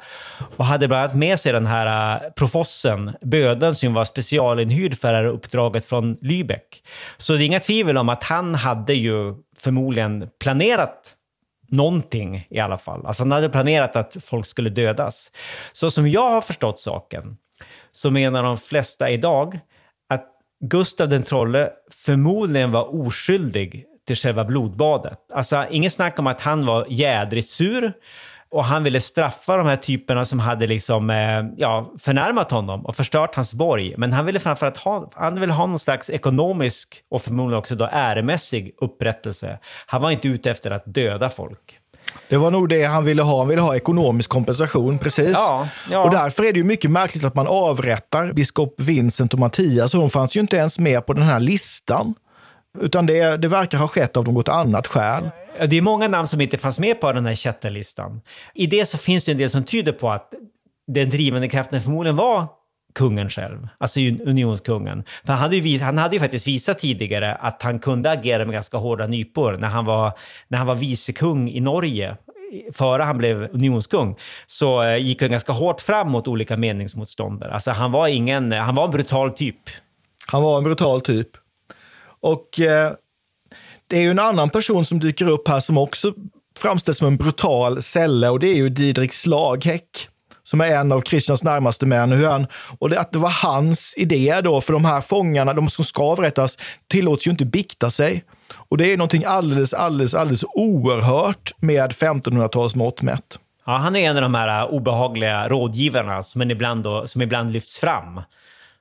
och 0.56 0.64
hade 0.64 0.88
bland 0.88 1.02
annat 1.02 1.16
med 1.16 1.40
sig 1.40 1.52
den 1.52 1.66
här 1.66 2.16
uh, 2.16 2.30
profossen, 2.30 3.16
Böden, 3.20 3.74
som 3.74 3.94
var 3.94 4.04
specialinhyrd 4.04 4.98
för 4.98 5.12
det 5.12 5.16
här 5.16 5.24
uppdraget 5.24 5.84
från 5.84 6.16
Lübeck. 6.16 6.82
Så 7.18 7.32
det 7.32 7.44
är 7.44 7.46
inga 7.46 7.60
tvivel 7.60 7.98
om 7.98 8.08
att 8.08 8.24
han 8.24 8.54
hade 8.54 8.94
ju 8.94 9.34
förmodligen 9.58 10.28
planerat 10.40 11.13
någonting 11.68 12.46
i 12.50 12.60
alla 12.60 12.78
fall. 12.78 13.06
Alltså 13.06 13.22
han 13.22 13.32
hade 13.32 13.48
planerat 13.48 13.96
att 13.96 14.16
folk 14.24 14.46
skulle 14.46 14.70
dödas. 14.70 15.30
Så 15.72 15.90
som 15.90 16.08
jag 16.08 16.30
har 16.30 16.40
förstått 16.40 16.80
saken 16.80 17.36
så 17.92 18.10
menar 18.10 18.42
de 18.42 18.58
flesta 18.58 19.10
idag 19.10 19.60
att 20.08 20.26
Gustav 20.60 21.08
den 21.08 21.22
trolle 21.22 21.70
förmodligen 21.90 22.72
var 22.72 22.94
oskyldig 22.94 23.84
till 24.06 24.16
själva 24.16 24.44
blodbadet. 24.44 25.18
Alltså 25.32 25.66
inget 25.70 25.92
snack 25.92 26.18
om 26.18 26.26
att 26.26 26.40
han 26.40 26.66
var 26.66 26.86
jädrigt 26.88 27.50
sur 27.50 27.92
och 28.54 28.64
han 28.64 28.84
ville 28.84 29.00
straffa 29.00 29.56
de 29.56 29.66
här 29.66 29.76
typerna 29.76 30.24
som 30.24 30.38
hade 30.38 30.66
liksom, 30.66 31.10
eh, 31.10 31.42
ja, 31.56 31.92
förnärmat 31.98 32.50
honom 32.50 32.86
och 32.86 32.96
förstört 32.96 33.34
hans 33.34 33.54
borg. 33.54 33.94
Men 33.96 34.12
han 34.12 34.26
ville 34.26 34.40
framförallt 34.40 34.76
ha, 34.76 35.10
han 35.14 35.40
ville 35.40 35.52
ha 35.52 35.66
någon 35.66 35.78
slags 35.78 36.10
ekonomisk 36.10 37.02
och 37.10 37.22
förmodligen 37.22 37.58
också 37.58 37.74
då 37.74 37.88
äremässig 37.92 38.74
upprättelse. 38.80 39.58
Han 39.86 40.02
var 40.02 40.10
inte 40.10 40.28
ute 40.28 40.50
efter 40.50 40.70
att 40.70 40.82
döda 40.86 41.30
folk. 41.30 41.78
Det 42.28 42.36
var 42.36 42.50
nog 42.50 42.68
det 42.68 42.84
han 42.84 43.04
ville 43.04 43.22
ha. 43.22 43.38
Han 43.38 43.48
ville 43.48 43.60
ha 43.60 43.76
ekonomisk 43.76 44.30
kompensation, 44.30 44.98
precis. 44.98 45.32
Ja, 45.34 45.68
ja. 45.90 46.04
Och 46.04 46.10
därför 46.10 46.44
är 46.44 46.52
det 46.52 46.58
ju 46.58 46.64
mycket 46.64 46.90
märkligt 46.90 47.24
att 47.24 47.34
man 47.34 47.46
avrättar 47.46 48.32
biskop 48.32 48.74
Vincent 48.78 49.32
och 49.32 49.38
Mattias. 49.38 49.92
de 49.92 50.10
fanns 50.10 50.36
ju 50.36 50.40
inte 50.40 50.56
ens 50.56 50.78
med 50.78 51.06
på 51.06 51.12
den 51.12 51.24
här 51.24 51.40
listan. 51.40 52.14
Utan 52.80 53.06
det, 53.06 53.36
det 53.36 53.48
verkar 53.48 53.78
ha 53.78 53.88
skett 53.88 54.16
av 54.16 54.24
något 54.24 54.48
annat 54.48 54.86
skäl. 54.86 55.30
Det 55.68 55.76
är 55.76 55.82
många 55.82 56.08
namn 56.08 56.26
som 56.26 56.40
inte 56.40 56.58
fanns 56.58 56.78
med 56.78 57.00
på 57.00 57.12
den 57.12 57.26
här 57.26 57.34
chatterlistan. 57.34 58.20
I 58.54 58.66
det 58.66 58.86
så 58.86 58.98
finns 58.98 59.24
det 59.24 59.32
en 59.32 59.38
del 59.38 59.50
som 59.50 59.64
tyder 59.64 59.92
på 59.92 60.10
att 60.10 60.32
den 60.86 61.10
drivande 61.10 61.48
kraften 61.48 61.82
förmodligen 61.82 62.16
var 62.16 62.46
kungen 62.94 63.30
själv, 63.30 63.68
alltså 63.78 64.00
unionskungen. 64.00 65.04
För 65.24 65.32
han 65.32 65.42
hade, 65.42 65.56
ju, 65.56 65.78
han 65.80 65.98
hade 65.98 66.16
ju 66.16 66.20
faktiskt 66.20 66.46
visat 66.46 66.78
tidigare 66.78 67.34
att 67.34 67.62
han 67.62 67.78
kunde 67.78 68.10
agera 68.10 68.44
med 68.44 68.52
ganska 68.52 68.76
hårda 68.76 69.06
nypor 69.06 69.56
när 69.56 69.68
han 69.68 69.84
var, 69.84 70.12
när 70.48 70.58
han 70.58 70.66
var 70.66 70.74
vicekung 70.74 71.50
i 71.50 71.60
Norge 71.60 72.16
före 72.72 73.02
han 73.02 73.18
blev 73.18 73.42
unionskung, 73.52 74.16
så 74.46 74.82
eh, 74.82 74.96
gick 74.96 75.22
han 75.22 75.30
ganska 75.30 75.52
hårt 75.52 75.80
fram 75.80 76.10
mot 76.10 76.28
olika 76.28 76.56
meningsmotståndare. 76.56 77.52
Alltså 77.52 77.70
han 77.70 77.92
var 77.92 78.08
ingen, 78.08 78.52
han 78.52 78.74
var 78.74 78.84
en 78.84 78.90
brutal 78.90 79.30
typ. 79.30 79.58
Han 80.26 80.42
var 80.42 80.58
en 80.58 80.64
brutal 80.64 81.00
typ. 81.00 81.28
Och 82.24 82.60
eh, 82.60 82.92
det 83.88 83.96
är 83.96 84.00
ju 84.00 84.10
en 84.10 84.18
annan 84.18 84.50
person 84.50 84.84
som 84.84 85.00
dyker 85.00 85.28
upp 85.28 85.48
här 85.48 85.60
som 85.60 85.78
också 85.78 86.12
framställs 86.58 86.98
som 86.98 87.06
en 87.06 87.16
brutal 87.16 87.82
celle 87.82 88.28
och 88.28 88.40
det 88.40 88.48
är 88.48 88.54
ju 88.54 88.68
Didrik 88.68 89.12
Slaghäck 89.12 90.08
som 90.44 90.60
är 90.60 90.70
en 90.70 90.92
av 90.92 91.00
Christians 91.00 91.42
närmaste 91.42 91.86
män. 91.86 92.12
Hur 92.12 92.26
han, 92.26 92.46
och 92.78 92.90
det, 92.90 93.00
att 93.00 93.12
det 93.12 93.18
var 93.18 93.30
hans 93.42 93.94
idé 93.96 94.40
då, 94.44 94.60
för 94.60 94.72
de 94.72 94.84
här 94.84 95.00
fångarna, 95.00 95.52
de 95.52 95.70
som 95.70 95.84
ska 95.84 96.02
avrättas, 96.02 96.58
tillåts 96.88 97.26
ju 97.26 97.30
inte 97.30 97.44
bikta 97.44 97.90
sig. 97.90 98.24
Och 98.52 98.76
det 98.76 98.92
är 98.92 98.96
någonting 98.96 99.24
alldeles, 99.24 99.74
alldeles, 99.74 100.14
alldeles 100.14 100.44
oerhört 100.44 101.52
med 101.56 101.92
1500-talsmått 101.92 103.02
mätt. 103.02 103.38
Ja, 103.66 103.76
han 103.76 103.96
är 103.96 104.10
en 104.10 104.16
av 104.16 104.22
de 104.22 104.34
här 104.34 104.62
eh, 104.62 104.74
obehagliga 104.74 105.48
rådgivarna 105.48 106.22
som 106.22 106.50
ibland, 106.50 106.84
då, 106.84 107.06
som 107.06 107.22
ibland 107.22 107.52
lyfts 107.52 107.78
fram 107.78 108.20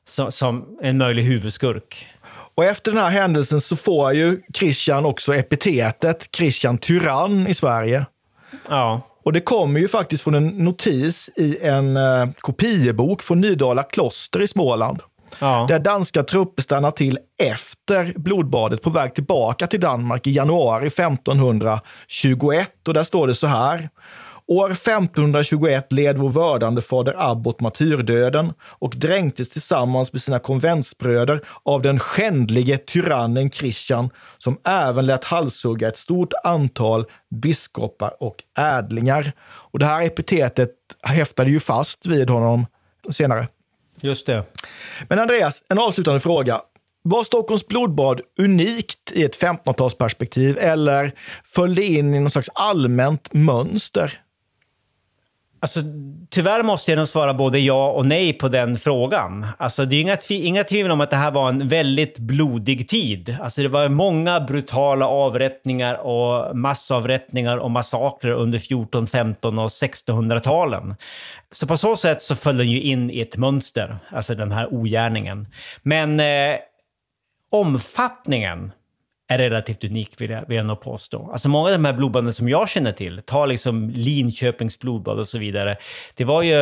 som, 0.08 0.32
som 0.32 0.78
en 0.82 0.98
möjlig 0.98 1.24
huvudskurk. 1.24 2.08
Och 2.56 2.66
efter 2.66 2.92
den 2.92 3.02
här 3.02 3.10
händelsen 3.10 3.62
så 3.62 3.76
får 3.76 4.14
ju 4.14 4.42
Christian 4.54 5.06
också 5.06 5.36
epitetet 5.36 6.30
Christian 6.36 6.78
Tyrann 6.78 7.48
i 7.48 7.54
Sverige. 7.54 8.06
Ja. 8.70 9.02
Och 9.24 9.34
det 9.34 9.42
kommer 9.42 9.80
ju 9.80 9.88
faktiskt 9.88 10.24
från 10.24 10.36
en 10.36 10.48
notis 10.48 11.30
i 11.36 11.58
en 11.62 11.98
eh, 11.98 12.28
kopiebok 12.40 13.24
från 13.24 13.42
Nydala 13.42 13.84
kloster 13.84 14.42
i 14.42 14.48
Småland. 14.48 15.00
Ja. 15.40 15.66
Där 15.70 15.80
danska 15.80 16.24
trupper 16.24 16.64
stannar 16.64 16.92
till 16.92 17.20
efter 17.44 18.14
blodbadet 18.16 18.82
på 18.82 18.90
väg 18.90 19.16
tillbaka 19.16 19.68
till 19.68 19.80
Danmark 19.80 20.28
i 20.28 20.32
januari 20.32 20.88
1521. 20.88 22.88
Och 22.88 22.94
där 22.94 23.04
står 23.04 23.28
det 23.28 23.36
så 23.36 23.48
här. 23.48 23.90
År 24.48 24.72
1521 24.72 25.92
led 25.92 26.18
vår 26.18 26.30
vördande 26.30 26.82
fader 26.82 27.16
abbot 27.18 27.60
martyrdöden 27.60 28.54
och 28.62 28.94
dränktes 28.96 29.50
tillsammans 29.50 30.14
med 30.14 30.22
sina 30.22 30.40
konventsbröder 30.40 31.42
av 31.64 31.82
den 31.82 32.00
skändlige 32.00 32.78
tyrannen 32.78 33.52
Christian, 33.52 34.10
som 34.38 34.58
även 34.68 35.06
lät 35.06 35.24
halshugga 35.24 35.88
ett 35.88 35.98
stort 35.98 36.34
antal 36.44 37.06
biskopar 37.30 38.24
och 38.24 38.44
ädlingar. 38.58 39.32
Och 39.44 39.80
det 39.80 39.86
här 39.86 40.02
epitetet 40.02 40.70
häftade 41.04 41.50
ju 41.50 41.60
fast 41.60 42.06
vid 42.06 42.30
honom 42.30 42.66
senare. 43.12 43.48
Just 44.02 44.26
det. 44.26 44.44
Men 45.10 45.20
Andreas, 45.20 45.64
en 45.70 45.80
avslutande 45.80 46.20
fråga. 46.20 46.62
Var 47.06 47.24
Stockholms 47.24 47.68
blodbad 47.68 48.22
unikt 48.40 49.12
i 49.12 49.24
ett 49.24 49.40
1500-talsperspektiv 49.40 50.58
eller 50.58 51.14
föll 51.44 51.76
det 51.76 51.84
in 51.84 52.14
i 52.14 52.20
någon 52.20 52.32
slags 52.32 52.50
allmänt 52.54 53.34
mönster? 53.34 54.23
Alltså, 55.64 55.80
tyvärr 56.30 56.64
måste 56.64 56.92
jag 56.92 56.98
nog 56.98 57.08
svara 57.08 57.34
både 57.34 57.60
ja 57.60 57.92
och 57.92 58.06
nej 58.06 58.34
på 58.34 58.48
den 58.48 58.78
frågan. 58.78 59.48
Alltså, 59.58 59.86
det 59.86 59.96
är 59.96 60.02
inga, 60.02 60.18
inga 60.30 60.64
tvivel 60.64 60.92
om 60.92 61.02
att 61.02 61.10
det 61.10 61.16
här 61.16 61.32
var 61.32 61.50
en 61.50 61.68
väldigt 61.68 62.18
blodig 62.18 62.90
tid. 62.90 63.38
Alltså, 63.42 63.62
det 63.62 63.68
var 63.68 63.90
många 63.90 64.40
brutala 64.40 65.08
avrättningar 65.08 65.96
och 65.96 66.58
massavrättningar 66.58 67.58
och 67.58 67.72
massakrer 67.72 68.32
under 68.32 68.60
14, 68.60 69.08
15 69.08 69.60
och 69.60 69.68
1600-talen. 69.68 70.96
Så 71.52 71.68
på 71.68 71.78
så 71.78 71.96
sätt 71.96 72.22
så 72.22 72.36
föll 72.36 72.58
den 72.58 72.70
ju 72.70 72.82
in 72.82 73.10
i 73.10 73.22
ett 73.22 73.38
mönster, 73.38 73.98
alltså 74.10 74.36
den 74.36 74.52
här 74.52 74.74
ogärningen. 74.74 75.48
Men 75.84 76.20
eh, 76.20 76.58
omfattningen 77.52 78.72
är 79.34 79.38
relativt 79.38 79.84
unik 79.84 80.22
vill 80.22 80.30
jag, 80.30 80.48
vill 80.48 80.58
jag 80.58 80.66
nog 80.66 80.82
påstå. 80.82 81.30
Alltså 81.32 81.50
många 81.50 81.66
av 81.66 81.72
de 81.72 81.86
här 81.86 81.94
blodbanden 81.94 82.34
som 82.34 82.50
jag 82.50 82.70
känner 82.70 82.92
till, 82.92 83.22
ta 83.26 83.46
liksom 83.46 83.90
Linköpings 83.90 84.80
blodbad 84.80 85.20
och 85.20 85.28
så 85.28 85.38
vidare, 85.38 85.78
det 86.16 86.26
var 86.26 86.42
ju 86.42 86.56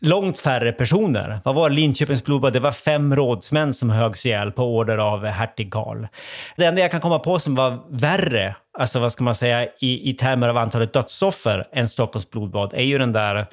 långt 0.00 0.38
färre 0.38 0.72
personer. 0.72 1.40
Vad 1.44 1.54
var 1.54 1.70
Linköpings 1.70 2.24
blodbad? 2.24 2.52
Det 2.52 2.60
var 2.60 2.72
fem 2.72 3.16
rådsmän 3.16 3.74
som 3.74 3.90
högs 3.90 4.26
ihjäl 4.26 4.52
på 4.52 4.76
order 4.76 4.98
av 4.98 5.24
hertig 5.26 5.72
Karl. 5.72 6.06
Det 6.56 6.64
enda 6.64 6.80
jag 6.80 6.90
kan 6.90 7.00
komma 7.00 7.18
på 7.18 7.38
som 7.38 7.54
var 7.54 7.78
värre, 7.90 8.54
alltså 8.78 8.98
vad 8.98 9.12
ska 9.12 9.24
man 9.24 9.34
säga, 9.34 9.64
i, 9.80 10.10
i 10.10 10.14
termer 10.14 10.48
av 10.48 10.56
antalet 10.56 10.92
dödsoffer 10.92 11.68
än 11.72 11.88
Stockholms 11.88 12.30
blodbad, 12.30 12.74
är 12.74 12.82
ju 12.82 12.98
den 12.98 13.12
där 13.12 13.46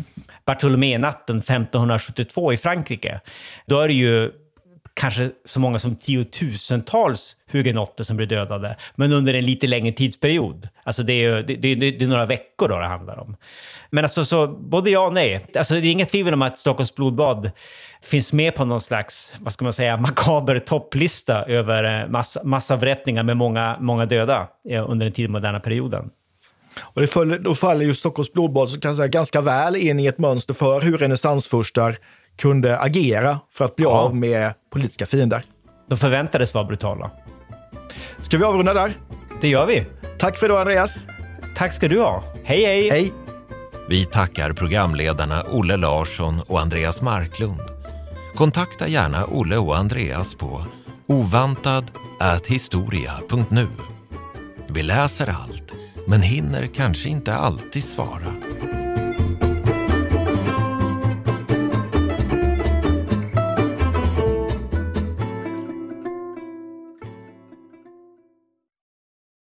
Bartolomé-natten 0.46 1.38
1572 1.38 2.54
i 2.54 2.58
Frankrike. 2.58 3.22
Då 3.66 3.80
är 3.80 3.88
det 3.88 3.94
ju 3.94 4.32
kanske 4.96 5.32
så 5.46 5.60
många 5.60 5.80
som 5.80 5.96
tiotusentals 5.96 7.36
hugenotter 7.52 8.04
som 8.04 8.18
blir 8.18 8.28
dödade, 8.28 8.76
men 8.96 9.14
under 9.14 9.34
en 9.34 9.46
lite 9.46 9.68
längre 9.68 9.94
tidsperiod. 9.94 10.70
Alltså 10.84 11.04
det 11.04 11.14
är, 11.14 11.44
det, 11.44 11.56
det, 11.56 11.76
det 11.76 12.02
är 12.02 12.08
några 12.08 12.26
veckor 12.26 12.68
då 12.70 12.80
det 12.80 12.86
handlar 12.86 13.20
om. 13.20 13.36
Men 13.90 14.06
alltså 14.06 14.26
så 14.26 14.48
både 14.48 14.90
ja 14.90 15.08
och 15.08 15.14
nej. 15.14 15.46
Alltså 15.56 15.74
det 15.74 15.88
är 15.88 15.92
inget 15.92 16.12
tvivel 16.12 16.34
om 16.34 16.42
att 16.42 16.58
Stockholms 16.58 16.96
blodbad 16.96 17.52
finns 18.02 18.34
med 18.34 18.56
på 18.56 18.66
någon 18.66 18.82
slags, 18.82 19.36
vad 19.40 19.54
ska 19.54 19.64
man 19.64 19.74
säga, 19.74 19.98
makaber 19.98 20.60
topplista 20.60 21.46
över 21.46 22.02
eh, 22.02 22.10
mass, 22.10 22.38
massavrättningar 22.44 23.24
med 23.24 23.38
många, 23.38 23.78
många 23.80 24.06
döda 24.06 24.48
eh, 24.70 24.90
under 24.90 25.06
den 25.06 25.14
tidigmoderna 25.14 25.60
perioden. 25.60 26.10
Och 26.80 27.02
det 27.02 27.08
faller, 27.08 27.40
då 27.40 27.56
faller 27.56 27.86
ju 27.86 27.94
Stockholms 27.94 28.34
blodbad 28.34 28.70
så 28.70 28.80
kan 28.80 28.96
säga, 28.96 29.08
ganska 29.08 29.42
väl 29.42 29.76
in 29.76 30.00
i 30.00 30.06
ett 30.06 30.18
mönster 30.18 30.54
för 30.54 30.82
hur 30.82 30.98
renässansfurstar 30.98 31.98
kunde 32.38 32.80
agera 32.80 33.40
för 33.52 33.66
att 33.66 33.76
bli 33.76 33.86
ja. 33.86 33.92
av 33.92 34.16
med 34.16 34.54
politiska 34.74 35.06
fiender. 35.06 35.44
De 35.90 35.98
förväntades 35.98 36.54
vara 36.54 36.66
brutala. 36.66 37.12
Ska 38.22 38.38
vi 38.38 38.44
avrunda 38.44 38.74
där? 38.74 38.98
Det 39.42 39.48
gör 39.48 39.66
vi. 39.66 39.86
Tack 40.20 40.38
för 40.38 40.46
idag 40.46 40.62
Andreas. 40.62 40.98
Tack 41.56 41.74
ska 41.74 41.88
du 41.88 42.02
ha. 42.02 42.24
Hej, 42.44 42.66
hej! 42.66 42.90
Hej! 42.90 43.14
Vi 43.90 44.06
tackar 44.06 44.54
programledarna 44.54 45.44
Olle 45.52 45.78
Larsson 45.78 46.42
och 46.48 46.60
Andreas 46.60 47.02
Marklund. 47.02 47.62
Kontakta 48.36 48.88
gärna 48.88 49.26
Olle 49.26 49.58
och 49.58 49.78
Andreas 49.78 50.36
på 50.36 50.66
ovantad@historia.nu. 51.08 53.68
Vi 54.68 54.84
läser 54.84 55.28
allt, 55.28 55.72
men 56.08 56.22
hinner 56.22 56.68
kanske 56.68 57.10
inte 57.10 57.34
alltid 57.34 57.84
svara. 57.84 58.34